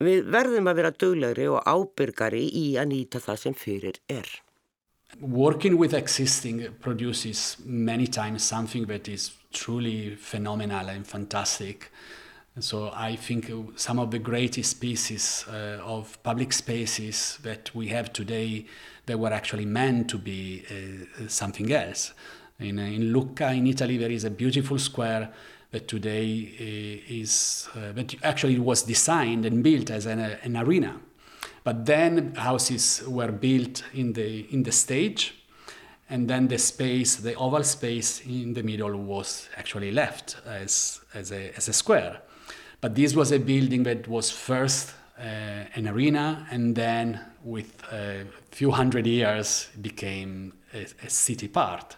Við 0.00 0.30
verðum 0.32 0.70
að 0.70 0.78
vera 0.78 0.90
döglegri 0.96 1.48
og 1.52 1.66
ábyrgari 1.68 2.46
í 2.56 2.66
að 2.80 2.88
nýta 2.94 3.20
það 3.20 3.42
sem 3.42 3.56
fyrir 3.56 3.98
er. 4.08 4.28
Working 5.20 5.76
with 5.76 5.92
existing 5.92 6.62
produces 6.80 7.58
many 7.64 8.06
times 8.06 8.42
something 8.42 8.86
that 8.86 9.08
is 9.08 9.32
truly 9.52 10.16
phenomenal 10.16 10.88
and 10.88 11.06
fantastic. 11.06 11.90
So 12.60 12.90
I 12.94 13.16
think 13.16 13.50
some 13.76 13.98
of 13.98 14.10
the 14.10 14.18
greatest 14.18 14.80
pieces 14.80 15.44
uh, 15.48 15.80
of 15.84 16.22
public 16.22 16.52
spaces 16.52 17.38
that 17.42 17.74
we 17.74 17.88
have 17.88 18.12
today 18.12 18.66
that 19.06 19.18
were 19.18 19.32
actually 19.32 19.66
meant 19.66 20.08
to 20.10 20.18
be 20.18 20.64
uh, 20.70 21.28
something 21.28 21.72
else. 21.72 22.12
In, 22.58 22.78
in 22.78 23.12
Lucca 23.12 23.52
in 23.52 23.66
Italy 23.66 23.96
there 23.96 24.10
is 24.10 24.24
a 24.24 24.30
beautiful 24.30 24.78
square 24.78 25.30
that 25.70 25.86
today 25.86 26.50
uh, 26.58 27.14
is 27.14 27.68
uh, 27.74 27.92
that 27.92 28.14
actually 28.22 28.58
was 28.58 28.82
designed 28.82 29.46
and 29.46 29.62
built 29.62 29.90
as 29.90 30.06
an, 30.06 30.18
an 30.18 30.56
arena. 30.56 31.00
But 31.62 31.86
then 31.86 32.34
houses 32.34 33.02
were 33.06 33.30
built 33.30 33.84
in 33.94 34.14
the 34.14 34.46
in 34.50 34.62
the 34.62 34.72
stage, 34.72 35.34
and 36.08 36.28
then 36.28 36.48
the 36.48 36.58
space, 36.58 37.16
the 37.16 37.34
oval 37.34 37.62
space 37.62 38.20
in 38.26 38.54
the 38.54 38.62
middle, 38.62 38.96
was 38.96 39.48
actually 39.56 39.92
left 39.92 40.36
as 40.46 41.00
as 41.14 41.32
a 41.32 41.52
as 41.56 41.68
a 41.68 41.72
square. 41.72 42.20
But 42.80 42.94
this 42.94 43.14
was 43.14 43.30
a 43.30 43.38
building 43.38 43.82
that 43.84 44.08
was 44.08 44.30
first 44.30 44.94
uh, 45.18 45.22
an 45.74 45.86
arena, 45.86 46.46
and 46.50 46.74
then 46.74 47.20
with 47.44 47.82
a 47.92 48.24
few 48.50 48.70
hundred 48.70 49.06
years 49.06 49.68
became 49.80 50.54
a, 50.74 50.86
a 51.04 51.10
city 51.10 51.48
part. 51.48 51.96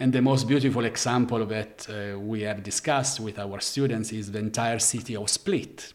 And 0.00 0.12
the 0.12 0.22
most 0.22 0.46
beautiful 0.46 0.84
example 0.84 1.44
that 1.46 1.88
uh, 1.88 2.18
we 2.18 2.42
have 2.42 2.62
discussed 2.62 3.18
with 3.18 3.38
our 3.38 3.58
students 3.60 4.12
is 4.12 4.30
the 4.30 4.38
entire 4.38 4.78
city 4.78 5.16
of 5.16 5.28
Split 5.28 5.92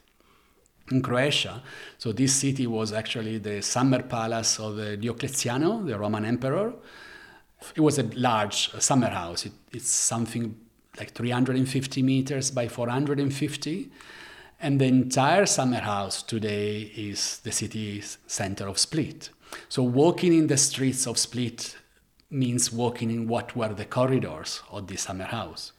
in 0.91 1.01
Croatia. 1.01 1.63
So 1.97 2.11
this 2.11 2.35
city 2.35 2.67
was 2.67 2.91
actually 2.91 3.37
the 3.37 3.61
summer 3.61 4.03
palace 4.03 4.59
of 4.59 4.75
Diocletiano, 4.75 5.85
the 5.85 5.97
Roman 5.97 6.25
emperor. 6.25 6.73
It 7.75 7.79
was 7.79 7.97
a 7.97 8.03
large 8.15 8.71
summer 8.81 9.07
house. 9.07 9.45
It, 9.45 9.53
it's 9.71 9.89
something 9.89 10.53
like 10.99 11.13
350 11.13 12.03
meters 12.03 12.51
by 12.51 12.67
450. 12.67 13.89
And 14.59 14.81
the 14.81 14.85
entire 14.85 15.45
summer 15.45 15.79
house 15.79 16.21
today 16.23 16.81
is 16.81 17.39
the 17.39 17.53
city 17.53 18.03
center 18.27 18.67
of 18.67 18.77
Split. 18.77 19.29
So 19.69 19.83
walking 19.83 20.33
in 20.33 20.47
the 20.47 20.57
streets 20.57 21.07
of 21.07 21.17
Split 21.17 21.77
means 22.33 22.71
walking 22.71 23.11
in 23.11 23.27
what 23.27 23.55
were 23.55 23.73
the 23.73 23.85
corridors 23.85 24.61
of 24.71 24.87
the 24.87 24.97
summer 24.97 25.25
house. 25.25 25.71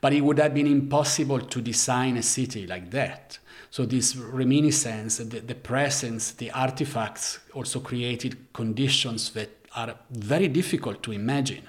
But 0.00 0.12
it 0.12 0.20
would 0.20 0.38
have 0.38 0.54
been 0.54 0.66
impossible 0.66 1.40
to 1.40 1.60
design 1.60 2.16
a 2.16 2.22
city 2.22 2.66
like 2.66 2.90
that. 2.92 3.38
So 3.70 3.84
this 3.84 4.16
reminiscence, 4.16 5.18
the, 5.18 5.40
the 5.40 5.54
presence, 5.54 6.32
the 6.32 6.50
artifacts 6.52 7.38
also 7.52 7.80
created 7.80 8.52
conditions 8.52 9.30
that 9.32 9.50
are 9.74 9.96
very 10.10 10.48
difficult 10.48 11.02
to 11.02 11.12
imagine, 11.12 11.68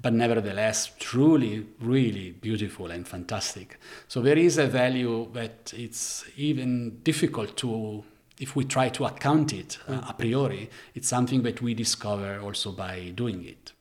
but 0.00 0.12
nevertheless 0.12 0.90
truly, 0.98 1.66
really 1.80 2.32
beautiful 2.32 2.90
and 2.90 3.06
fantastic. 3.06 3.78
So 4.08 4.20
there 4.20 4.38
is 4.38 4.58
a 4.58 4.66
value 4.66 5.28
that 5.34 5.72
it's 5.76 6.24
even 6.36 7.00
difficult 7.02 7.56
to 7.58 8.02
if 8.40 8.56
we 8.56 8.64
try 8.64 8.88
to 8.88 9.04
account 9.04 9.52
it 9.52 9.78
uh, 9.86 10.00
a 10.08 10.14
priori, 10.14 10.70
it's 10.94 11.08
something 11.08 11.42
that 11.42 11.60
we 11.60 11.74
discover 11.74 12.40
also 12.40 12.72
by 12.72 13.12
doing 13.14 13.44
it. 13.44 13.74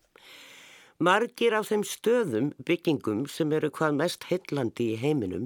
Margir 0.99 1.55
af 1.55 1.70
þeim 1.70 1.86
stöðum, 1.88 2.47
byggingum 2.68 3.24
sem 3.32 3.53
eru 3.55 3.70
hvað 3.72 3.95
mest 4.01 4.26
heillandi 4.28 4.89
í 4.93 4.97
heiminum 4.99 5.45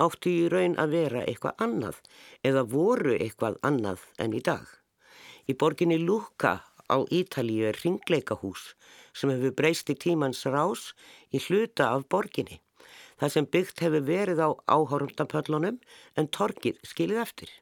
áttu 0.00 0.30
í 0.32 0.46
raun 0.48 0.78
að 0.80 0.94
vera 0.96 1.24
eitthvað 1.28 1.60
annað 1.66 1.98
eða 2.40 2.62
voru 2.72 3.12
eitthvað 3.18 3.58
annað 3.68 4.06
en 4.18 4.32
í 4.32 4.40
dag. 4.40 4.64
Í 5.44 5.52
borginni 5.60 5.98
Luka 6.00 6.62
á 6.88 6.96
Ítalíu 7.12 7.68
er 7.68 7.80
ringleikahús 7.84 8.70
sem 9.12 9.28
hefur 9.28 9.52
breyst 9.58 9.92
í 9.92 9.98
tímans 10.06 10.40
rás 10.48 10.94
í 11.36 11.42
hluta 11.46 11.90
af 11.92 12.08
borginni. 12.08 12.62
Það 13.20 13.34
sem 13.36 13.50
byggt 13.52 13.84
hefur 13.84 14.08
verið 14.08 14.40
á 14.40 14.48
áhórundapöllunum 14.72 15.76
en 16.16 16.32
torkið 16.32 16.80
skilið 16.80 17.20
eftir. 17.26 17.52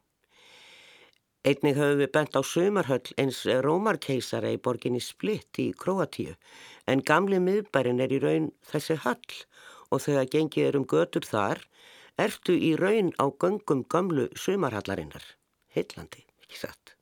Einnig 1.42 1.74
höfum 1.74 1.98
við 1.98 2.10
bent 2.14 2.36
á 2.38 2.42
sömarhöll 2.46 3.14
eins 3.18 3.40
Rómarkeisara 3.66 4.52
í 4.54 4.60
borginni 4.62 5.00
Splitt 5.02 5.58
í 5.58 5.72
Kroatíu 5.74 6.36
en 6.86 7.02
gamli 7.02 7.40
miðbærin 7.42 7.98
er 8.04 8.14
í 8.14 8.20
raun 8.22 8.46
þessi 8.70 8.94
höll 9.02 9.40
og 9.90 10.04
þegar 10.04 10.30
gengið 10.36 10.68
er 10.68 10.78
um 10.78 10.86
götur 10.86 11.26
þar 11.26 11.64
ertu 12.22 12.54
í 12.54 12.76
raun 12.78 13.10
á 13.18 13.26
göngum 13.26 13.82
gamlu 13.90 14.28
sömarhallarinnar. 14.38 15.26
Heitlandi, 15.74 16.22
ekki 16.46 16.62
satt. 16.62 16.94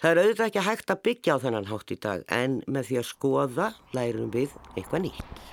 Það 0.00 0.10
er 0.10 0.22
auðvitað 0.22 0.46
ekki 0.46 0.66
hægt 0.70 0.96
að 0.96 1.04
byggja 1.10 1.36
á 1.36 1.42
þennan 1.44 1.70
hátt 1.74 1.92
í 1.92 2.00
dag 2.00 2.26
en 2.32 2.58
með 2.64 2.88
því 2.88 3.00
að 3.02 3.08
skoða 3.12 3.70
lærum 3.92 4.32
við 4.32 4.56
eitthvað 4.78 5.10
nýtt. 5.10 5.46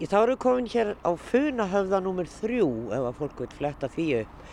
Í 0.00 0.08
þá 0.08 0.20
eru 0.24 0.40
komin 0.40 0.72
hér 0.72 0.96
á 1.04 1.12
funahöfða 1.12 2.00
nr. 2.00 2.36
3 2.40 2.62
ef 2.96 3.10
að 3.12 3.18
fólk 3.20 3.44
vil 3.44 3.54
fletta 3.60 3.92
því 3.92 4.12
upp. 4.24 4.52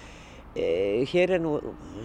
Eh, 0.56 1.06
hér 1.06 1.36
er 1.36 1.42
nú 1.44 1.60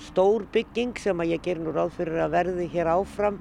stór 0.05 0.45
bygging 0.53 0.99
sem 1.01 1.17
að 1.17 1.31
ég 1.33 1.43
ger 1.43 1.61
nú 1.65 1.73
ráð 1.73 1.95
fyrir 1.97 2.21
að 2.21 2.35
verði 2.35 2.67
hér 2.75 2.91
áfram. 2.93 3.39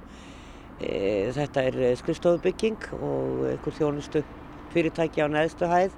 Eh, 0.80 1.28
þetta 1.36 1.64
er 1.68 1.96
skrifstofubygging 2.00 2.88
og 2.96 3.44
einhver 3.50 3.76
þjónustu 3.76 4.24
fyrirtæki 4.72 5.20
á 5.20 5.28
neðstu 5.28 5.68
hæð. 5.68 5.92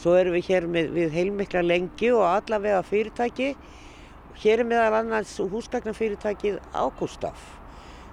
Svo 0.00 0.16
erum 0.16 0.32
við 0.38 0.48
hér 0.48 0.66
með, 0.66 0.88
við 0.96 1.12
heilmikla 1.12 1.60
lengi 1.60 2.08
og 2.16 2.24
allavega 2.24 2.80
fyrirtæki. 2.82 3.52
Hér 4.40 4.64
er 4.64 4.64
meðal 4.64 5.02
annars 5.02 5.36
húsgagnafyrirtækið 5.36 6.56
Ágústaf 6.72 7.60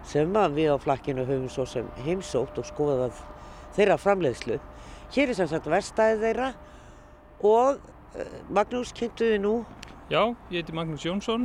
sem 0.04 0.36
við 0.56 0.74
á 0.74 0.78
flakkinu 0.82 1.24
höfum 1.28 1.50
svo 1.50 1.66
sem 1.66 1.88
heimsótt 2.04 2.58
og 2.58 2.68
skoðað 2.68 3.16
þeirra 3.76 3.98
framleiðslu. 3.98 4.60
Hér 5.14 5.32
er 5.32 5.38
sem 5.38 5.48
sagt 5.48 5.68
verstaðið 5.70 6.24
þeirra 6.26 6.54
og 7.46 7.80
eh, 8.18 8.40
Magnús 8.50 8.92
kynntuði 8.94 9.40
nú 9.40 9.54
Já, 10.10 10.24
ég 10.50 10.64
heiti 10.64 10.74
Magnús 10.74 11.04
Jónsson. 11.06 11.44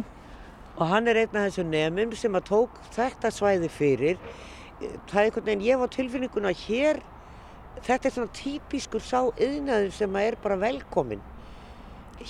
Og 0.81 0.89
hann 0.89 1.09
er 1.09 1.19
einn 1.21 1.37
af 1.37 1.51
þessu 1.51 1.67
nefnum 1.69 2.15
sem 2.17 2.33
að 2.39 2.47
tók 2.49 2.79
þetta 2.95 3.29
svæði 3.31 3.69
fyrir. 3.69 4.23
Það 4.81 5.19
er 5.21 5.27
einhvern 5.27 5.47
veginn, 5.51 5.67
ég 5.67 5.83
var 5.83 5.93
tilfinninguna 5.93 6.53
hér, 6.65 7.03
þetta 7.85 8.09
er 8.09 8.15
svona 8.15 8.33
típiskur 8.35 9.05
sá 9.05 9.21
yðnaður 9.37 9.93
sem 9.99 10.17
að 10.17 10.31
er 10.31 10.39
bara 10.41 10.59
velkomin 10.65 11.21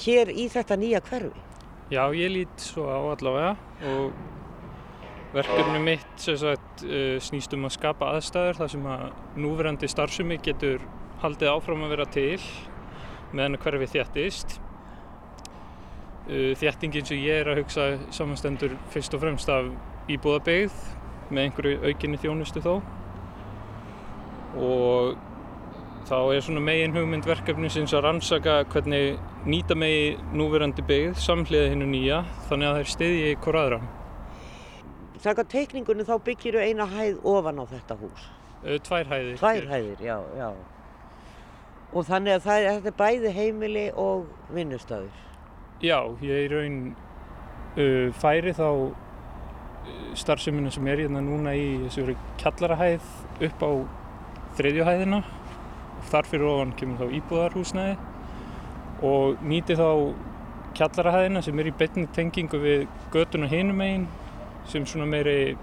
hér 0.03 0.35
í 0.35 0.49
þetta 0.51 0.81
nýja 0.81 1.05
hverfi. 1.07 1.47
Já, 1.95 2.03
ég 2.19 2.35
lít 2.35 2.67
svo 2.67 2.89
á 2.91 2.99
allavega 3.15 3.55
og 3.93 4.13
verkefni 5.39 5.87
mitt 5.87 6.27
sagt, 6.27 6.83
uh, 6.83 7.17
snýst 7.23 7.55
um 7.55 7.71
að 7.71 7.77
skapa 7.79 8.11
aðstæður 8.17 8.63
þar 8.65 8.75
sem 8.75 8.93
að 8.97 9.09
núverandi 9.39 9.91
starfsumi 9.91 10.43
getur 10.43 10.83
haldið 11.23 11.55
áfram 11.55 11.87
að 11.87 11.95
vera 11.95 12.11
til 12.11 12.43
meðan 13.35 13.61
hverfi 13.63 13.93
þjættist 13.95 14.59
þjættingin 16.29 17.05
sem 17.05 17.21
ég 17.21 17.43
er 17.43 17.53
að 17.53 17.63
hugsa 17.63 17.89
samanstendur 18.15 18.77
fyrst 18.95 19.15
og 19.17 19.25
fremst 19.25 19.51
af 19.53 19.69
íbúðabegð 20.09 20.77
með 21.31 21.47
einhverju 21.49 21.91
aukinni 21.91 22.21
þjónustu 22.21 22.63
þó 22.65 22.75
og 24.55 25.17
þá 26.09 26.17
er 26.35 26.45
svona 26.45 26.63
megin 26.65 26.95
hugmynd 26.95 27.27
verkefni 27.29 27.71
sinns 27.73 27.95
að 27.97 28.05
rannsaka 28.07 28.59
hvernig 28.73 29.19
nýta 29.49 29.77
megi 29.79 30.15
núverandi 30.37 30.85
begð 30.87 31.19
samhliða 31.21 31.71
hinnu 31.73 31.89
nýja 31.91 32.23
þannig 32.49 32.69
að 32.69 32.77
það 32.77 32.83
er 32.83 32.91
stiðji 32.93 33.27
í 33.31 33.39
hver 33.45 33.61
aðra. 33.61 33.81
Þakka 35.25 35.45
teikningunni 35.55 36.05
þá 36.05 36.15
byggir 36.27 36.59
þau 36.59 36.65
eina 36.69 36.87
hæð 36.93 37.21
ofan 37.33 37.61
á 37.61 37.65
þetta 37.73 37.97
hús? 38.03 38.29
Uh, 38.65 38.77
tvær 38.85 39.09
hæðir. 39.09 39.37
Tvær 39.41 39.69
hæðir, 39.71 40.03
já, 40.05 40.17
já. 40.37 40.49
Og 41.95 42.09
þannig 42.09 42.37
að 42.37 42.45
það, 42.45 42.67
þetta 42.69 42.93
er 42.93 42.99
bæði 43.01 43.33
heimili 43.39 43.87
og 44.05 44.27
vinnustöður? 44.53 45.23
Já, 45.85 45.99
ég 46.25 46.47
er 46.47 46.53
raun 46.55 46.77
uh, 47.77 48.09
færi 48.17 48.55
þá 48.57 48.69
uh, 48.73 49.89
starfseminna 50.17 50.71
sem 50.73 50.87
er 50.89 51.03
hérna 51.03 51.21
núna 51.21 51.53
í 51.59 51.65
þessu 51.83 52.15
kjallarahæð 52.41 53.09
upp 53.51 53.65
á 53.69 53.71
þriðjuhæðina 54.57 55.19
og 55.21 56.07
þar 56.09 56.29
fyrir 56.31 56.49
ofan 56.49 56.73
kemur 56.79 57.03
þá 57.03 57.19
íbúðarhúsnæði 57.19 57.99
og 59.11 59.43
nýti 59.45 59.77
þá 59.77 59.91
kjallarahæðina 60.79 61.43
sem 61.45 61.61
er 61.61 61.69
í 61.69 61.75
betni 61.83 62.07
tengingu 62.17 62.61
við 62.63 62.87
götuna 63.13 63.51
hinum 63.53 63.83
einn 63.85 64.07
sem 64.71 64.87
svona 64.89 65.11
meiri 65.11 65.59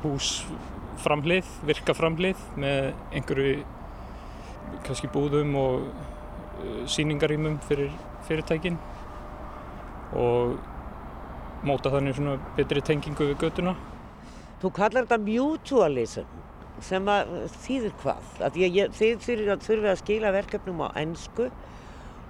hús 0.00 0.30
framhlið, 1.02 1.50
virka 1.68 1.92
framhlið 1.98 2.40
með 2.62 2.88
einhverju 3.18 3.60
kannski 4.86 5.12
búðum 5.12 5.52
og 5.60 5.84
uh, 5.84 6.80
síningarýmum 6.88 7.60
fyrir 7.68 7.92
fyrirtækin 8.28 8.78
og 10.18 10.56
móta 11.66 11.92
þannig 11.92 12.16
svona 12.18 12.38
betri 12.56 12.82
tengingu 12.84 13.30
við 13.32 13.42
göduna. 13.44 13.74
Þú 14.62 14.70
kallar 14.76 15.06
þetta 15.06 15.18
mutualism 15.22 16.38
sem 16.82 17.08
að 17.10 17.34
þýðir 17.64 17.94
hvað? 18.02 18.30
Að 18.46 18.58
ég, 18.62 18.76
ég, 18.78 18.96
þið 18.96 19.26
þurfið 19.26 19.90
að 19.92 20.00
skila 20.00 20.32
verkefnum 20.34 20.82
á 20.86 20.88
ennsku 21.02 21.48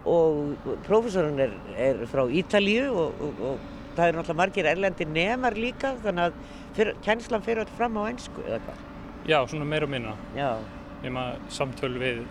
og 0.09 0.69
prófessorinn 0.87 1.41
er, 1.41 1.55
er 1.79 2.03
frá 2.11 2.25
Ítalíu 2.27 2.91
og, 2.91 3.23
og, 3.23 3.43
og 3.53 3.97
það 3.97 4.07
er 4.07 4.19
náttúrulega 4.19 4.41
margir 4.41 4.69
erlendi 4.69 5.07
nemar 5.09 5.57
líka 5.57 5.95
þannig 6.03 6.29
að 6.29 6.39
fyr, 6.77 6.93
kjænslan 7.05 7.45
fyrir 7.47 7.63
alltaf 7.63 7.79
fram 7.79 7.99
á 8.01 8.03
ennsku 8.11 8.45
eða 8.47 8.61
hvað? 8.67 8.87
Já, 9.31 9.39
svona 9.47 9.69
meira 9.69 9.87
og 9.87 9.93
minna. 9.93 10.17
Já. 10.35 10.57
Nefna 11.03 11.27
samtöl 11.51 11.95
við 12.01 12.23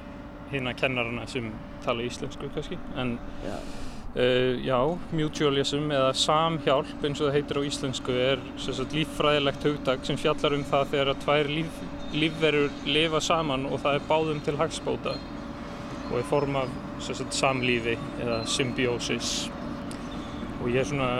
hérna 0.51 0.73
kennarana 0.77 1.27
sem 1.27 1.51
tala 1.85 2.03
íslensku 2.05 2.49
kannski. 2.53 2.77
En 2.95 3.17
já, 3.45 3.57
uh, 4.15 4.65
já 4.65 4.79
mutualism 5.11 5.91
eða 5.91 6.13
samhjálp 6.13 7.05
eins 7.05 7.21
og 7.21 7.29
það 7.29 7.37
heitir 7.37 7.59
á 7.59 7.67
íslensku 7.69 8.15
er 8.29 8.43
sagt, 8.57 8.95
líffræðilegt 8.95 9.67
hugdag 9.67 10.05
sem 10.07 10.19
fjallar 10.19 10.57
um 10.57 10.65
það 10.67 10.87
þegar 10.93 11.13
að 11.13 11.21
tvær 11.25 11.51
líf, 11.57 11.81
lífverur 12.13 12.69
lifa 12.85 13.21
saman 13.23 13.67
og 13.69 13.79
það 13.83 13.99
er 13.99 14.07
báðum 14.09 14.43
til 14.45 14.57
hagspóta 14.59 15.15
og 16.11 16.17
er 16.19 16.27
form 16.27 16.59
af 16.59 16.71
sagt, 16.99 17.33
samlífi 17.33 17.97
eða 18.21 18.41
symbiósis 18.45 19.49
og 20.61 20.69
ég 20.69 20.83
er 20.83 20.89
svona 20.89 21.11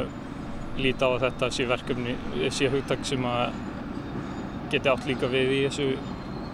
líti 0.82 1.03
á 1.03 1.09
að 1.09 1.23
þetta 1.25 1.51
sé 1.51 1.67
verkefni, 1.67 2.15
sé 2.53 2.69
hugdag 2.71 3.05
sem 3.07 3.25
að 3.27 3.55
geti 4.71 4.91
átt 4.91 5.07
líka 5.07 5.27
við 5.32 5.53
í 5.55 5.61
þessu 5.65 5.88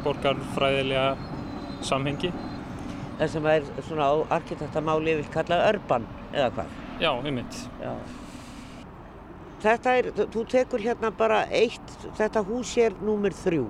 borgarfræðilega 0.05 1.09
samhengi 1.85 2.31
það 3.17 3.33
sem 3.33 3.49
er 3.53 3.67
svona 3.87 4.07
á 4.09 4.15
arkitektamáli 4.37 5.17
vil 5.21 5.33
kalla 5.33 5.63
örban 5.71 6.05
eða 6.33 6.51
hvað? 6.57 6.77
Já, 7.01 7.11
einmitt. 7.17 7.59
Já. 7.81 7.91
Þetta 9.61 9.97
er, 9.97 10.11
þú 10.13 10.45
tekur 10.49 10.83
hérna 10.85 11.09
bara 11.17 11.43
eitt, 11.49 11.93
þetta 12.17 12.45
hús 12.45 12.75
er 12.81 12.95
númur 13.01 13.33
þrjú. 13.33 13.65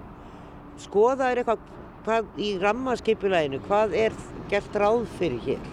Skoða 0.84 1.32
er 1.32 1.42
eitthvað 1.42 1.64
hvað, 2.08 2.28
í 2.40 2.54
rammaskipuleginu, 2.62 3.60
hvað 3.68 3.96
er 4.06 4.16
gert 4.52 4.76
ráð 4.80 5.08
fyrir 5.18 5.42
hér? 5.44 5.72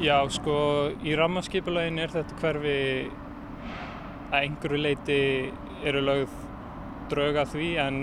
Já, 0.00 0.16
sko, 0.32 0.54
í 1.04 1.14
rammaskipuleginu 1.18 2.06
er 2.06 2.14
þetta 2.14 2.38
hverfi 2.40 2.78
að 4.30 4.38
einhverju 4.40 4.80
leiti 4.80 5.20
eru 5.86 6.02
lögð 6.06 6.34
drauga 7.10 7.44
því 7.50 7.70
en 7.82 8.00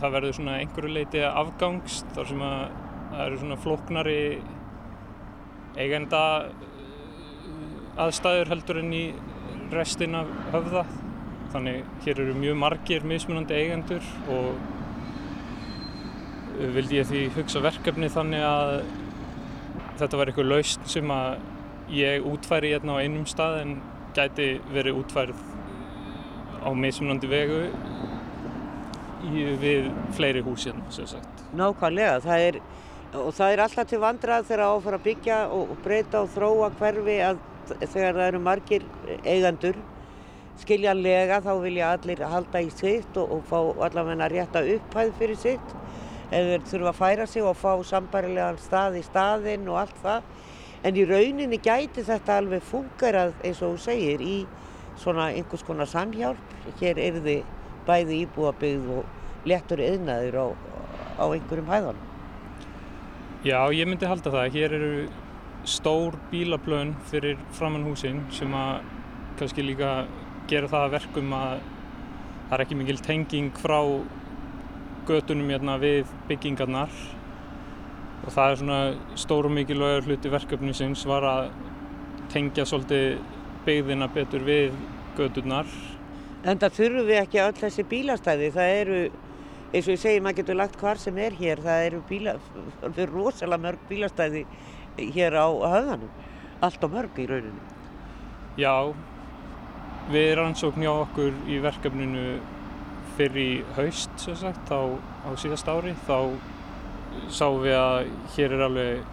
það 0.00 0.16
verður 0.16 0.36
svona 0.38 0.56
einhverju 0.60 0.94
leiti 0.94 1.22
afgangst 1.26 2.10
þar 2.16 2.30
sem 2.30 2.42
að 2.44 2.64
það 3.14 3.24
eru 3.26 3.40
svona 3.40 3.58
floknari 3.62 4.20
eigenda 5.78 6.22
eh, 6.50 8.04
aðstæður 8.04 8.52
heldur 8.54 8.80
en 8.82 8.92
í 8.94 9.04
restin 9.74 10.18
af 10.18 10.30
höfða 10.52 10.84
þannig 11.54 11.84
hér 12.04 12.20
eru 12.24 12.34
mjög 12.38 12.58
margir 12.58 13.06
mismunandi 13.06 13.54
eigendur 13.56 14.06
og 14.34 14.56
vildi 16.74 17.00
ég 17.00 17.08
því 17.10 17.24
hugsa 17.34 17.62
verkefni 17.62 18.10
þannig 18.10 18.42
að 18.46 18.76
þetta 19.98 20.18
var 20.18 20.30
eitthvað 20.30 20.50
laust 20.50 20.86
sem 20.90 21.10
að 21.14 21.36
ég 21.94 22.26
útfæri 22.26 22.72
hérna 22.74 22.98
á 22.98 23.02
einum 23.02 23.26
stað 23.30 23.60
en 23.62 23.74
gæti 24.14 24.48
verið 24.74 25.00
útfærið 25.02 25.42
á 26.64 26.70
mismunandi 26.74 27.30
vegu 27.30 27.60
við 29.60 29.90
fleiri 30.16 30.42
hús 30.44 30.66
hérna 30.68 30.90
sem 30.94 31.06
sagt. 31.08 31.44
Nákvæmlega, 31.56 32.18
það 32.24 32.46
er 32.48 32.58
og 33.14 33.30
það 33.34 33.52
er 33.52 33.62
alltaf 33.62 33.88
til 33.90 34.00
vandrað 34.02 34.46
þegar 34.48 34.62
að 34.64 34.76
áfara 34.76 34.98
að 34.98 35.04
byggja 35.08 35.40
og 35.54 35.74
breyta 35.84 36.22
og 36.24 36.30
þróa 36.34 36.70
hverfi 36.78 37.18
að 37.22 37.42
þegar 37.80 38.16
það 38.16 38.24
eru 38.26 38.40
margir 38.42 38.86
eigandur 39.22 39.78
skiljanlega 40.62 41.40
þá 41.44 41.52
vilja 41.62 41.90
allir 41.94 42.22
halda 42.30 42.62
í 42.62 42.70
sitt 42.74 43.18
og, 43.20 43.36
og 43.36 43.44
fá 43.48 43.58
allavega 43.88 44.28
rétta 44.32 44.62
upphæð 44.76 45.12
fyrir 45.18 45.40
sitt. 45.40 45.74
Eða 46.34 46.60
þurfa 46.66 46.90
að 46.90 47.00
færa 47.00 47.26
sig 47.30 47.46
og 47.46 47.58
fá 47.58 47.72
sambarilegan 47.86 48.58
stað 48.62 48.98
í 48.98 49.04
staðinn 49.06 49.68
og 49.70 49.82
allt 49.84 50.00
það. 50.02 50.30
En 50.84 50.98
í 51.00 51.04
rauninni 51.08 51.58
gæti 51.62 52.04
þetta 52.06 52.38
alveg 52.40 52.64
fungerað 52.68 53.34
eins 53.42 53.62
og 53.62 53.76
þú 53.76 53.84
segir 53.86 54.24
í 54.24 54.38
svona 55.00 55.30
einhvers 55.34 55.64
konar 55.66 55.90
samhjálp 55.90 56.74
hér 56.80 57.00
er 57.02 57.20
þið 57.24 57.46
bæði 57.86 58.24
íbúabigð 58.24 58.90
og 58.98 59.48
lettur 59.48 59.82
yðnaður 59.84 60.40
á, 60.40 60.46
á 61.18 61.24
einhverjum 61.28 61.72
hæðanum 61.72 62.13
Já, 63.44 63.58
ég 63.76 63.84
myndi 63.84 64.08
halda 64.08 64.30
það. 64.32 64.54
Hér 64.54 64.72
eru 64.72 64.92
stór 65.68 66.14
bílaplön 66.30 66.94
fyrir 67.10 67.36
framann 67.52 67.84
húsin 67.84 68.22
sem 68.32 68.54
að 68.56 68.86
kannski 69.36 69.66
líka 69.66 69.90
gera 70.48 70.70
það 70.72 70.84
að 70.86 70.94
verkum 70.94 71.34
að 71.36 71.58
það 71.58 72.54
er 72.56 72.62
ekki 72.64 72.78
mikil 72.80 73.02
tenging 73.04 73.60
frá 73.60 73.76
götunum 75.04 75.52
hérna 75.52 75.76
við 75.82 76.08
byggingarnar 76.30 76.96
og 78.24 78.32
það 78.32 78.48
er 78.48 78.58
svona 78.62 78.80
stór 79.26 79.50
og 79.50 79.54
mikilvægur 79.58 80.08
hluti 80.08 80.32
verkefnisins 80.32 81.04
var 81.08 81.28
að 81.28 81.52
tengja 82.32 82.64
svolítið 82.64 83.18
byggðina 83.68 84.08
betur 84.16 84.48
við 84.48 84.72
göturnar. 85.18 85.68
En 86.48 86.64
það 86.64 86.80
þurfum 86.80 87.12
við 87.12 87.20
ekki 87.20 87.44
öll 87.44 87.60
þessi 87.60 87.84
bílastæði, 87.92 88.50
það 88.56 88.74
eru, 88.80 89.04
eins 89.74 89.88
og 89.88 89.96
ég 89.96 90.00
segi, 90.00 90.22
maður 90.22 90.40
getur 90.40 90.58
lagt 90.60 90.78
hvar 90.78 91.00
sem 91.02 91.16
er 91.18 91.34
hér, 91.38 91.62
það 91.64 91.86
eru 91.88 92.00
bíla, 92.08 92.36
eru 92.92 93.06
rosalega 93.10 93.62
mörg 93.64 93.88
bílastæði 93.88 94.44
hér 95.16 95.34
á 95.34 95.48
höfðanum, 95.50 96.12
allt 96.62 96.86
á 96.86 96.88
mörg 96.92 97.18
í 97.18 97.26
rauninu. 97.30 97.64
Já, 98.60 98.94
við 100.14 100.30
rannsókn 100.38 100.84
hjá 100.84 100.92
okkur 100.92 101.32
í 101.50 101.58
verkefninu 101.64 102.26
fyrir 103.18 103.64
haust, 103.78 104.14
sem 104.22 104.38
sagt, 104.38 104.70
á, 104.70 104.94
á 105.26 105.30
síðast 105.38 105.70
ári, 105.70 105.94
þá 106.06 106.18
sáum 107.30 107.60
við 107.62 107.76
að 107.78 107.98
hér 108.36 108.54
er 108.54 108.64
alveg 108.68 109.12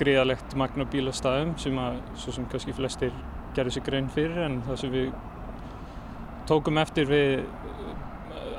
gríðalegt 0.00 0.56
magna 0.56 0.86
bílastæðum 0.88 1.56
sem 1.60 1.76
að, 1.80 2.00
svo 2.20 2.34
sem 2.36 2.48
kannski 2.52 2.74
flestir 2.76 3.12
gerði 3.56 3.76
sér 3.76 3.84
grein 3.86 4.08
fyrir 4.12 4.40
en 4.46 4.60
það 4.66 4.80
sem 4.80 4.92
við 4.92 5.10
tókum 6.48 6.80
eftir 6.80 7.08
við 7.10 7.42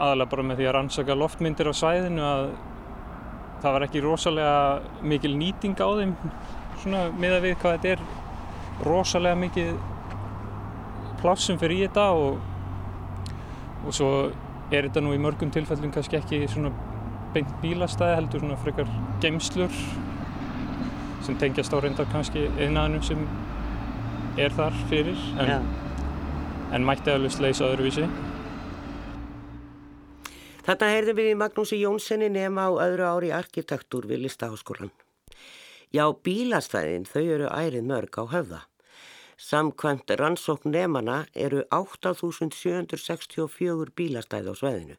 aðalega 0.03 0.31
bara 0.33 0.45
með 0.49 0.61
því 0.61 0.69
að 0.69 0.75
rannsaka 0.77 1.17
loftmyndir 1.17 1.69
á 1.69 1.73
svæðinu 1.79 2.23
að 2.27 2.45
það 3.63 3.75
var 3.75 3.85
ekki 3.87 4.03
rosalega 4.03 5.03
mikil 5.07 5.33
nýting 5.39 5.75
á 5.79 5.89
þeim 5.99 6.15
svona 6.83 7.03
miða 7.15 7.41
við 7.43 7.59
hvað 7.61 7.77
þetta 7.77 7.93
er 7.95 8.87
rosalega 8.87 9.39
mikið 9.43 9.75
plássum 11.21 11.59
fyrir 11.61 11.77
í 11.77 11.85
þetta 11.85 12.07
og, 12.19 12.41
og 13.85 13.95
svo 13.95 14.09
er 14.73 14.89
þetta 14.89 15.03
nú 15.05 15.13
í 15.15 15.21
mörgum 15.21 15.53
tilfellum 15.53 15.93
kannski 15.95 16.19
ekki 16.19 16.41
svona 16.51 16.73
beint 17.33 17.53
bílastæði 17.63 18.17
heldur 18.19 18.43
svona 18.43 18.59
frekar 18.61 18.89
geimslur 19.23 19.79
sem 21.23 21.37
tengjast 21.39 21.73
á 21.73 21.77
reyndar 21.79 22.09
kannski 22.11 22.49
einaðnum 22.59 23.03
sem 23.05 23.23
er 24.37 24.53
þar 24.57 24.75
fyrir 24.89 25.19
en, 25.39 25.49
Já. 25.53 25.59
en 26.75 26.85
mætti 26.87 27.13
alveg 27.13 27.39
leysa 27.41 27.69
öðruvísi. 27.69 28.07
Þarna 30.64 30.88
heyrðum 30.93 31.18
við 31.20 31.34
Magnúsi 31.36 31.76
Jónssoni 31.82 32.30
nema 32.32 32.72
á 32.72 32.80
öðru 32.86 33.03
ári 33.03 33.36
arkitektúr 33.36 34.07
við 34.07 34.24
Listaháskólan. 34.24 34.95
Já, 35.91 36.07
bílastæðin 36.24 37.03
þau 37.03 37.36
eru 37.36 37.51
ærið 37.51 37.84
mörg 37.89 38.16
á 38.16 38.24
höfða. 38.32 38.64
Samkvæmt 39.36 40.07
rannsókn 40.22 40.72
nefana 40.72 41.28
eru 41.36 41.68
8.764 41.68 43.91
bílastæði 43.91 44.55
á 44.55 44.57
sveðinu 44.61 44.95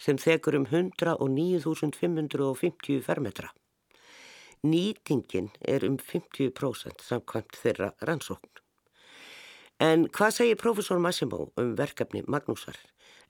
sem 0.00 0.16
þekur 0.16 0.56
um 0.62 0.66
109.550 0.72 3.04
fermetra. 3.04 3.52
Nýtingin 4.64 5.52
er 5.60 5.84
um 5.84 6.00
50% 6.00 7.04
samkvæmt 7.04 7.52
þeirra 7.60 7.92
rannsókn. 8.00 8.65
En 9.82 10.06
hvað 10.08 10.36
segir 10.38 10.56
profesor 10.56 10.98
Massimo 10.98 11.50
um 11.60 11.74
verkefni 11.76 12.22
Magnúsar? 12.24 12.76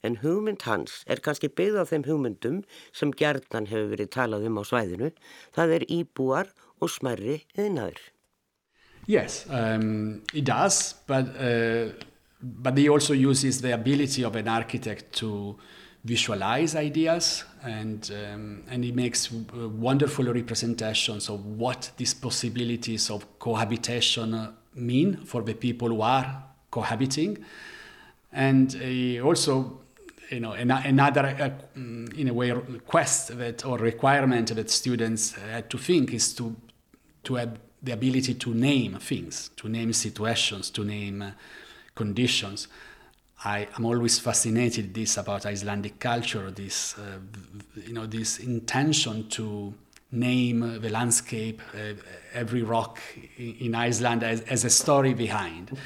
En 0.05 0.19
hugmynd 0.23 0.63
hans 0.63 1.01
er 1.11 1.19
kannski 1.25 1.49
byggð 1.51 1.81
á 1.83 1.85
þeim 1.91 2.05
hugmyndum 2.07 2.61
sem 2.95 3.11
gjarnan 3.11 3.67
hefur 3.67 3.91
verið 3.95 4.13
talað 4.15 4.47
um 4.47 4.61
á 4.61 4.63
svæðinu. 4.69 5.11
Það 5.57 5.75
er 5.77 5.87
íbúar 5.91 6.53
og 6.79 6.93
smerri 6.93 7.41
yðnaður. 7.59 7.99
Yes, 9.07 9.47
um, 9.51 10.23
it 10.35 10.45
does, 10.45 10.95
but 11.07 11.35
uh, 11.39 11.91
but 12.43 12.77
he 12.77 12.89
also 12.89 13.15
uses 13.15 13.61
the 13.61 13.73
ability 13.73 14.23
of 14.25 14.37
an 14.37 14.49
architect 14.49 15.13
to 15.19 15.57
visualize 16.05 16.77
ideas, 16.77 17.45
and 17.63 18.11
um, 18.11 18.63
and 18.69 18.85
he 18.85 18.93
makes 18.93 19.33
uh, 19.33 19.69
wonderful 19.69 20.27
representations 20.27 21.29
of 21.29 21.45
what 21.59 21.91
these 21.97 22.15
possibilities 22.15 23.11
of 23.11 23.27
cohabitation 23.39 24.35
uh, 24.35 24.53
mean 24.77 25.17
for 25.25 25.43
the 25.43 25.55
people 25.55 25.89
who 25.89 26.03
are 26.03 26.45
cohabiting, 26.71 27.45
and 28.33 28.73
he 28.73 29.21
also. 29.21 29.81
You 30.29 30.41
know, 30.41 30.55
an, 30.55 30.73
another, 30.73 31.25
uh, 31.25 31.51
in 31.77 32.27
a 32.29 32.35
way, 32.35 32.53
quest 32.85 33.39
that 33.39 33.65
or 33.65 33.79
requirement 33.79 34.53
that 34.57 34.69
students 34.71 35.37
had 35.37 35.71
to 35.71 35.79
think 35.79 36.13
is 36.13 36.35
to 36.35 36.57
to 37.23 37.37
have 37.37 37.59
the 37.83 37.93
ability 37.93 38.35
to 38.35 38.55
name 38.55 38.95
things, 38.99 39.51
to 39.57 39.69
name 39.69 39.93
situations, 39.93 40.71
to 40.71 40.85
name 40.85 41.23
uh, 41.23 41.31
conditions. 41.95 42.69
I 43.45 43.69
am 43.77 43.85
always 43.85 44.19
fascinated 44.19 44.95
this 44.95 45.17
about 45.17 45.47
Icelandic 45.47 45.99
culture, 46.01 46.51
this 46.51 46.97
uh, 46.99 47.19
you 47.87 47.93
know 47.93 48.07
this 48.07 48.39
intention 48.39 49.29
to 49.31 49.75
name 50.13 50.81
the 50.81 50.89
landscape, 50.89 51.61
uh, 51.75 51.95
every 52.33 52.63
rock 52.63 53.01
in 53.37 53.75
Iceland 53.75 54.23
as, 54.23 54.41
as 54.43 54.65
a 54.65 54.71
story 54.71 55.15
behind. 55.15 55.77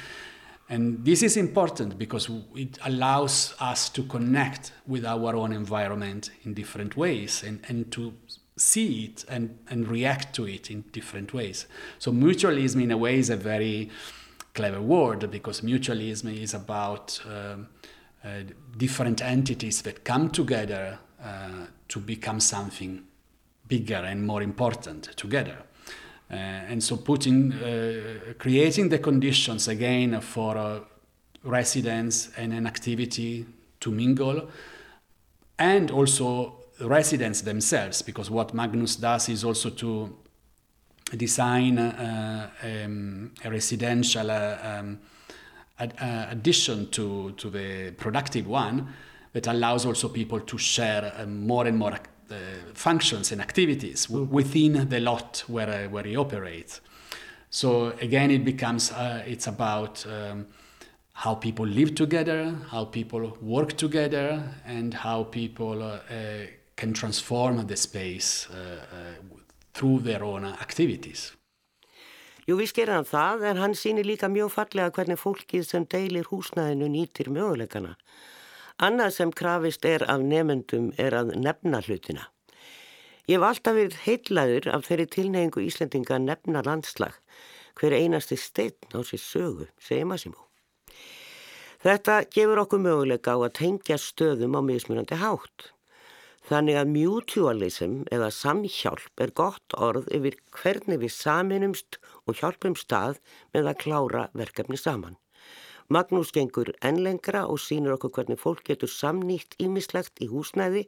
And 0.69 1.03
this 1.03 1.21
is 1.21 1.35
important 1.35 1.97
because 1.97 2.29
it 2.55 2.77
allows 2.85 3.53
us 3.59 3.89
to 3.89 4.03
connect 4.03 4.71
with 4.87 5.05
our 5.05 5.35
own 5.35 5.51
environment 5.51 6.29
in 6.45 6.53
different 6.53 6.95
ways 6.95 7.43
and, 7.43 7.59
and 7.67 7.91
to 7.91 8.13
see 8.55 9.05
it 9.05 9.25
and, 9.27 9.57
and 9.69 9.87
react 9.87 10.33
to 10.35 10.47
it 10.47 10.71
in 10.71 10.81
different 10.93 11.33
ways. 11.33 11.65
So 11.99 12.11
mutualism 12.11 12.83
in 12.83 12.91
a 12.91 12.97
way 12.97 13.17
is 13.19 13.29
a 13.29 13.35
very 13.35 13.89
clever 14.53 14.81
word 14.81 15.29
because 15.29 15.61
mutualism 15.61 16.41
is 16.41 16.53
about 16.53 17.19
um, 17.25 17.67
uh, 18.23 18.43
different 18.77 19.21
entities 19.21 19.81
that 19.81 20.05
come 20.05 20.29
together 20.29 20.99
uh, 21.21 21.65
to 21.89 21.99
become 21.99 22.39
something 22.39 23.03
bigger 23.71 24.05
and 24.05 24.21
more 24.21 24.43
important 24.43 25.03
together. 25.15 25.57
Uh, 26.29 26.71
and 26.71 26.83
so 26.83 26.97
putting, 26.97 27.53
uh, 27.53 28.33
creating 28.37 28.89
the 28.89 28.99
conditions 28.99 29.67
again 29.67 30.21
for 30.21 30.57
uh, 30.57 30.79
residents 31.43 32.29
and 32.37 32.53
an 32.53 32.67
activity 32.67 33.45
to 33.79 33.91
mingle 33.91 34.49
and 35.57 35.91
also 35.91 36.53
residents 36.79 37.41
themselves, 37.41 38.01
because 38.01 38.31
what 38.31 38.53
Magnus 38.53 38.97
does 38.97 39.29
is 39.29 39.43
also 39.43 39.69
to 39.69 40.17
design 41.17 41.77
uh, 41.77 42.49
um, 42.63 43.31
a 43.43 43.49
residential 43.49 44.31
uh, 44.31 44.57
um, 44.63 44.99
ad- 45.77 45.93
uh, 45.99 46.27
addition 46.31 46.89
to, 46.89 47.31
to 47.37 47.49
the 47.49 47.91
productive 47.91 48.47
one 48.47 48.87
that 49.33 49.47
allows 49.47 49.85
also 49.85 50.09
people 50.09 50.39
to 50.39 50.57
share 50.57 51.25
more 51.27 51.67
and 51.67 51.77
more 51.77 51.93
functions 52.73 53.31
and 53.31 53.41
activities 53.41 54.07
w- 54.07 54.27
within 54.29 54.89
the 54.89 54.99
lot 54.99 55.43
where, 55.47 55.85
uh, 55.85 55.89
where 55.89 56.03
he 56.03 56.15
operates. 56.15 56.81
So 57.49 57.93
again, 58.01 58.31
it 58.31 58.45
becomes, 58.45 58.93
it's 59.25 59.47
about 59.47 60.05
um, 60.07 60.47
how 61.13 61.35
people 61.35 61.65
live 61.65 61.95
together, 61.95 62.55
how 62.69 62.85
people 62.85 63.37
work 63.41 63.77
together, 63.77 64.41
and 64.65 64.93
how 64.93 65.23
people 65.23 65.83
uh, 65.83 65.99
uh, 66.09 66.47
can 66.75 66.93
transform 66.93 67.67
the 67.67 67.77
space 67.77 68.47
uh, 68.49 69.15
through 69.73 69.99
their 69.99 70.23
own 70.23 70.45
activities. 70.45 71.33
Jú, 72.47 72.57
við 72.57 72.73
gerir 72.73 72.95
hann 72.97 73.05
það, 73.05 73.43
en 73.51 73.59
hann 73.61 73.75
sýnir 73.77 74.07
líka 74.07 74.27
mjög 74.27 74.49
fallega 74.55 74.89
hvernig 74.95 75.19
fólkið 75.21 75.67
sem 75.67 75.85
deilir 75.85 76.25
húsnæðinu 76.31 76.87
nýtir 76.89 77.29
möguleikana. 77.29 77.93
Annað 78.81 79.11
sem 79.13 79.31
krafist 79.37 79.83
er 79.85 80.01
af 80.09 80.23
nefendum 80.25 80.87
er 80.97 81.13
að 81.13 81.35
nefna 81.37 81.83
hlutina. 81.85 82.23
Ég 83.29 83.37
hef 83.37 83.43
alltaf 83.45 83.75
verið 83.77 83.97
heitlaður 84.07 84.69
af 84.73 84.87
þeirri 84.87 85.05
tilneyingu 85.15 85.61
Íslendinga 85.67 86.15
að 86.17 86.25
nefna 86.25 86.63
landslag, 86.65 87.19
hver 87.77 87.93
einasti 87.93 88.39
steinn 88.41 88.97
á 88.97 89.05
sér 89.05 89.21
sögu, 89.21 89.67
segir 89.77 90.09
Massimo. 90.09 90.47
Þetta 91.85 92.17
gefur 92.33 92.63
okkur 92.63 92.81
möguleika 92.81 93.37
á 93.37 93.45
að 93.45 93.55
tengja 93.61 94.01
stöðum 94.01 94.57
á 94.57 94.61
mismunandi 94.65 95.21
hátt. 95.21 95.69
Þannig 96.49 96.81
að 96.81 96.93
mutualism 96.97 97.95
eða 98.09 98.33
samhjálp 98.33 99.21
er 99.21 99.37
gott 99.37 99.77
orð 99.77 100.09
yfir 100.09 100.41
hvernig 100.57 101.03
við 101.05 101.13
saminumst 101.13 102.01
og 102.25 102.41
hjálpum 102.41 102.73
stað 102.73 103.21
með 103.53 103.75
að 103.75 103.81
klára 103.85 104.29
verkefni 104.33 104.81
saman. 104.81 105.21
Magnús 105.91 106.29
gengur 106.31 106.69
enn 106.87 107.01
lengra 107.03 107.41
og 107.51 107.59
sínur 107.59 107.97
okkur 107.97 108.13
hvernig 108.15 108.39
fólk 108.39 108.63
getur 108.69 108.87
samnýtt 108.87 109.57
ímislegt 109.59 110.21
í 110.23 110.29
húsnæði 110.31 110.85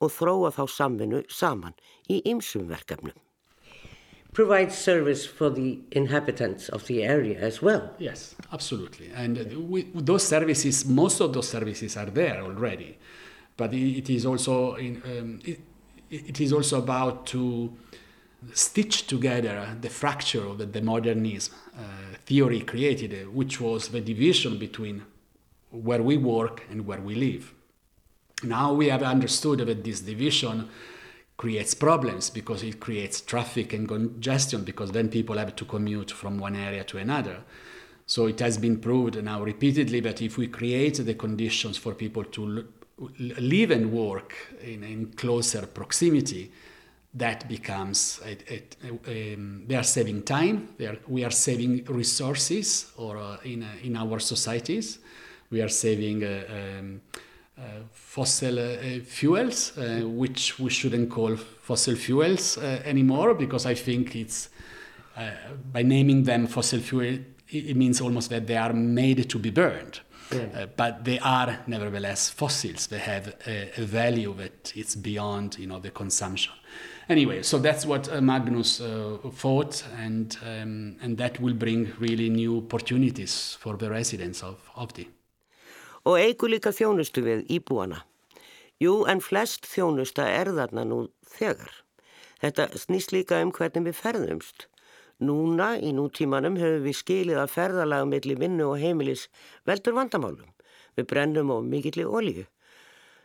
og 0.00 0.12
þróa 0.14 0.52
þá 0.56 0.62
samvinnu 0.72 1.20
saman 1.28 1.76
í 2.08 2.22
ymsum 2.24 2.64
verkefnum. 2.70 3.16
Provide 4.32 4.72
service 4.72 5.26
for 5.26 5.50
the 5.50 5.78
inhabitants 5.92 6.68
of 6.68 6.86
the 6.86 7.02
area 7.04 7.38
as 7.40 7.60
well. 7.62 7.90
Yes, 7.98 8.34
absolutely. 8.52 9.10
And 9.14 9.38
we, 9.68 9.90
those 9.94 10.26
services, 10.26 10.84
most 10.86 11.20
of 11.20 11.32
those 11.32 11.48
services 11.48 11.96
are 11.96 12.10
there 12.10 12.42
already. 12.42 12.98
But 13.56 13.72
it 13.72 14.10
is 14.10 14.26
also 14.26 14.74
in, 14.74 15.02
um, 15.04 15.40
it, 15.44 15.60
it 16.10 16.40
is 16.40 16.52
also 16.52 16.78
about 16.78 17.26
to 17.26 17.72
stitch 18.52 19.06
together 19.06 19.76
the 19.80 19.88
fracture 19.88 20.46
of 20.46 20.72
the 20.72 20.82
modernism 20.82 21.54
uh, 21.76 21.82
theory 22.24 22.60
created, 22.60 23.12
uh, 23.12 23.30
which 23.30 23.60
was 23.60 23.88
the 23.88 24.00
division 24.00 24.58
between 24.58 25.02
where 25.70 26.02
we 26.02 26.16
work 26.16 26.62
and 26.70 26.86
where 26.86 27.00
we 27.00 27.14
live. 27.14 27.52
Now 28.42 28.72
we 28.72 28.88
have 28.88 29.02
understood 29.02 29.60
that 29.60 29.84
this 29.84 30.00
division 30.00 30.68
creates 31.36 31.74
problems 31.74 32.30
because 32.30 32.62
it 32.62 32.80
creates 32.80 33.20
traffic 33.20 33.72
and 33.72 33.86
congestion 33.86 34.64
because 34.64 34.90
then 34.92 35.08
people 35.08 35.36
have 35.36 35.54
to 35.56 35.64
commute 35.64 36.10
from 36.10 36.38
one 36.38 36.56
area 36.56 36.84
to 36.84 36.98
another. 36.98 37.38
So 38.06 38.26
it 38.26 38.38
has 38.40 38.56
been 38.56 38.78
proved 38.78 39.22
now 39.22 39.42
repeatedly 39.42 40.00
that 40.00 40.22
if 40.22 40.38
we 40.38 40.46
create 40.46 40.96
the 40.96 41.14
conditions 41.14 41.76
for 41.76 41.92
people 41.92 42.24
to 42.24 42.66
live 43.18 43.70
and 43.70 43.92
work 43.92 44.34
in, 44.62 44.84
in 44.84 45.12
closer 45.12 45.66
proximity, 45.66 46.52
that 47.16 47.48
becomes 47.48 48.20
a, 48.24 48.36
a, 48.52 49.34
um, 49.34 49.64
they 49.66 49.74
are 49.74 49.82
saving 49.82 50.22
time. 50.22 50.68
Are, 50.80 50.98
we 51.08 51.24
are 51.24 51.30
saving 51.30 51.84
resources, 51.86 52.92
or 52.96 53.16
uh, 53.16 53.38
in 53.44 53.62
uh, 53.62 53.68
in 53.82 53.96
our 53.96 54.18
societies, 54.18 54.98
we 55.50 55.62
are 55.62 55.68
saving. 55.70 56.24
Uh, 56.24 56.78
um, 56.78 57.00
uh, 57.58 57.62
fossil 57.90 58.58
uh, 58.58 59.00
fuels, 59.02 59.78
uh, 59.78 60.02
which 60.04 60.58
we 60.58 60.68
shouldn't 60.68 61.08
call 61.08 61.34
fossil 61.36 61.96
fuels 61.96 62.58
anymore 62.58 63.32
because 63.32 63.64
I 63.64 63.72
think 63.72 64.14
it's 64.14 64.50
by 65.72 65.82
naming 65.82 66.24
them 66.24 66.48
fossil 66.48 66.80
fuel, 66.80 67.18
it 67.48 67.74
means 67.74 68.02
almost 68.02 68.28
that 68.28 68.46
they 68.46 68.58
are 68.58 68.74
made 68.74 69.30
to 69.30 69.38
be 69.38 69.48
burned. 69.48 70.00
Yeah. 70.30 70.66
but 70.76 71.04
they 71.04 71.18
are 71.20 71.60
nevertheless 71.66 72.28
fossils. 72.28 72.88
They 72.88 72.98
have 72.98 73.28
a, 73.46 73.80
a, 73.80 73.84
value 73.84 74.34
that 74.34 74.72
it's 74.74 74.96
beyond, 74.96 75.56
you 75.56 75.68
know, 75.68 75.78
the 75.78 75.90
consumption. 75.90 76.52
Anyway, 77.08 77.42
so 77.42 77.58
that's 77.58 77.86
what 77.86 78.12
uh, 78.12 78.20
Magnus 78.20 78.80
uh, 78.80 79.18
thought, 79.32 79.84
and 79.96 80.36
um, 80.42 80.96
and 81.00 81.16
that 81.18 81.40
will 81.40 81.54
bring 81.54 81.92
really 82.00 82.28
new 82.28 82.58
opportunities 82.58 83.56
for 83.60 83.76
the 83.76 83.88
residents 83.88 84.42
of 84.42 84.58
Ofdi. 84.74 85.06
og 86.06 86.20
eigu 86.22 86.46
líka 86.46 86.70
þjónustu 86.70 87.24
við 87.26 87.48
íbúana. 87.50 88.04
Jú, 88.78 89.02
en 89.10 89.18
flest 89.24 89.66
þjónusta 89.66 90.28
er 90.30 90.52
þarna 90.54 90.84
nú 90.86 90.98
þegar. 91.34 91.72
Þetta 92.42 92.68
snýst 92.78 93.14
líka 93.14 93.40
um 93.42 93.50
hvernig 93.50 93.88
við 93.88 93.98
ferðumst. 93.98 94.66
Núna, 95.18 95.72
í 95.80 95.90
nútímanum, 95.96 96.58
höfum 96.60 96.84
við 96.84 96.98
skilið 97.00 97.40
að 97.40 97.54
ferðalaga 97.54 98.06
millir 98.10 98.38
vinnu 98.38 98.68
og 98.68 98.78
heimilis 98.78 99.26
veldur 99.66 99.96
vandamálum. 99.96 100.52
Við 100.94 101.08
brennum 101.10 101.50
á 101.50 101.58
mikillir 101.64 102.06
ólíu. 102.06 102.44